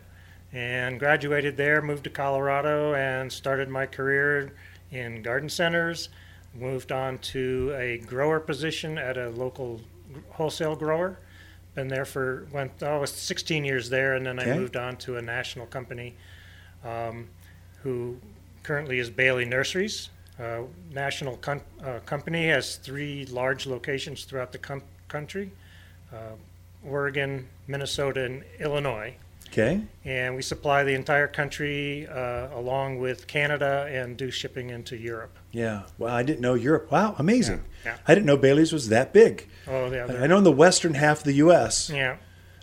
and 0.54 1.00
graduated 1.00 1.56
there, 1.58 1.82
moved 1.82 2.04
to 2.04 2.10
Colorado 2.10 2.94
and 2.94 3.32
started 3.32 3.70
my 3.70 3.86
career 3.86 4.54
in 4.92 5.22
garden 5.22 5.50
centers. 5.50 6.10
Moved 6.54 6.92
on 6.92 7.18
to 7.20 7.74
a 7.78 8.00
grower 8.00 8.42
position 8.42 8.98
at 8.98 9.18
a 9.18 9.30
local 9.30 9.80
wholesale 10.32 10.76
grower. 10.76 11.18
Been 11.76 11.88
there 11.88 12.04
for 12.04 12.48
went 12.52 12.72
oh, 12.82 12.96
I 12.96 12.98
was 12.98 13.12
16 13.12 13.64
years 13.64 13.90
there, 13.90 14.16
and 14.16 14.26
then 14.26 14.38
Okay. 14.38 14.52
I 14.52 14.58
moved 14.58 14.76
on 14.76 14.98
to 14.98 15.16
a 15.16 15.22
national 15.22 15.68
company, 15.68 16.16
um, 16.84 17.30
who 17.84 18.18
currently 18.64 19.00
is 19.00 19.10
Bailey 19.10 19.46
Nurseries. 19.46 20.10
Uh, 20.42 20.62
national 20.92 21.38
com- 21.38 21.62
uh, 21.86 22.00
company 22.06 22.48
has 22.48 22.78
three 22.78 23.26
large 23.28 23.68
locations 23.68 24.24
throughout 24.26 24.52
the 24.52 24.58
com- 24.58 24.82
country: 25.08 25.52
uh, 26.12 26.18
Oregon, 26.86 27.48
Minnesota, 27.68 28.26
and 28.26 28.44
Illinois. 28.60 29.14
Okay. 29.50 29.82
And 30.06 30.36
we 30.36 30.42
supply 30.42 30.84
the 30.86 30.94
entire 30.96 31.28
country 31.28 32.08
uh, 32.08 32.48
along 32.56 33.00
with 33.00 33.28
Canada 33.28 33.86
and 33.92 34.16
do 34.16 34.32
shipping 34.32 34.70
into 34.70 34.96
Europe. 34.96 35.38
Yeah. 35.52 35.84
Well, 35.98 36.14
I 36.14 36.24
didn't 36.24 36.40
know 36.40 36.54
Europe. 36.54 36.90
Wow, 36.90 37.16
amazing. 37.20 37.66
Yeah, 37.86 37.92
yeah. 37.92 37.98
I 38.08 38.16
didn't 38.16 38.28
know 38.28 38.38
Bailey's 38.38 38.72
was 38.72 38.88
that 38.90 39.12
big. 39.12 39.48
Oh, 39.68 39.92
yeah, 39.92 40.06
I 40.06 40.26
know 40.28 40.38
in 40.38 40.46
the 40.46 40.52
western 40.54 40.94
half 40.94 41.20
of 41.20 41.24
the 41.26 41.34
U.S., 41.34 41.90
yeah, 41.90 42.16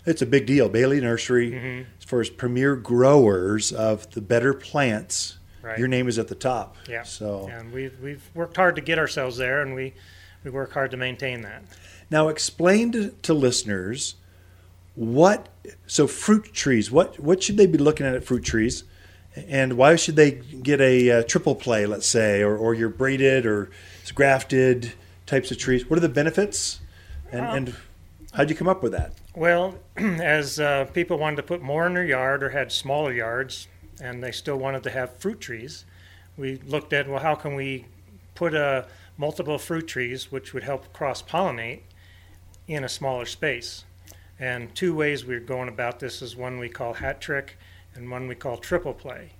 it's 0.05 0.23
a 0.23 0.25
big 0.25 0.47
deal. 0.47 0.67
Bailey 0.67 0.99
Nursery, 0.99 1.51
Mhm. 1.51 1.85
as 1.99 2.05
far 2.05 2.21
as 2.21 2.29
premier 2.31 2.75
growers 2.75 3.71
of 3.71 4.09
the 4.11 4.21
better 4.21 4.53
plants, 4.55 5.37
right. 5.61 5.77
your 5.77 5.87
name 5.87 6.07
is 6.07 6.17
at 6.19 6.27
the 6.27 6.35
top. 6.35 6.75
Yeah. 6.87 7.03
So 7.03 7.49
And 7.51 7.71
we've 7.71 7.99
we've 8.01 8.29
worked 8.33 8.55
hard 8.55 8.75
to 8.75 8.81
get 8.81 8.99
ourselves 8.99 9.37
there, 9.37 9.61
and 9.61 9.73
we 9.75 9.93
we 10.43 10.51
work 10.51 10.73
hard 10.73 10.91
to 10.91 10.97
maintain 10.97 11.41
that. 11.41 11.63
Now, 12.11 12.29
explain 12.29 12.91
to, 12.93 13.09
to 13.21 13.33
listeners 13.33 14.15
what 14.95 15.49
so 15.87 16.07
fruit 16.07 16.53
trees. 16.53 16.91
What 16.91 17.19
what 17.19 17.43
should 17.43 17.57
they 17.57 17.67
be 17.67 17.77
looking 17.77 18.05
at 18.05 18.15
at 18.15 18.23
fruit 18.23 18.43
trees, 18.43 18.83
and 19.35 19.73
why 19.73 19.95
should 19.95 20.15
they 20.15 20.31
get 20.31 20.81
a, 20.81 21.11
uh 21.11 21.23
triple 21.23 21.55
play, 21.55 21.85
let's 21.85 22.07
say, 22.07 22.41
or 22.41 22.57
or 22.57 22.73
your 22.73 22.89
braided 22.89 23.45
or 23.45 23.69
grafted 24.15 24.93
types 25.25 25.51
of 25.51 25.57
trees? 25.57 25.89
What 25.89 25.97
are 25.97 26.01
the 26.01 26.09
benefits, 26.09 26.79
and 27.31 27.41
Um, 27.41 27.55
and 27.55 27.75
how'd 28.33 28.49
you 28.49 28.55
come 28.55 28.67
up 28.67 28.81
with 28.81 28.91
that? 28.93 29.13
Well, 29.35 29.75
as 29.95 30.59
uh, 30.59 30.85
people 30.93 31.17
wanted 31.17 31.37
to 31.37 31.43
put 31.43 31.61
more 31.61 31.85
in 31.87 31.93
their 31.93 32.03
yard 32.03 32.43
or 32.43 32.49
had 32.49 32.71
smaller 32.71 33.13
yards, 33.13 33.67
and 33.99 34.23
they 34.23 34.31
still 34.31 34.57
wanted 34.57 34.83
to 34.83 34.89
have 34.89 35.17
fruit 35.17 35.39
trees, 35.39 35.85
we 36.37 36.57
looked 36.65 36.93
at 36.93 37.07
well, 37.07 37.19
how 37.19 37.35
can 37.35 37.55
we 37.55 37.85
put 38.33 38.53
a 38.53 38.85
multiple 39.17 39.57
fruit 39.57 39.85
trees, 39.87 40.31
which 40.31 40.53
would 40.53 40.63
help 40.63 40.93
cross 40.93 41.21
pollinate, 41.21 41.81
in 42.67 42.83
a 42.83 42.89
smaller 42.89 43.25
space. 43.25 43.83
And 44.39 44.73
two 44.73 44.95
ways 44.95 45.25
we're 45.25 45.41
going 45.41 45.67
about 45.67 45.99
this 45.99 46.21
is 46.21 46.37
one 46.37 46.59
we 46.59 46.69
call 46.69 46.93
hat 46.93 47.19
trick, 47.19 47.57
and 47.93 48.09
one 48.09 48.27
we 48.27 48.35
call 48.35 48.55
triple 48.57 48.93
play. 48.93 49.31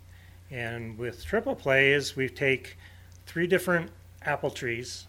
And 0.51 0.97
with 0.97 1.23
triple 1.23 1.55
play 1.55 1.93
is 1.93 2.15
we 2.15 2.27
take 2.27 2.77
three 3.25 3.47
different 3.47 3.91
apple 4.23 4.49
trees 4.49 5.07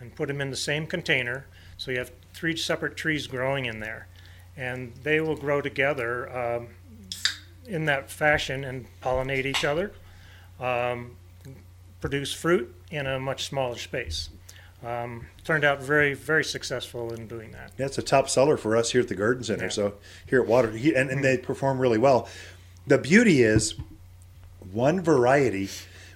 and 0.00 0.14
put 0.14 0.28
them 0.28 0.40
in 0.40 0.50
the 0.50 0.56
same 0.56 0.86
container. 0.86 1.46
So 1.78 1.90
you 1.90 1.98
have 1.98 2.12
three 2.34 2.56
separate 2.56 2.96
trees 2.96 3.26
growing 3.26 3.64
in 3.64 3.80
there, 3.80 4.08
and 4.56 4.92
they 5.02 5.20
will 5.20 5.36
grow 5.36 5.62
together 5.62 6.28
um, 6.36 6.68
in 7.70 7.84
that 7.86 8.10
fashion 8.10 8.64
and 8.64 8.86
pollinate 9.02 9.46
each 9.46 9.64
other, 9.64 9.92
um, 10.58 11.16
produce 12.00 12.32
fruit 12.32 12.74
in 12.90 13.06
a 13.06 13.18
much 13.18 13.44
smaller 13.44 13.76
space. 13.76 14.28
Um, 14.84 15.26
turned 15.44 15.64
out 15.64 15.82
very, 15.82 16.14
very 16.14 16.44
successful 16.44 17.12
in 17.12 17.26
doing 17.28 17.52
that. 17.52 17.72
That's 17.76 17.98
a 17.98 18.02
top 18.02 18.30
seller 18.30 18.56
for 18.56 18.76
us 18.76 18.92
here 18.92 19.02
at 19.02 19.08
the 19.08 19.14
Garden 19.14 19.44
Center. 19.44 19.64
Yeah. 19.64 19.70
So 19.70 19.94
here 20.26 20.40
at 20.40 20.48
Water, 20.48 20.70
and, 20.70 21.10
and 21.10 21.22
they 21.22 21.36
perform 21.36 21.78
really 21.78 21.98
well. 21.98 22.28
The 22.86 22.96
beauty 22.96 23.42
is 23.42 23.74
one 24.72 25.02
variety 25.02 25.68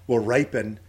will 0.07 0.18
ripen, 0.18 0.80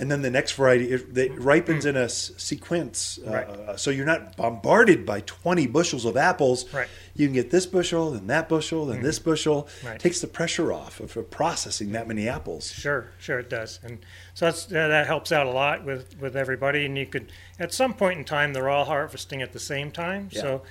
and 0.00 0.10
then 0.10 0.22
the 0.22 0.30
next 0.30 0.52
variety 0.52 0.90
it, 0.90 1.16
it 1.16 1.38
ripens 1.38 1.84
in 1.84 1.96
a 1.96 2.04
s- 2.04 2.32
sequence. 2.38 3.18
Uh, 3.24 3.30
Right. 3.30 3.78
so 3.78 3.90
you're 3.90 4.06
not 4.06 4.36
bombarded 4.36 5.04
by 5.04 5.20
20 5.20 5.66
bushels 5.66 6.04
of 6.04 6.16
apples. 6.16 6.64
Right. 6.72 6.88
You 7.14 7.26
can 7.26 7.34
get 7.34 7.50
this 7.50 7.66
bushel, 7.66 8.12
then 8.12 8.26
that 8.28 8.48
bushel, 8.48 8.86
then 8.86 9.02
this 9.02 9.18
bushel. 9.18 9.68
Right. 9.84 10.00
Takes 10.00 10.20
the 10.20 10.26
pressure 10.26 10.72
off 10.72 11.00
of, 11.00 11.16
of 11.16 11.30
processing 11.30 11.92
that 11.92 12.08
many 12.08 12.28
apples. 12.28 12.72
Sure, 12.72 13.08
sure 13.18 13.38
it 13.38 13.50
does, 13.50 13.78
and 13.84 13.98
so 14.34 14.46
that's 14.46 14.66
uh, 14.66 14.88
that 14.88 15.06
helps 15.06 15.30
out 15.32 15.46
a 15.46 15.50
lot 15.50 15.84
with 15.84 16.18
with 16.18 16.34
everybody. 16.34 16.86
And 16.86 16.96
you 16.96 17.06
could 17.06 17.30
at 17.58 17.72
some 17.74 17.92
point 17.94 18.18
in 18.18 18.24
time 18.24 18.52
they're 18.54 18.70
all 18.70 18.86
harvesting 18.86 19.42
at 19.42 19.52
the 19.52 19.60
same 19.60 19.90
time, 19.90 20.30
Yeah. 20.32 20.40
so 20.40 20.62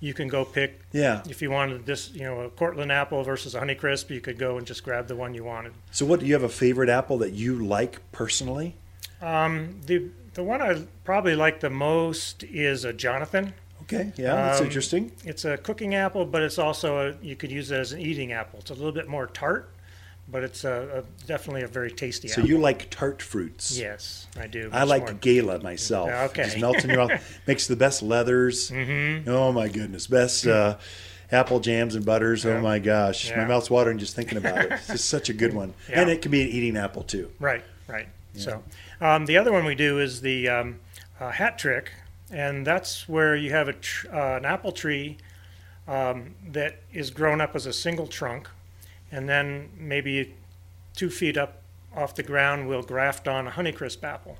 you 0.00 0.14
can 0.14 0.28
go 0.28 0.44
pick. 0.44 0.80
Yeah. 0.92 1.22
If 1.28 1.42
you 1.42 1.50
wanted 1.50 1.86
this, 1.86 2.10
you 2.12 2.22
know, 2.22 2.40
a 2.40 2.50
Cortland 2.50 2.92
apple 2.92 3.22
versus 3.24 3.54
a 3.54 3.60
Honeycrisp, 3.60 4.10
you 4.10 4.20
could 4.20 4.38
go 4.38 4.56
and 4.58 4.66
just 4.66 4.84
grab 4.84 5.08
the 5.08 5.16
one 5.16 5.34
you 5.34 5.44
wanted. 5.44 5.72
So, 5.90 6.06
what 6.06 6.20
do 6.20 6.26
you 6.26 6.32
have 6.34 6.42
a 6.44 6.48
favorite 6.48 6.88
apple 6.88 7.18
that 7.18 7.32
you 7.32 7.56
like 7.64 8.00
personally? 8.12 8.76
Um, 9.20 9.80
the 9.86 10.08
the 10.34 10.42
one 10.44 10.62
I 10.62 10.84
probably 11.04 11.34
like 11.34 11.60
the 11.60 11.70
most 11.70 12.44
is 12.44 12.84
a 12.84 12.92
Jonathan. 12.92 13.54
Okay, 13.82 14.12
yeah, 14.16 14.34
that's 14.34 14.60
Um, 14.60 14.66
interesting. 14.66 15.12
It's 15.24 15.44
a 15.44 15.56
cooking 15.56 15.94
apple, 15.94 16.26
but 16.26 16.42
it's 16.42 16.58
also 16.58 17.08
a, 17.08 17.14
you 17.24 17.34
could 17.36 17.50
use 17.50 17.70
it 17.70 17.78
as 17.78 17.92
an 17.92 18.00
eating 18.00 18.32
apple. 18.32 18.58
It's 18.60 18.70
a 18.70 18.74
little 18.74 18.92
bit 18.92 19.08
more 19.08 19.26
tart, 19.28 19.70
but 20.30 20.42
it's 20.44 20.64
a, 20.64 21.02
a 21.04 21.26
definitely 21.26 21.62
a 21.62 21.66
very 21.68 21.90
tasty 21.90 22.28
So 22.28 22.40
apple. 22.42 22.50
you 22.50 22.58
like 22.58 22.90
tart 22.90 23.22
fruits? 23.22 23.78
Yes, 23.78 24.26
I 24.38 24.46
do. 24.46 24.68
I 24.72 24.84
like 24.84 25.02
more- 25.04 25.12
Gala 25.14 25.58
myself. 25.60 26.08
Yeah, 26.08 26.24
okay. 26.24 26.44
Just 26.44 26.58
melts 26.58 26.84
in 26.84 26.90
your 26.90 27.06
mouth. 27.08 27.40
Makes 27.46 27.66
the 27.66 27.76
best 27.76 28.02
leathers. 28.02 28.70
Mm-hmm. 28.70 29.28
Oh 29.28 29.52
my 29.52 29.68
goodness, 29.68 30.06
best 30.06 30.46
uh, 30.46 30.76
apple 31.32 31.60
jams 31.60 31.94
and 31.94 32.04
butters. 32.04 32.44
Oh 32.46 32.60
my 32.60 32.78
gosh, 32.78 33.30
my 33.34 33.44
mouth's 33.44 33.70
watering 33.70 33.98
just 33.98 34.14
thinking 34.16 34.38
about 34.38 34.58
it. 34.58 34.72
It's 34.88 35.04
such 35.04 35.28
a 35.28 35.32
good 35.34 35.54
one, 35.62 35.74
Yeah. 35.88 36.02
and 36.02 36.10
it 36.10 36.22
can 36.22 36.30
be 36.30 36.42
an 36.42 36.48
eating 36.48 36.76
apple 36.76 37.02
too. 37.02 37.30
Right, 37.38 37.64
right. 37.86 38.08
So 38.34 38.62
um, 39.00 39.26
the 39.26 39.36
other 39.36 39.50
one 39.52 39.64
we 39.64 39.74
do 39.74 39.98
is 39.98 40.20
the 40.20 40.48
um, 40.48 40.80
uh, 41.18 41.30
hat 41.30 41.58
trick, 41.58 41.90
and 42.30 42.66
that's 42.66 43.08
where 43.08 43.34
you 43.34 43.50
have 43.50 43.66
a 43.68 43.72
tr- 43.72 44.14
uh, 44.14 44.36
an 44.36 44.44
apple 44.44 44.70
tree 44.72 45.16
um, 45.88 46.34
that 46.52 46.80
is 46.92 47.10
grown 47.10 47.40
up 47.40 47.56
as 47.56 47.66
a 47.66 47.72
single 47.72 48.06
trunk, 48.06 48.48
and 49.10 49.28
then 49.28 49.70
maybe 49.76 50.34
two 50.94 51.10
feet 51.10 51.36
up 51.36 51.62
off 51.96 52.14
the 52.14 52.22
ground 52.22 52.68
we'll 52.68 52.82
graft 52.82 53.26
on 53.26 53.46
a 53.46 53.50
Honeycrisp 53.50 54.02
apple, 54.04 54.38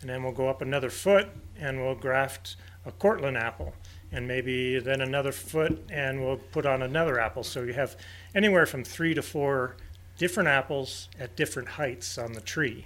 and 0.00 0.10
then 0.10 0.22
we'll 0.22 0.32
go 0.32 0.48
up 0.48 0.62
another 0.62 0.90
foot 0.90 1.28
and 1.58 1.80
we'll 1.80 1.94
graft 1.94 2.56
a 2.86 2.92
Cortland 2.92 3.36
apple, 3.36 3.74
and 4.12 4.26
maybe 4.26 4.78
then 4.78 5.00
another 5.00 5.32
foot 5.32 5.84
and 5.90 6.24
we'll 6.24 6.36
put 6.36 6.66
on 6.66 6.82
another 6.82 7.18
apple. 7.20 7.44
So 7.44 7.62
you 7.62 7.72
have 7.74 7.96
anywhere 8.34 8.66
from 8.66 8.84
three 8.84 9.14
to 9.14 9.22
four 9.22 9.76
different 10.18 10.48
apples 10.48 11.08
at 11.18 11.36
different 11.36 11.68
heights 11.68 12.18
on 12.18 12.32
the 12.32 12.40
tree. 12.40 12.84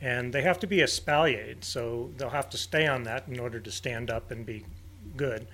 And 0.00 0.32
they 0.32 0.40
have 0.42 0.58
to 0.60 0.66
be 0.66 0.78
espaliered, 0.78 1.62
so 1.62 2.10
they'll 2.16 2.30
have 2.30 2.48
to 2.50 2.56
stay 2.56 2.86
on 2.86 3.02
that 3.02 3.28
in 3.28 3.38
order 3.38 3.60
to 3.60 3.70
stand 3.70 4.10
up 4.10 4.30
and 4.30 4.46
be 4.46 4.64
good. 5.14 5.46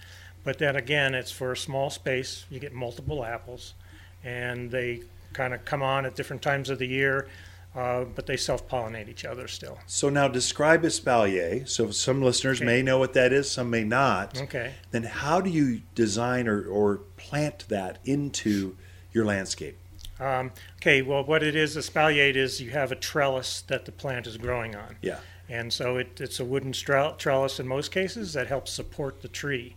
But 0.44 0.58
then 0.58 0.76
again, 0.76 1.14
it's 1.14 1.32
for 1.32 1.50
a 1.50 1.56
small 1.56 1.90
space. 1.90 2.44
You 2.48 2.60
get 2.60 2.72
multiple 2.72 3.24
apples, 3.24 3.74
and 4.22 4.70
they 4.70 5.02
kind 5.36 5.52
of 5.54 5.64
come 5.64 5.82
on 5.82 6.06
at 6.06 6.16
different 6.16 6.40
times 6.42 6.70
of 6.70 6.78
the 6.78 6.86
year, 6.86 7.28
uh, 7.74 8.04
but 8.04 8.26
they 8.26 8.36
self 8.38 8.66
pollinate 8.68 9.08
each 9.08 9.24
other 9.24 9.46
still. 9.46 9.78
So 9.86 10.08
now 10.08 10.28
describe 10.28 10.82
espalier. 10.82 11.68
So 11.68 11.90
some 11.90 12.22
listeners 12.22 12.58
Okay. 12.58 12.64
may 12.66 12.82
know 12.82 12.98
what 12.98 13.12
that 13.12 13.32
is, 13.32 13.50
some 13.50 13.68
may 13.68 13.84
not. 13.84 14.40
Okay. 14.40 14.72
Then 14.90 15.02
how 15.04 15.40
do 15.42 15.50
you 15.50 15.82
design 15.94 16.48
or, 16.48 16.66
or 16.66 17.00
plant 17.18 17.66
that 17.68 17.98
into 18.04 18.76
your 19.12 19.26
landscape? 19.26 19.78
Um, 20.18 20.52
okay, 20.80 21.02
well, 21.02 21.22
what 21.22 21.42
it 21.42 21.54
is, 21.54 21.76
espaliered 21.76 22.36
is 22.36 22.62
you 22.62 22.70
have 22.70 22.90
a 22.90 22.96
trellis 22.96 23.60
that 23.62 23.84
the 23.84 23.92
plant 23.92 24.26
is 24.26 24.38
growing 24.38 24.74
on. 24.74 24.96
Yeah. 25.02 25.18
And 25.48 25.70
so 25.70 25.98
it, 25.98 26.18
it's 26.18 26.40
a 26.40 26.44
wooden 26.44 26.72
trellis 26.72 27.60
in 27.60 27.68
most 27.68 27.92
cases 27.92 28.32
that 28.32 28.46
helps 28.46 28.72
support 28.72 29.20
the 29.20 29.28
tree. 29.28 29.76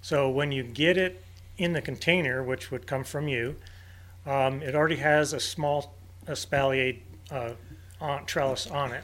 So 0.00 0.30
when 0.30 0.50
you 0.50 0.62
get 0.62 0.96
it 0.96 1.22
in 1.58 1.74
the 1.74 1.82
container, 1.82 2.42
which 2.42 2.70
would 2.70 2.86
come 2.86 3.04
from 3.04 3.28
you, 3.28 3.56
um, 4.26 4.62
it 4.62 4.74
already 4.74 4.96
has 4.96 5.32
a 5.32 5.40
small 5.40 5.94
espalier 6.26 6.98
uh, 7.30 7.52
on, 8.00 8.24
trellis 8.26 8.66
on 8.66 8.92
it. 8.92 9.02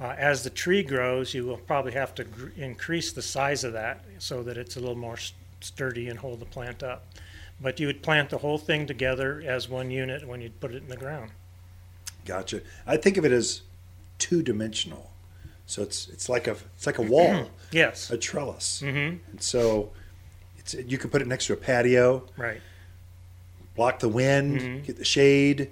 Uh, 0.00 0.14
as 0.18 0.42
the 0.42 0.50
tree 0.50 0.82
grows, 0.82 1.34
you 1.34 1.44
will 1.44 1.56
probably 1.56 1.92
have 1.92 2.14
to 2.16 2.24
gr- 2.24 2.48
increase 2.56 3.12
the 3.12 3.22
size 3.22 3.62
of 3.64 3.72
that 3.72 4.04
so 4.18 4.42
that 4.42 4.56
it's 4.56 4.76
a 4.76 4.80
little 4.80 4.96
more 4.96 5.14
s- 5.14 5.32
sturdy 5.60 6.08
and 6.08 6.18
hold 6.18 6.40
the 6.40 6.44
plant 6.46 6.82
up. 6.82 7.06
But 7.60 7.78
you 7.78 7.86
would 7.86 8.02
plant 8.02 8.30
the 8.30 8.38
whole 8.38 8.58
thing 8.58 8.86
together 8.86 9.42
as 9.46 9.68
one 9.68 9.90
unit 9.90 10.26
when 10.26 10.40
you 10.40 10.50
put 10.50 10.72
it 10.72 10.82
in 10.82 10.88
the 10.88 10.96
ground. 10.96 11.30
Gotcha. 12.24 12.62
I 12.86 12.96
think 12.96 13.16
of 13.16 13.24
it 13.24 13.30
as 13.32 13.62
two 14.18 14.42
dimensional. 14.42 15.10
So 15.66 15.82
it's 15.82 16.08
it's 16.08 16.28
like 16.28 16.46
a 16.46 16.56
it's 16.76 16.86
like 16.86 16.98
a 16.98 17.02
wall, 17.02 17.48
Yes. 17.72 18.10
a 18.10 18.18
trellis, 18.18 18.82
Mm-hmm. 18.84 19.30
and 19.30 19.40
so 19.42 19.92
it's 20.58 20.74
you 20.74 20.98
can 20.98 21.08
put 21.08 21.22
it 21.22 21.28
next 21.28 21.46
to 21.46 21.52
a 21.54 21.56
patio, 21.56 22.26
Right. 22.36 22.60
Block 23.74 23.98
the 23.98 24.08
wind, 24.08 24.60
Mhm. 24.60 24.84
get 24.86 24.96
the 24.96 25.04
shade, 25.04 25.70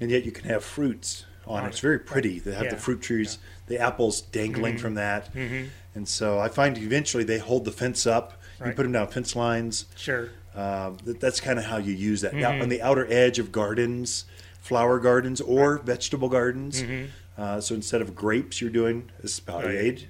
and 0.00 0.10
yet 0.10 0.24
you 0.24 0.32
can 0.32 0.44
have 0.48 0.64
fruits 0.64 1.24
on, 1.46 1.64
it. 1.64 1.68
It's 1.68 1.80
very 1.80 1.98
pretty. 1.98 2.38
They 2.38 2.52
have 2.54 2.70
the 2.70 2.76
fruit 2.76 3.02
trees, 3.02 3.38
the 3.66 3.78
apples 3.78 4.20
dangling 4.20 4.76
Mhm. 4.76 4.80
from 4.80 4.94
that, 4.94 5.34
Mm-hmm. 5.34 5.66
and 5.94 6.08
so 6.08 6.38
I 6.38 6.48
find 6.48 6.78
eventually 6.78 7.24
they 7.24 7.38
hold 7.38 7.64
the 7.64 7.72
fence 7.72 8.06
up. 8.06 8.38
You 8.64 8.70
put 8.72 8.84
them 8.84 8.92
down 8.92 9.08
fence 9.08 9.34
lines. 9.34 9.86
Sure. 9.96 10.28
Um, 10.54 10.98
that, 11.04 11.18
that's 11.18 11.40
kind 11.40 11.58
of 11.58 11.64
how 11.64 11.78
you 11.78 11.92
use 11.92 12.20
that. 12.20 12.32
Now, 12.34 12.52
Mhm. 12.52 12.62
on 12.62 12.68
the 12.68 12.80
outer 12.80 13.06
edge 13.10 13.40
of 13.40 13.50
gardens, 13.50 14.24
flower 14.60 15.00
gardens 15.00 15.40
or 15.40 15.78
vegetable 15.78 16.28
gardens. 16.28 16.80
Mhm. 16.82 17.08
Uh, 17.36 17.60
so 17.60 17.74
instead 17.74 18.00
of 18.00 18.14
grapes, 18.14 18.60
you're 18.60 18.70
doing 18.70 19.10
espaliered 19.24 20.04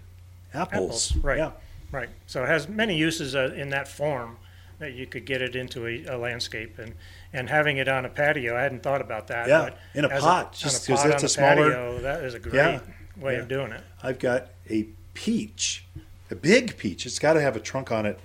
apples. 0.53 1.13
Apples, 1.13 1.17
right. 1.25 1.39
Yeah. 1.39 1.53
Right. 1.91 2.11
So 2.27 2.43
it 2.45 2.49
has 2.49 2.69
many 2.69 2.95
uses 2.97 3.35
uh, 3.35 3.55
in 3.57 3.71
that 3.71 3.89
form 3.89 4.37
that 4.81 4.93
you 4.93 5.07
could 5.07 5.25
get 5.25 5.41
it 5.41 5.55
into 5.57 5.87
a, 5.87 6.05
a 6.05 6.19
landscape 6.19 6.79
and 6.79 6.93
and 7.33 7.49
having 7.49 7.79
it 7.79 7.89
on 7.89 8.05
a 8.05 8.09
patio. 8.09 8.57
I 8.57 8.63
hadn't 8.63 8.83
thought 8.83 9.01
about 9.01 9.29
that. 9.29 9.49
Yeah, 9.49 9.61
but 9.71 9.79
in 9.95 10.05
a 10.05 10.09
pot, 10.09 10.53
just 10.53 10.85
a 10.89 10.93
'cause 10.93 11.03
pot 11.03 11.09
that's 11.09 11.23
on 11.23 11.27
a 11.27 11.29
smaller- 11.29 11.71
patio, 11.71 11.99
that 12.01 12.25
is 12.25 12.35
a 12.35 12.39
great 12.39 12.55
Yeah, 12.55 12.81
way 13.17 13.35
yeah. 13.35 13.41
of 13.41 13.49
doing 13.49 13.73
it. 13.73 13.83
I've 14.03 14.19
got 14.19 14.49
a 14.71 14.87
peach, 15.15 15.85
a 16.31 16.35
big 16.35 16.77
peach. 16.77 17.07
It's 17.07 17.19
got 17.19 17.35
to 17.35 17.41
have 17.41 17.57
a 17.57 17.61
trunk 17.61 17.91
on 17.93 18.07
it. 18.07 18.19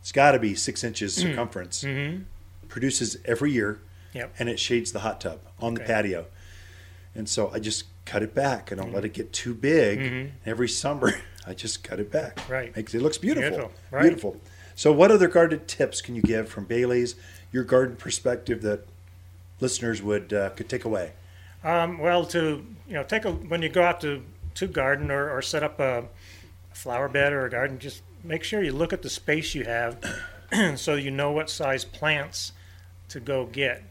It's 0.00 0.12
got 0.12 0.32
to 0.32 0.38
be 0.38 0.54
six 0.54 0.82
inches 0.84 1.14
circumference. 1.14 1.84
Mm-hmm. 1.84 2.22
Produces 2.68 3.16
every 3.24 3.50
year, 3.52 3.80
Yep. 4.12 4.34
and 4.38 4.48
it 4.48 4.58
shades 4.60 4.92
the 4.92 5.00
hot 5.00 5.20
tub 5.20 5.40
on 5.58 5.74
the 5.74 5.80
patio. 5.80 6.26
And 7.14 7.28
so 7.28 7.50
I 7.52 7.58
just 7.58 7.84
cut 8.06 8.22
it 8.22 8.34
back. 8.34 8.70
I 8.72 8.76
don't 8.76 8.92
let 8.92 9.04
it 9.04 9.12
get 9.12 9.32
too 9.32 9.54
big. 9.54 9.98
Mhm. 9.98 10.30
Every 10.46 10.68
summer, 10.68 11.14
I 11.46 11.54
just 11.54 11.82
cut 11.82 11.98
it 12.00 12.10
back. 12.10 12.38
Right. 12.48 12.74
Makes 12.74 12.94
it 12.94 13.02
looks 13.02 13.18
beautiful. 13.18 13.50
Beautiful, 13.50 13.72
right. 13.90 14.02
Beautiful. 14.02 14.40
So, 14.76 14.92
what 14.92 15.10
other 15.10 15.28
garden 15.28 15.60
tips 15.66 16.00
can 16.00 16.14
you 16.14 16.22
give 16.22 16.48
from 16.48 16.64
Bailey's, 16.64 17.14
your 17.52 17.64
garden 17.64 17.96
perspective 17.96 18.62
that 18.62 18.86
listeners 19.60 20.02
would 20.02 20.32
uh, 20.32 20.50
could 20.50 20.68
take 20.68 20.84
away? 20.84 21.12
Um, 21.62 21.98
well, 21.98 22.24
to 22.26 22.64
you 22.86 22.94
know, 22.94 23.02
take 23.02 23.24
a 23.24 23.32
when 23.32 23.62
you 23.62 23.68
go 23.68 23.82
out 23.82 24.00
to 24.02 24.22
to 24.54 24.66
garden 24.66 25.10
or, 25.10 25.30
or 25.30 25.42
set 25.42 25.62
up 25.62 25.78
a 25.80 26.04
flower 26.72 27.08
bed 27.08 27.32
or 27.32 27.46
a 27.46 27.50
garden, 27.50 27.78
just 27.78 28.02
make 28.24 28.42
sure 28.44 28.62
you 28.62 28.72
look 28.72 28.92
at 28.92 29.02
the 29.02 29.10
space 29.10 29.54
you 29.54 29.64
have, 29.64 29.98
so 30.76 30.94
you 30.94 31.10
know 31.10 31.30
what 31.32 31.48
size 31.50 31.84
plants 31.84 32.52
to 33.08 33.20
go 33.20 33.46
get, 33.46 33.82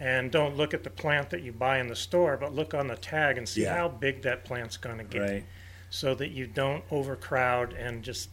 and 0.00 0.30
don't 0.30 0.56
look 0.56 0.74
at 0.74 0.84
the 0.84 0.90
plant 0.90 1.30
that 1.30 1.42
you 1.42 1.52
buy 1.52 1.78
in 1.78 1.88
the 1.88 1.96
store, 1.96 2.36
but 2.36 2.54
look 2.54 2.74
on 2.74 2.86
the 2.88 2.96
tag 2.96 3.38
and 3.38 3.48
see 3.48 3.62
Yeah. 3.62 3.76
how 3.76 3.88
big 3.88 4.22
that 4.22 4.44
plant's 4.44 4.76
going 4.76 4.98
to 4.98 5.04
get, 5.04 5.20
Right. 5.20 5.44
so 5.90 6.14
that 6.14 6.30
you 6.30 6.46
don't 6.46 6.84
overcrowd 6.90 7.72
and 7.74 8.02
just 8.02 8.30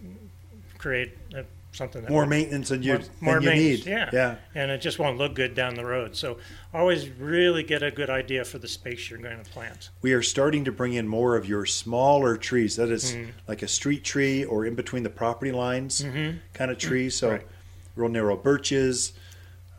create 0.77 1.17
a 1.35 1.45
something 1.73 2.01
that 2.03 2.09
More 2.11 2.21
would- 2.21 2.29
maintenance 2.29 2.69
than 2.69 2.83
you, 2.83 2.93
more, 2.93 3.01
more 3.19 3.41
than 3.41 3.57
you 3.57 3.63
need. 3.63 3.85
Yeah. 3.85 4.09
Yeah. 4.13 4.35
And 4.55 4.71
it 4.71 4.79
just 4.79 4.99
won't 4.99 5.17
look 5.17 5.33
good 5.33 5.55
down 5.55 5.75
the 5.75 5.85
road. 5.85 6.15
So 6.15 6.37
always 6.73 7.09
really 7.09 7.63
get 7.63 7.81
a 7.83 7.91
good 7.91 8.09
idea 8.09 8.45
for 8.45 8.59
the 8.59 8.67
space 8.67 9.09
you're 9.09 9.19
going 9.19 9.43
to 9.43 9.49
plant. 9.49 9.89
We 10.01 10.13
are 10.13 10.21
starting 10.21 10.63
to 10.65 10.71
bring 10.71 10.93
in 10.93 11.07
more 11.07 11.35
of 11.35 11.47
your 11.47 11.65
smaller 11.65 12.37
trees. 12.37 12.75
That 12.75 12.89
is 12.89 13.13
Mm. 13.15 13.29
like 13.47 13.61
a 13.63 13.67
street 13.67 14.03
tree 14.03 14.43
or 14.45 14.65
in 14.65 14.75
between 14.75 15.03
the 15.03 15.09
property 15.09 15.51
lines 15.51 16.01
Mm-hmm. 16.03 16.37
kind 16.53 16.71
of 16.71 16.77
tree. 16.77 17.09
So 17.09 17.31
Right. 17.31 17.47
real 17.95 18.09
narrow 18.09 18.37
birches, 18.37 19.13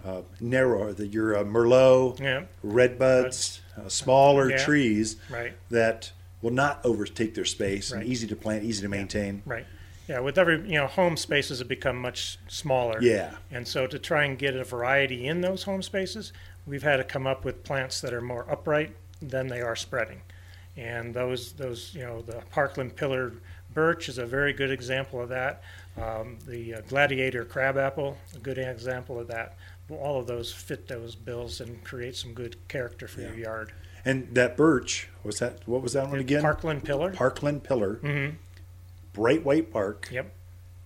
uh, 0.04 0.22
narrow 0.40 0.92
the, 0.92 1.06
your 1.06 1.36
uh, 1.38 1.44
Merlot, 1.44 2.18
Yeah, 2.20 2.42
redbuds, 2.64 3.60
uh, 3.78 3.88
smaller 3.88 4.50
Yeah. 4.50 4.64
trees 4.64 5.16
right, 5.30 5.52
that 5.70 6.12
will 6.42 6.50
not 6.52 6.80
overtake 6.84 7.34
their 7.34 7.44
space 7.46 7.90
Right. 7.90 8.02
and 8.02 8.10
easy 8.10 8.26
to 8.26 8.36
plant, 8.36 8.64
easy 8.64 8.82
to 8.82 8.88
maintain. 8.88 9.42
right. 9.46 9.64
Yeah, 10.08 10.20
with 10.20 10.36
every, 10.36 10.60
you 10.68 10.78
know, 10.78 10.86
home 10.86 11.16
spaces 11.16 11.60
have 11.60 11.68
become 11.68 11.96
much 11.96 12.38
smaller. 12.48 13.00
Yeah. 13.00 13.36
And 13.50 13.66
so 13.66 13.86
to 13.86 13.98
try 13.98 14.24
and 14.24 14.38
get 14.38 14.54
a 14.54 14.64
variety 14.64 15.26
in 15.26 15.40
those 15.40 15.62
home 15.62 15.82
spaces, 15.82 16.32
we've 16.66 16.82
had 16.82 16.98
to 16.98 17.04
come 17.04 17.26
up 17.26 17.44
with 17.44 17.64
plants 17.64 18.00
that 18.02 18.12
are 18.12 18.20
more 18.20 18.50
upright 18.50 18.94
than 19.22 19.46
they 19.48 19.60
are 19.62 19.76
spreading. 19.76 20.20
And 20.76 21.14
those, 21.14 21.52
those, 21.52 21.94
you 21.94 22.02
know, 22.02 22.20
the 22.20 22.42
Parkland 22.50 22.96
pillar 22.96 23.32
birch 23.72 24.08
is 24.08 24.18
a 24.18 24.26
very 24.26 24.52
good 24.52 24.70
example 24.70 25.20
of 25.20 25.28
that. 25.30 25.62
Um, 26.00 26.38
the 26.46 26.74
uh, 26.74 26.80
gladiator 26.88 27.44
crabapple, 27.44 28.16
a 28.34 28.38
good 28.38 28.58
example 28.58 29.18
of 29.18 29.28
that. 29.28 29.56
All 29.90 30.18
of 30.18 30.26
those 30.26 30.52
fit 30.52 30.88
those 30.88 31.14
bills 31.14 31.60
and 31.60 31.82
create 31.84 32.16
some 32.16 32.32
good 32.32 32.56
character 32.68 33.06
for 33.06 33.20
your 33.20 33.34
yard. 33.34 33.72
And 34.04 34.34
that 34.34 34.56
birch, 34.56 35.08
was 35.22 35.38
that 35.38 35.66
what 35.66 35.82
was 35.82 35.92
that 35.92 36.08
one 36.08 36.18
again? 36.18 36.42
Parkland 36.42 36.84
pillar. 36.84 37.12
Parkland 37.12 37.64
pillar, 37.64 37.94
hmm 37.96 38.30
bright 39.14 39.42
white 39.44 39.72
bark, 39.72 40.08
Yep. 40.12 40.30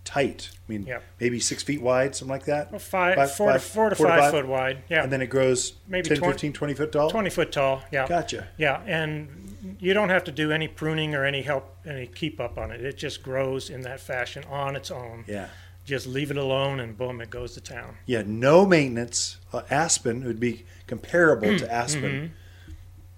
tight. 0.04 0.50
I 0.52 0.72
mean, 0.72 0.86
Yep. 0.86 1.02
maybe 1.20 1.40
six 1.40 1.62
feet 1.64 1.82
wide, 1.82 2.14
something 2.14 2.30
like 2.32 2.44
that. 2.44 2.70
Well, 2.70 2.78
five, 2.78 3.16
Five- 3.16 3.34
four, 3.34 3.48
to, 3.52 3.58
five- 3.58 3.62
four 3.64 3.90
to 3.90 3.96
four 3.96 4.06
to 4.06 4.12
five, 4.12 4.20
five? 4.20 4.30
foot 4.30 4.46
wide. 4.46 4.78
Yeah. 4.88 5.02
And 5.02 5.12
then 5.12 5.20
it 5.20 5.26
grows 5.26 5.72
Maybe 5.88 6.08
10, 6.08 6.18
20 6.18 6.32
15, 6.34 6.52
20 6.52 6.74
foot 6.74 6.92
tall. 6.92 7.10
20 7.10 7.30
foot 7.30 7.50
tall. 7.52 7.82
Yeah. 7.90 8.06
Gotcha. 8.06 8.48
Yeah, 8.56 8.80
and 8.86 9.76
you 9.80 9.92
don't 9.92 10.08
have 10.10 10.24
to 10.24 10.32
do 10.32 10.52
any 10.52 10.68
pruning 10.68 11.14
or 11.14 11.24
any 11.24 11.42
help, 11.42 11.76
any 11.84 12.06
keep 12.06 12.40
up 12.40 12.56
on 12.58 12.70
it. 12.70 12.80
It 12.84 12.96
just 12.96 13.22
grows 13.22 13.68
in 13.70 13.80
that 13.82 14.00
fashion 14.00 14.44
on 14.48 14.76
its 14.76 14.90
own. 14.90 15.24
Yeah. 15.26 15.48
Just 15.84 16.06
leave 16.06 16.30
it 16.30 16.36
alone, 16.36 16.80
and 16.80 16.96
boom, 16.98 17.20
it 17.22 17.30
goes 17.30 17.54
to 17.54 17.62
town. 17.62 17.96
Yeah, 18.04 18.22
no 18.26 18.66
maintenance. 18.66 19.38
Uh, 19.54 19.62
aspen 19.70 20.22
would 20.24 20.38
be 20.38 20.66
comparable 20.86 21.58
to 21.58 21.72
aspen, 21.72 22.34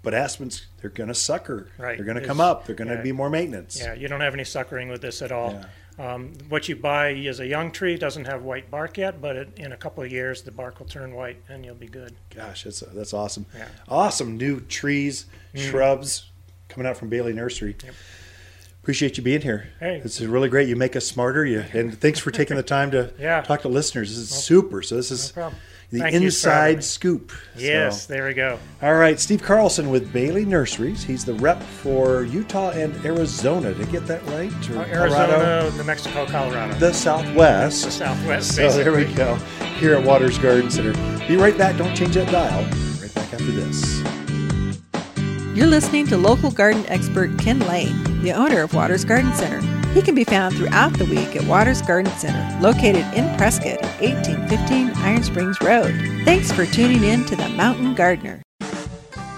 but 0.03 0.14
aspens 0.14 0.66
they're 0.80 0.90
going 0.90 1.09
to 1.09 1.14
sucker. 1.14 1.68
Right. 1.78 1.96
They're 1.96 2.07
going 2.07 2.20
to 2.20 2.26
come 2.26 2.40
up. 2.40 2.66
They're 2.66 2.74
going 2.74 2.88
to 2.88 2.94
yeah. 2.96 3.03
be 3.03 3.12
more 3.12 3.30
maintenance. 3.30 3.78
Yeah, 3.80 3.94
you 3.94 4.09
don't 4.09 4.20
have 4.20 4.34
any 4.34 4.44
suckering 4.44 4.88
with 4.88 5.03
this 5.03 5.22
at 5.22 5.32
all. 5.32 5.53
Yeah. 5.53 5.64
Um, 5.98 6.32
what 6.48 6.66
you 6.68 6.76
buy 6.76 7.11
is 7.11 7.40
a 7.40 7.46
young 7.46 7.70
tree 7.70 7.96
doesn't 7.96 8.24
have 8.24 8.42
white 8.42 8.70
bark 8.70 8.96
yet, 8.96 9.20
but 9.20 9.36
it, 9.36 9.48
in 9.59 9.72
a 9.72 9.76
couple 9.76 10.03
of 10.03 10.11
years, 10.11 10.40
the 10.40 10.51
bark 10.51 10.78
will 10.78 10.86
turn 10.86 11.14
white, 11.14 11.42
and 11.48 11.62
you'll 11.64 11.74
be 11.74 11.88
good. 11.88 12.14
Gosh, 12.34 12.64
that's 12.64 12.80
that's 12.80 13.12
awesome. 13.12 13.44
Yeah. 13.55 13.68
Awesome 13.86 14.38
new 14.38 14.61
trees, 14.61 15.26
shrubs 15.55 16.30
coming 16.68 16.88
out 16.88 16.96
from 16.96 17.11
Bailey 17.11 17.34
Nursery. 17.34 17.76
Yep. 17.84 17.94
Appreciate 18.82 19.18
you 19.18 19.22
being 19.22 19.42
here. 19.42 19.68
Hey. 19.78 19.98
Is 20.03 20.26
really 20.26 20.48
great. 20.48 20.68
You 20.68 20.74
make 20.76 20.96
us 20.96 21.07
smarter. 21.07 21.44
You 21.44 21.64
and 21.74 21.98
thanks 22.01 22.18
for 22.18 22.30
taking 22.30 22.57
the 22.57 22.62
time 22.62 22.90
to 22.92 23.12
Yeah. 23.18 23.42
talk 23.42 23.61
to 23.62 23.68
listeners. 23.68 24.09
This 24.09 24.18
is 24.18 24.30
super. 24.30 24.80
So 24.80 24.96
this 24.96 25.11
No 25.11 25.14
is 25.16 25.32
problem. 25.32 25.61
The 25.93 25.99
Thank 25.99 26.12
you 26.14 26.30
for 26.30 26.49
having 26.51 26.66
me. 26.66 26.70
inside 26.74 26.84
scoop. 26.84 27.32
Yes, 27.57 28.07
So- 28.07 28.12
there 28.12 28.26
we 28.26 28.34
go. 28.34 28.59
All 28.80 28.95
right, 28.95 29.18
Steve 29.18 29.43
Carlson 29.43 29.91
with 29.91 30.12
Bailey 30.12 30.45
Nurseries. 30.45 31.03
He's 31.03 31.24
the 31.24 31.34
rep 31.34 31.61
for 31.62 32.22
Utah 32.22 32.70
and 32.70 32.95
Arizona. 33.05 33.74
Did 33.74 33.88
I 33.88 33.91
get 33.91 34.07
that 34.07 34.24
right? 34.28 34.53
Or 34.70 34.78
Uh, 34.82 34.84
Colorado? 34.84 35.32
Arizona, 35.41 35.76
New 35.76 35.82
Mexico, 35.84 36.26
Colorado. 36.26 36.74
The 36.78 36.93
Southwest. 36.95 37.84
the 37.86 37.91
Southwest. 37.91 38.55
So 38.55 38.70
there 38.70 38.93
we 38.93 39.05
go. 39.07 39.36
Here 39.80 39.95
at 39.95 40.05
Watters 40.05 40.38
Garden 40.38 40.70
Center. 40.70 40.93
Be 41.26 41.36
right 41.36 41.59
back. 41.59 41.76
Don't 41.76 41.95
change 41.97 42.14
that 42.14 42.30
dial. 42.30 42.62
Right 43.03 43.12
back 43.14 43.32
after 43.32 43.51
this. 43.51 44.01
You're 45.57 45.66
listening 45.66 46.07
to 46.07 46.16
local 46.16 46.53
garden 46.53 46.84
expert 46.86 47.36
Ken 47.38 47.59
Lain, 47.66 48.22
the 48.22 48.30
owner 48.32 48.62
of 48.62 48.72
Watters 48.74 49.05
Garden 49.05 49.34
Center. 49.34 49.61
He 49.95 50.03
can 50.03 50.14
be 50.14 50.22
found 50.22 50.57
throughout 50.57 50.93
the 50.93 51.05
week 51.07 51.34
at 51.34 51.43
Watters 51.47 51.82
Garden 51.82 52.12
Center, 52.12 52.61
located 52.61 53.05
in 53.12 53.36
Prescott 53.36 53.82
at 53.82 54.01
1815 54.01 54.91
Iron 55.03 55.22
Springs 55.24 55.61
Road. 55.61 55.93
Thanks 56.24 56.53
for 56.53 56.64
tuning 56.64 57.03
in 57.03 57.24
to 57.26 57.34
The 57.34 57.49
Mountain 57.49 57.97
Gardener. 57.97 58.41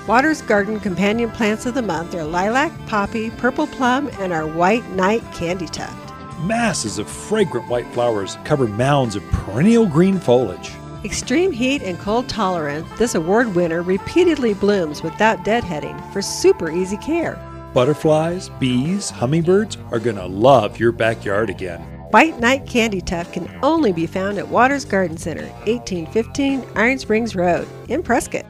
Watters 0.07 0.43
Garden 0.43 0.79
companion 0.79 1.31
plants 1.31 1.65
of 1.65 1.73
the 1.73 1.81
month 1.81 2.15
are 2.15 2.25
lilac, 2.25 2.71
poppy, 2.87 3.31
purple 3.31 3.67
plum, 3.67 4.11
and 4.21 4.31
our 4.31 4.47
white 4.47 4.87
night 4.91 5.23
candy 5.33 5.67
tuft. 5.67 6.13
Masses 6.41 6.99
of 6.99 7.09
fragrant 7.09 7.67
white 7.69 7.87
flowers 7.95 8.37
cover 8.45 8.67
mounds 8.67 9.17
of 9.17 9.23
perennial 9.31 9.87
green 9.87 10.21
foliage. 10.21 10.73
Extreme 11.03 11.53
heat 11.53 11.83
and 11.83 11.99
cold 11.99 12.29
tolerant, 12.29 12.87
this 12.99 13.15
award 13.15 13.55
winner 13.55 13.81
repeatedly 13.81 14.53
blooms 14.53 15.03
without 15.03 15.45
deadheading 15.47 16.13
for 16.13 16.21
super 16.21 16.71
easy 16.71 16.99
care. 16.99 17.41
Butterflies, 17.75 18.51
bees, 18.61 19.09
hummingbirds 19.09 19.79
are 19.91 19.99
going 19.99 20.17
to 20.17 20.27
love 20.27 20.79
your 20.79 20.93
backyard 20.93 21.49
again. 21.49 21.81
White 22.11 22.39
Night 22.39 22.67
Candy 22.67 23.01
Tuft 23.01 23.33
can 23.33 23.49
only 23.63 23.93
be 23.93 24.07
found 24.07 24.37
at 24.37 24.47
Watters 24.47 24.85
Garden 24.85 25.17
Center, 25.17 25.47
1815 25.65 26.67
Iron 26.77 26.99
Springs 26.99 27.35
Road 27.35 27.67
in 27.89 28.03
Prescott. 28.03 28.45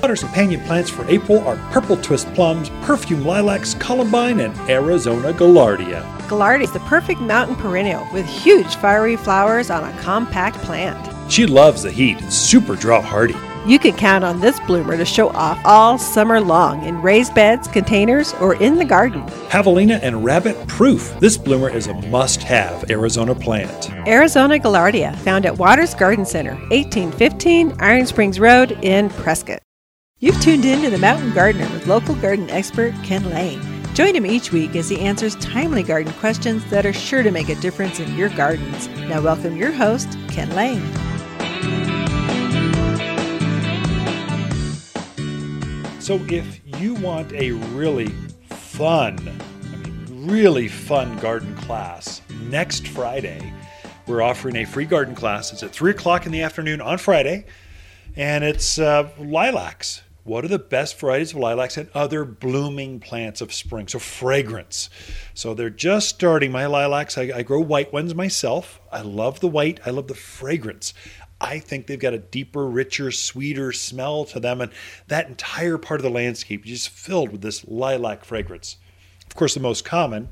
Watters 0.00 0.20
companion 0.20 0.62
plants 0.62 0.88
for 0.88 1.06
April 1.10 1.40
are 1.46 1.56
purple 1.72 1.98
twist 1.98 2.26
plums, 2.32 2.70
perfume 2.84 3.26
lilacs, 3.26 3.74
columbine, 3.74 4.40
and 4.40 4.58
Arizona 4.70 5.34
gaillardia. 5.34 6.02
Gaillardia 6.20 6.62
is 6.62 6.72
the 6.72 6.80
perfect 6.80 7.20
mountain 7.20 7.56
perennial 7.56 8.06
with 8.14 8.24
huge 8.24 8.76
fiery 8.76 9.16
flowers 9.16 9.68
on 9.68 9.84
a 9.84 9.98
compact 10.00 10.56
plant. 10.58 11.30
She 11.30 11.44
loves 11.44 11.82
the 11.82 11.90
heat 11.90 12.22
and 12.22 12.32
super 12.32 12.76
drought 12.76 13.04
hardy. 13.04 13.36
You 13.66 13.80
can 13.80 13.96
count 13.96 14.22
on 14.22 14.38
this 14.38 14.60
bloomer 14.60 14.96
to 14.96 15.04
show 15.04 15.30
off 15.30 15.58
all 15.64 15.98
summer 15.98 16.40
long 16.40 16.84
in 16.84 17.02
raised 17.02 17.34
beds, 17.34 17.66
containers, 17.66 18.32
or 18.34 18.54
in 18.62 18.76
the 18.76 18.84
garden. 18.84 19.22
Javelina 19.50 19.98
and 20.02 20.24
rabbit 20.24 20.68
proof. 20.68 21.18
This 21.18 21.36
bloomer 21.36 21.68
is 21.68 21.88
a 21.88 21.94
must 22.06 22.44
have 22.44 22.88
Arizona 22.88 23.34
plant. 23.34 23.90
Arizona 24.06 24.60
Gaillardia, 24.60 25.16
found 25.18 25.46
at 25.46 25.58
Watters 25.58 25.94
Garden 25.94 26.24
Center, 26.24 26.54
1815 26.70 27.74
Iron 27.80 28.06
Springs 28.06 28.38
Road 28.38 28.78
in 28.82 29.10
Prescott. 29.10 29.60
You've 30.20 30.40
tuned 30.40 30.64
in 30.64 30.82
to 30.82 30.90
The 30.90 30.98
Mountain 30.98 31.32
Gardener 31.32 31.68
with 31.70 31.88
local 31.88 32.14
garden 32.14 32.48
expert 32.50 32.94
Ken 33.02 33.28
Lain. 33.30 33.60
Join 33.94 34.14
him 34.14 34.26
each 34.26 34.52
week 34.52 34.76
as 34.76 34.88
he 34.88 35.00
answers 35.00 35.34
timely 35.36 35.82
garden 35.82 36.12
questions 36.20 36.64
that 36.70 36.86
are 36.86 36.92
sure 36.92 37.24
to 37.24 37.32
make 37.32 37.48
a 37.48 37.56
difference 37.56 37.98
in 37.98 38.14
your 38.14 38.28
gardens. 38.28 38.86
Now, 39.08 39.22
welcome 39.22 39.56
your 39.56 39.72
host, 39.72 40.16
Ken 40.28 40.54
Lain. 40.54 40.80
So, 46.06 46.24
if 46.28 46.60
you 46.80 46.94
want 46.94 47.32
a 47.32 47.50
really 47.50 48.06
fun, 48.48 49.18
I 49.72 49.76
mean, 49.78 50.28
really 50.28 50.68
fun 50.68 51.18
garden 51.18 51.52
class 51.56 52.22
next 52.42 52.86
Friday, 52.86 53.52
we're 54.06 54.22
offering 54.22 54.54
a 54.54 54.64
free 54.64 54.84
garden 54.84 55.16
class. 55.16 55.52
It's 55.52 55.64
at 55.64 55.72
3 55.72 55.90
o'clock 55.90 56.24
in 56.24 56.30
the 56.30 56.42
afternoon 56.42 56.80
on 56.80 56.98
Friday, 56.98 57.46
and 58.14 58.44
it's 58.44 58.78
uh, 58.78 59.08
lilacs. 59.18 60.04
What 60.22 60.44
are 60.44 60.48
the 60.48 60.60
best 60.60 60.96
varieties 61.00 61.32
of 61.32 61.38
lilacs 61.38 61.76
and 61.76 61.88
other 61.92 62.24
blooming 62.24 63.00
plants 63.00 63.40
of 63.40 63.52
spring? 63.52 63.88
So, 63.88 63.98
fragrance. 63.98 64.88
So, 65.34 65.54
they're 65.54 65.70
just 65.70 66.08
starting 66.08 66.52
my 66.52 66.66
lilacs. 66.66 67.18
I, 67.18 67.32
I 67.34 67.42
grow 67.42 67.58
white 67.58 67.92
ones 67.92 68.14
myself. 68.14 68.80
I 68.92 69.00
love 69.00 69.40
the 69.40 69.48
white, 69.48 69.80
I 69.84 69.90
love 69.90 70.06
the 70.06 70.14
fragrance. 70.14 70.94
I 71.40 71.58
think 71.58 71.86
they've 71.86 71.98
got 71.98 72.14
a 72.14 72.18
deeper, 72.18 72.66
richer, 72.66 73.10
sweeter 73.10 73.72
smell 73.72 74.24
to 74.26 74.40
them, 74.40 74.60
and 74.60 74.72
that 75.08 75.28
entire 75.28 75.78
part 75.78 76.00
of 76.00 76.04
the 76.04 76.10
landscape 76.10 76.64
is 76.64 76.70
just 76.70 76.88
filled 76.88 77.30
with 77.30 77.42
this 77.42 77.66
lilac 77.66 78.24
fragrance. 78.24 78.76
Of 79.26 79.36
course, 79.36 79.54
the 79.54 79.60
most 79.60 79.84
common, 79.84 80.30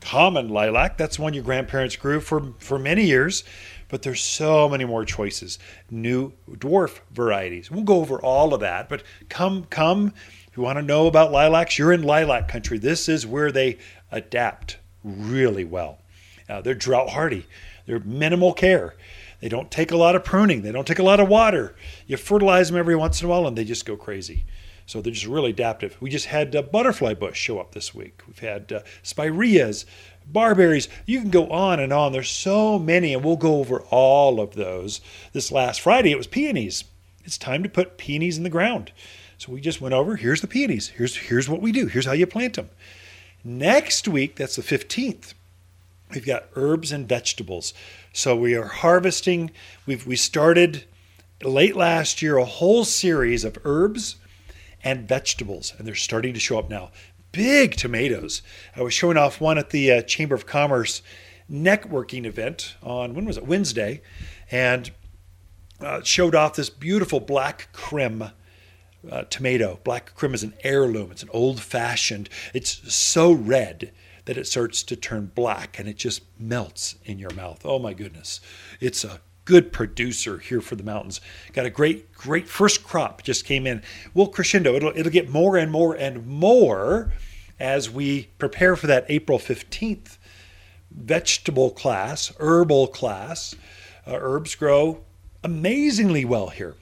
common 0.00 0.48
lilac, 0.48 0.96
that's 0.96 1.18
one 1.18 1.34
your 1.34 1.44
grandparents 1.44 1.96
grew 1.96 2.20
for, 2.20 2.54
for 2.58 2.78
many 2.78 3.04
years, 3.04 3.44
but 3.88 4.02
there's 4.02 4.22
so 4.22 4.68
many 4.68 4.84
more 4.84 5.04
choices. 5.04 5.58
New 5.90 6.32
dwarf 6.50 7.00
varieties. 7.12 7.70
We'll 7.70 7.84
go 7.84 8.00
over 8.00 8.18
all 8.20 8.54
of 8.54 8.60
that, 8.60 8.88
but 8.88 9.02
come, 9.28 9.64
come. 9.64 10.14
If 10.48 10.56
you 10.56 10.62
want 10.62 10.78
to 10.78 10.82
know 10.82 11.06
about 11.06 11.32
lilacs, 11.32 11.78
you're 11.78 11.92
in 11.92 12.02
lilac 12.02 12.48
country. 12.48 12.78
This 12.78 13.08
is 13.08 13.26
where 13.26 13.52
they 13.52 13.78
adapt 14.10 14.78
really 15.04 15.64
well. 15.64 15.98
Uh, 16.48 16.62
they're 16.62 16.74
drought 16.74 17.10
hardy. 17.10 17.46
They're 17.86 18.00
minimal 18.00 18.52
care. 18.52 18.94
They 19.40 19.48
don't 19.48 19.70
take 19.70 19.90
a 19.90 19.96
lot 19.96 20.16
of 20.16 20.24
pruning. 20.24 20.62
They 20.62 20.72
don't 20.72 20.86
take 20.86 20.98
a 20.98 21.04
lot 21.04 21.20
of 21.20 21.28
water. 21.28 21.74
You 22.06 22.16
fertilize 22.16 22.68
them 22.68 22.78
every 22.78 22.96
once 22.96 23.20
in 23.20 23.26
a 23.26 23.30
while, 23.30 23.46
and 23.46 23.56
they 23.56 23.64
just 23.64 23.86
go 23.86 23.96
crazy. 23.96 24.44
So 24.86 25.00
they're 25.00 25.12
just 25.12 25.26
really 25.26 25.50
adaptive. 25.50 25.96
We 26.00 26.10
just 26.10 26.26
had 26.26 26.54
uh, 26.54 26.62
butterfly 26.62 27.14
bush 27.14 27.38
show 27.38 27.58
up 27.58 27.72
this 27.72 27.94
week. 27.94 28.22
We've 28.26 28.38
had 28.38 28.72
uh, 28.72 28.80
spireas, 29.02 29.84
barberries. 30.26 30.88
You 31.04 31.20
can 31.20 31.30
go 31.30 31.48
on 31.48 31.80
and 31.80 31.92
on. 31.92 32.12
There's 32.12 32.30
so 32.30 32.78
many, 32.78 33.12
and 33.12 33.24
we'll 33.24 33.36
go 33.36 33.56
over 33.56 33.80
all 33.90 34.40
of 34.40 34.54
those. 34.54 35.00
This 35.32 35.50
last 35.50 35.80
Friday, 35.80 36.12
it 36.12 36.18
was 36.18 36.28
peonies. 36.28 36.84
It's 37.24 37.36
time 37.36 37.64
to 37.64 37.68
put 37.68 37.98
peonies 37.98 38.38
in 38.38 38.44
the 38.44 38.50
ground. 38.50 38.92
So 39.38 39.52
we 39.52 39.60
just 39.60 39.80
went 39.80 39.94
over. 39.94 40.16
Here's 40.16 40.40
the 40.40 40.46
peonies. 40.46 40.88
Here's 40.88 41.16
here's 41.16 41.48
what 41.48 41.60
we 41.60 41.72
do. 41.72 41.86
Here's 41.86 42.06
how 42.06 42.12
you 42.12 42.26
plant 42.26 42.54
them. 42.54 42.70
Next 43.44 44.08
week, 44.08 44.36
that's 44.36 44.56
the 44.56 44.62
15th. 44.62 45.34
we've 46.12 46.26
got 46.26 46.46
herbs 46.54 46.90
and 46.90 47.08
vegetables. 47.08 47.74
So 48.16 48.34
we 48.34 48.54
are 48.54 48.64
harvesting. 48.64 49.50
We've 49.84 50.06
we 50.06 50.16
started 50.16 50.84
late 51.42 51.76
last 51.76 52.22
year 52.22 52.38
a 52.38 52.46
whole 52.46 52.86
series 52.86 53.44
of 53.44 53.58
herbs 53.62 54.16
and 54.82 55.06
vegetables, 55.06 55.74
and 55.76 55.86
they're 55.86 55.94
starting 55.94 56.32
to 56.32 56.40
show 56.40 56.58
up 56.58 56.70
now. 56.70 56.92
Big 57.30 57.76
tomatoes. 57.76 58.40
I 58.74 58.80
was 58.80 58.94
showing 58.94 59.18
off 59.18 59.38
one 59.38 59.58
at 59.58 59.68
the 59.68 59.92
uh, 59.92 60.00
Chamber 60.00 60.34
of 60.34 60.46
Commerce 60.46 61.02
networking 61.50 62.24
event 62.24 62.76
on 62.82 63.12
when 63.12 63.26
was 63.26 63.36
it 63.36 63.46
Wednesday, 63.46 64.00
and 64.50 64.92
uh, 65.82 66.00
showed 66.00 66.34
off 66.34 66.56
this 66.56 66.70
beautiful 66.70 67.20
Black 67.20 67.68
Krim. 67.74 68.30
uh, 69.10 69.24
tomato. 69.24 69.78
Black 69.84 70.14
Krim 70.14 70.32
is 70.32 70.42
an 70.42 70.54
heirloom. 70.64 71.10
It's 71.10 71.22
an 71.22 71.28
old 71.34 71.60
fashioned. 71.60 72.30
It's 72.54 72.94
so 72.94 73.30
red 73.30 73.92
that 74.26 74.36
it 74.36 74.46
starts 74.46 74.82
to 74.82 74.96
turn 74.96 75.32
black 75.34 75.78
and 75.78 75.88
it 75.88 75.96
just 75.96 76.22
melts 76.38 76.96
in 77.04 77.18
your 77.18 77.32
mouth. 77.32 77.62
Oh 77.64 77.78
my 77.78 77.94
goodness. 77.94 78.40
It's 78.80 79.02
a 79.04 79.20
good 79.44 79.72
producer 79.72 80.38
here 80.38 80.60
for 80.60 80.76
the 80.76 80.82
mountains. 80.82 81.20
Got 81.52 81.66
a 81.66 81.70
great, 81.70 82.12
great 82.12 82.48
first 82.48 82.84
crop 82.84 83.22
just 83.22 83.44
came 83.44 83.66
in. 83.66 83.82
We'll 84.12 84.28
crescendo. 84.28 84.74
It'll, 84.74 84.92
it'll 84.94 85.12
get 85.12 85.30
more 85.30 85.56
and 85.56 85.70
more 85.70 85.94
and 85.94 86.26
more 86.26 87.12
as 87.58 87.88
we 87.88 88.28
prepare 88.38 88.76
for 88.76 88.88
that 88.88 89.06
April 89.08 89.38
15th 89.38 90.18
vegetable 90.90 91.70
class, 91.70 92.32
herbal 92.38 92.88
class. 92.88 93.54
Uh, 94.06 94.18
herbs 94.20 94.54
grow 94.54 95.04
amazingly 95.42 96.24
well 96.24 96.48
here. 96.48 96.74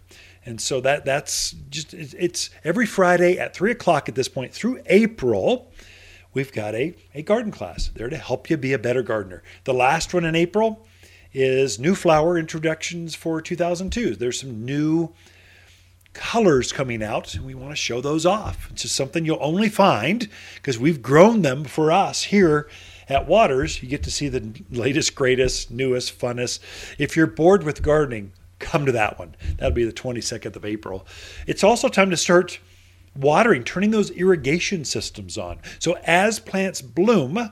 And 0.47 0.61
so 0.61 0.81
that 0.83 1.05
that's 1.05 1.53
just 1.71 1.95
it's 1.95 2.51
every 2.65 2.85
Friday 2.85 3.39
at 3.39 3.55
three 3.55 3.71
o'clock 3.71 4.09
at 4.09 4.15
this 4.15 4.29
point 4.29 4.53
through 4.53 4.83
April. 4.87 5.71
We've 6.35 6.53
got 6.53 6.75
a, 6.75 6.95
a 7.15 7.23
garden 7.23 7.53
class 7.53 7.91
there 7.95 8.09
to 8.09 8.17
help 8.17 8.51
you 8.51 8.57
be 8.57 8.73
a 8.73 8.79
better 8.79 9.03
gardener. 9.03 9.43
The 9.65 9.73
last 9.73 10.13
one 10.13 10.25
in 10.25 10.35
April 10.35 10.87
is 11.33 11.79
new 11.79 11.95
flower 11.95 12.37
introductions 12.37 13.15
for 13.15 13.41
2002. 13.41 14.17
There's 14.17 14.41
some 14.41 14.65
new 14.65 15.13
colors 16.13 16.73
coming 16.73 17.03
out, 17.03 17.35
and 17.35 17.45
we 17.45 17.55
want 17.55 17.71
to 17.71 17.77
show 17.77 18.01
those 18.01 18.27
off. 18.27 18.69
It's 18.71 18.83
just 18.83 18.97
something 18.97 19.25
you'll 19.25 19.39
only 19.41 19.69
find 19.69 20.29
because 20.57 20.79
we've 20.79 21.03
grown 21.03 21.43
them 21.43 21.65
for 21.65 21.93
us 21.93 22.25
here 22.25 22.69
at 23.09 23.27
Watters. 23.29 23.83
You 23.83 23.89
get 23.89 24.03
to 24.05 24.11
see 24.11 24.29
the 24.29 24.63
latest, 24.71 25.15
greatest, 25.15 25.71
newest, 25.71 26.19
funnest. 26.19 26.61
If 26.99 27.17
you're 27.17 27.27
bored 27.27 27.65
with 27.65 27.83
gardening, 27.83 28.33
come 28.59 28.87
to 28.87 28.93
that 28.93 29.19
one. 29.19 29.35
That'll 29.59 29.75
be 29.75 29.85
the 29.85 29.93
22nd 29.93 30.57
of 30.57 30.65
April. 30.65 31.07
It's 31.47 31.65
also 31.65 31.89
time 31.89 32.11
to 32.11 32.17
start 32.17 32.59
watering, 33.17 33.65
turning 33.65 33.91
those 33.91 34.11
irrigation 34.11 34.85
systems 34.85 35.39
on. 35.39 35.59
So 35.79 35.97
as 36.05 36.41
plants 36.41 36.81
bloom, 36.81 37.51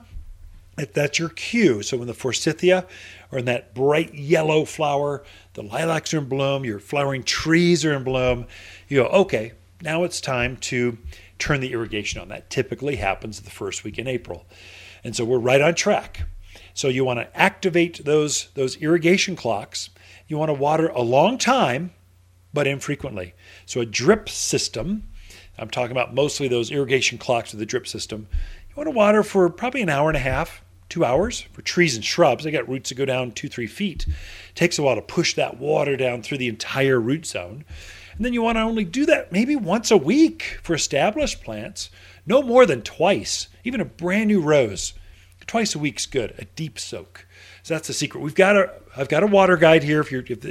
if 0.77 0.93
that's 0.93 1.19
your 1.19 1.29
cue. 1.29 1.81
So 1.83 1.97
when 1.97 2.07
the 2.07 2.13
forsythia 2.13 2.85
or 3.31 3.39
in 3.39 3.45
that 3.45 3.73
bright 3.73 4.13
yellow 4.15 4.65
flower, 4.65 5.23
the 5.53 5.63
lilacs 5.63 6.13
are 6.13 6.19
in 6.19 6.25
bloom, 6.25 6.65
your 6.65 6.79
flowering 6.79 7.23
trees 7.23 7.85
are 7.85 7.93
in 7.93 8.03
bloom, 8.03 8.47
you 8.87 9.03
go, 9.03 9.07
okay, 9.07 9.53
now 9.81 10.03
it's 10.03 10.21
time 10.21 10.57
to 10.57 10.97
turn 11.39 11.59
the 11.59 11.73
irrigation 11.73 12.21
on. 12.21 12.29
That 12.29 12.49
typically 12.49 12.95
happens 12.95 13.41
the 13.41 13.49
first 13.49 13.83
week 13.83 13.99
in 13.99 14.07
April. 14.07 14.45
And 15.03 15.15
so 15.15 15.25
we're 15.25 15.37
right 15.37 15.61
on 15.61 15.75
track. 15.75 16.27
So 16.73 16.87
you 16.87 17.05
want 17.05 17.19
to 17.19 17.37
activate 17.39 18.03
those, 18.05 18.47
those 18.55 18.77
irrigation 18.77 19.35
clocks 19.35 19.89
you 20.27 20.37
want 20.37 20.49
to 20.49 20.53
water 20.53 20.87
a 20.87 21.01
long 21.01 21.37
time, 21.37 21.91
but 22.53 22.67
infrequently. 22.67 23.33
So 23.65 23.81
a 23.81 23.85
drip 23.85 24.29
system, 24.29 25.09
I'm 25.57 25.69
talking 25.69 25.91
about 25.91 26.13
mostly 26.13 26.47
those 26.47 26.71
irrigation 26.71 27.17
clocks 27.17 27.51
with 27.51 27.59
the 27.59 27.65
drip 27.65 27.87
system. 27.87 28.27
You 28.69 28.75
want 28.75 28.87
to 28.87 28.91
water 28.91 29.23
for 29.23 29.49
probably 29.49 29.81
an 29.81 29.89
hour 29.89 30.09
and 30.09 30.17
a 30.17 30.21
half, 30.21 30.63
two 30.89 31.05
hours. 31.05 31.41
For 31.53 31.61
trees 31.61 31.95
and 31.95 32.03
shrubs, 32.03 32.43
they 32.43 32.51
got 32.51 32.67
roots 32.67 32.89
that 32.89 32.95
go 32.95 33.05
down 33.05 33.31
two, 33.31 33.49
three 33.49 33.67
feet. 33.67 34.07
It 34.07 34.55
takes 34.55 34.79
a 34.79 34.83
while 34.83 34.95
to 34.95 35.01
push 35.01 35.35
that 35.35 35.59
water 35.59 35.95
down 35.95 36.23
through 36.23 36.39
the 36.39 36.47
entire 36.47 36.99
root 36.99 37.25
zone. 37.25 37.65
And 38.15 38.25
then 38.25 38.33
you 38.33 38.41
want 38.41 38.57
to 38.57 38.61
only 38.61 38.83
do 38.83 39.05
that 39.07 39.31
maybe 39.31 39.55
once 39.55 39.91
a 39.91 39.97
week 39.97 40.59
for 40.61 40.73
established 40.73 41.43
plants, 41.43 41.89
no 42.25 42.41
more 42.41 42.65
than 42.65 42.81
twice. 42.81 43.47
Even 43.63 43.81
a 43.81 43.85
brand 43.85 44.27
new 44.27 44.41
rose, 44.41 44.93
twice 45.47 45.75
a 45.75 45.79
week's 45.79 46.05
good, 46.05 46.33
a 46.37 46.45
deep 46.45 46.79
soak. 46.79 47.25
So 47.63 47.73
that's 47.73 47.87
the 47.87 47.93
secret. 47.93 48.21
We've 48.21 48.35
got 48.35 48.55
a 48.55 48.73
I've 48.95 49.09
got 49.09 49.23
a 49.23 49.27
water 49.27 49.57
guide 49.57 49.83
here. 49.83 50.01
If 50.01 50.11
you 50.11 50.23
if, 50.27 50.45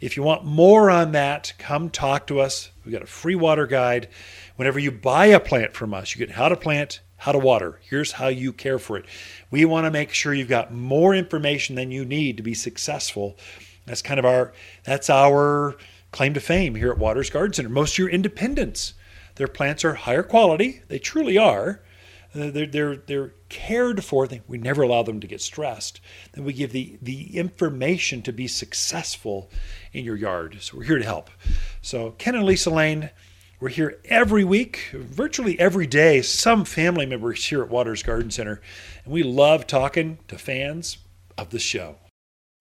if 0.00 0.16
you 0.16 0.22
want 0.22 0.44
more 0.44 0.90
on 0.90 1.12
that, 1.12 1.52
come 1.58 1.90
talk 1.90 2.26
to 2.28 2.40
us. 2.40 2.70
We've 2.84 2.92
got 2.92 3.02
a 3.02 3.06
free 3.06 3.34
water 3.34 3.66
guide. 3.66 4.08
Whenever 4.56 4.78
you 4.78 4.90
buy 4.90 5.26
a 5.26 5.40
plant 5.40 5.74
from 5.74 5.94
us, 5.94 6.14
you 6.14 6.24
get 6.24 6.36
how 6.36 6.48
to 6.48 6.56
plant, 6.56 7.00
how 7.16 7.32
to 7.32 7.38
water. 7.38 7.80
Here's 7.82 8.12
how 8.12 8.28
you 8.28 8.52
care 8.52 8.78
for 8.78 8.96
it. 8.96 9.06
We 9.50 9.64
want 9.64 9.86
to 9.86 9.90
make 9.90 10.10
sure 10.10 10.34
you've 10.34 10.48
got 10.48 10.72
more 10.72 11.14
information 11.14 11.74
than 11.74 11.90
you 11.90 12.04
need 12.04 12.36
to 12.36 12.42
be 12.42 12.54
successful. 12.54 13.36
That's 13.86 14.02
kind 14.02 14.20
of 14.20 14.26
our 14.26 14.52
that's 14.84 15.10
our 15.10 15.76
claim 16.12 16.34
to 16.34 16.40
fame 16.40 16.74
here 16.74 16.92
at 16.92 16.98
Watters 16.98 17.30
Garden 17.30 17.54
Center. 17.54 17.68
Most 17.68 17.94
of 17.94 17.98
your 17.98 18.08
independents, 18.08 18.94
their 19.36 19.48
plants 19.48 19.84
are 19.84 19.94
higher 19.94 20.22
quality. 20.22 20.82
They 20.88 20.98
truly 20.98 21.38
are. 21.38 21.82
They're, 22.34 22.66
they're, 22.66 22.96
they're 22.96 23.34
cared 23.50 24.02
for. 24.04 24.26
We 24.46 24.58
never 24.58 24.82
allow 24.82 25.02
them 25.02 25.20
to 25.20 25.26
get 25.26 25.42
stressed. 25.42 26.00
Then 26.32 26.44
we 26.44 26.54
give 26.54 26.72
the, 26.72 26.98
the 27.02 27.36
information 27.36 28.22
to 28.22 28.32
be 28.32 28.48
successful 28.48 29.50
in 29.92 30.04
your 30.04 30.16
yard. 30.16 30.56
So 30.60 30.78
we're 30.78 30.84
here 30.84 30.98
to 30.98 31.04
help. 31.04 31.30
So 31.82 32.12
Ken 32.12 32.34
and 32.34 32.44
Lisa 32.44 32.70
Lain, 32.70 33.10
we're 33.62 33.68
here 33.68 34.00
every 34.06 34.42
week, 34.42 34.90
virtually 34.92 35.56
every 35.60 35.86
day. 35.86 36.20
Some 36.20 36.64
family 36.64 37.06
members 37.06 37.44
here 37.44 37.62
at 37.62 37.68
Watters 37.68 38.02
Garden 38.02 38.28
Center. 38.28 38.60
And 39.04 39.12
we 39.14 39.22
love 39.22 39.68
talking 39.68 40.18
to 40.26 40.36
fans 40.36 40.98
of 41.38 41.50
the 41.50 41.60
show. 41.60 42.01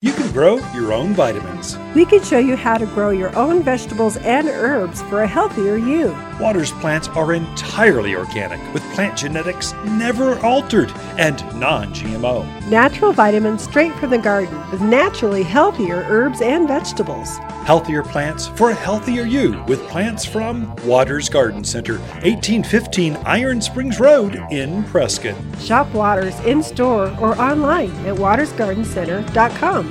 You 0.04 0.14
can 0.14 0.32
grow 0.32 0.56
your 0.74 0.94
own 0.94 1.14
vitamins. 1.14 1.78
We 1.94 2.06
can 2.06 2.24
show 2.24 2.40
you 2.40 2.56
how 2.56 2.80
to 2.80 2.88
grow 2.88 3.12
your 3.12 3.36
own 3.36 3.62
vegetables 3.62 4.18
and 4.18 4.48
herbs 4.48 5.04
for 5.04 5.22
a 5.22 5.28
healthier 5.28 5.78
you. 5.78 6.08
Watters 6.40 6.72
plants 6.72 7.08
are 7.10 7.34
entirely 7.34 8.16
organic, 8.16 8.60
with 8.74 8.82
plant 8.96 9.16
genetics 9.16 9.74
never 9.86 10.40
altered 10.40 10.92
and 11.20 11.38
non 11.60 11.94
GMO. 11.94 12.48
Natural 12.68 13.12
vitamins 13.12 13.62
straight 13.62 13.94
from 14.00 14.10
the 14.10 14.18
garden 14.18 14.58
with 14.72 14.82
naturally 14.82 15.44
healthier 15.44 16.04
herbs 16.10 16.42
and 16.42 16.68
vegetables. 16.68 17.38
Healthier 17.66 18.02
plants 18.02 18.48
for 18.48 18.72
a 18.72 18.74
healthier 18.74 19.22
you 19.22 19.64
with 19.68 19.88
plants 19.88 20.26
from 20.26 20.76
Watters 20.78 21.30
Garden 21.30 21.64
Center, 21.64 22.00
1815 22.24 23.18
Iron 23.18 23.62
Springs 23.62 24.00
Road 24.00 24.42
in 24.50 24.84
Prescott. 24.86 25.36
Shop 25.60 25.94
Watters 25.94 26.40
in 26.40 26.64
store 26.64 27.16
or 27.20 27.40
online 27.40 27.92
at 28.08 28.16
wattersgardencenter.com. 28.16 29.91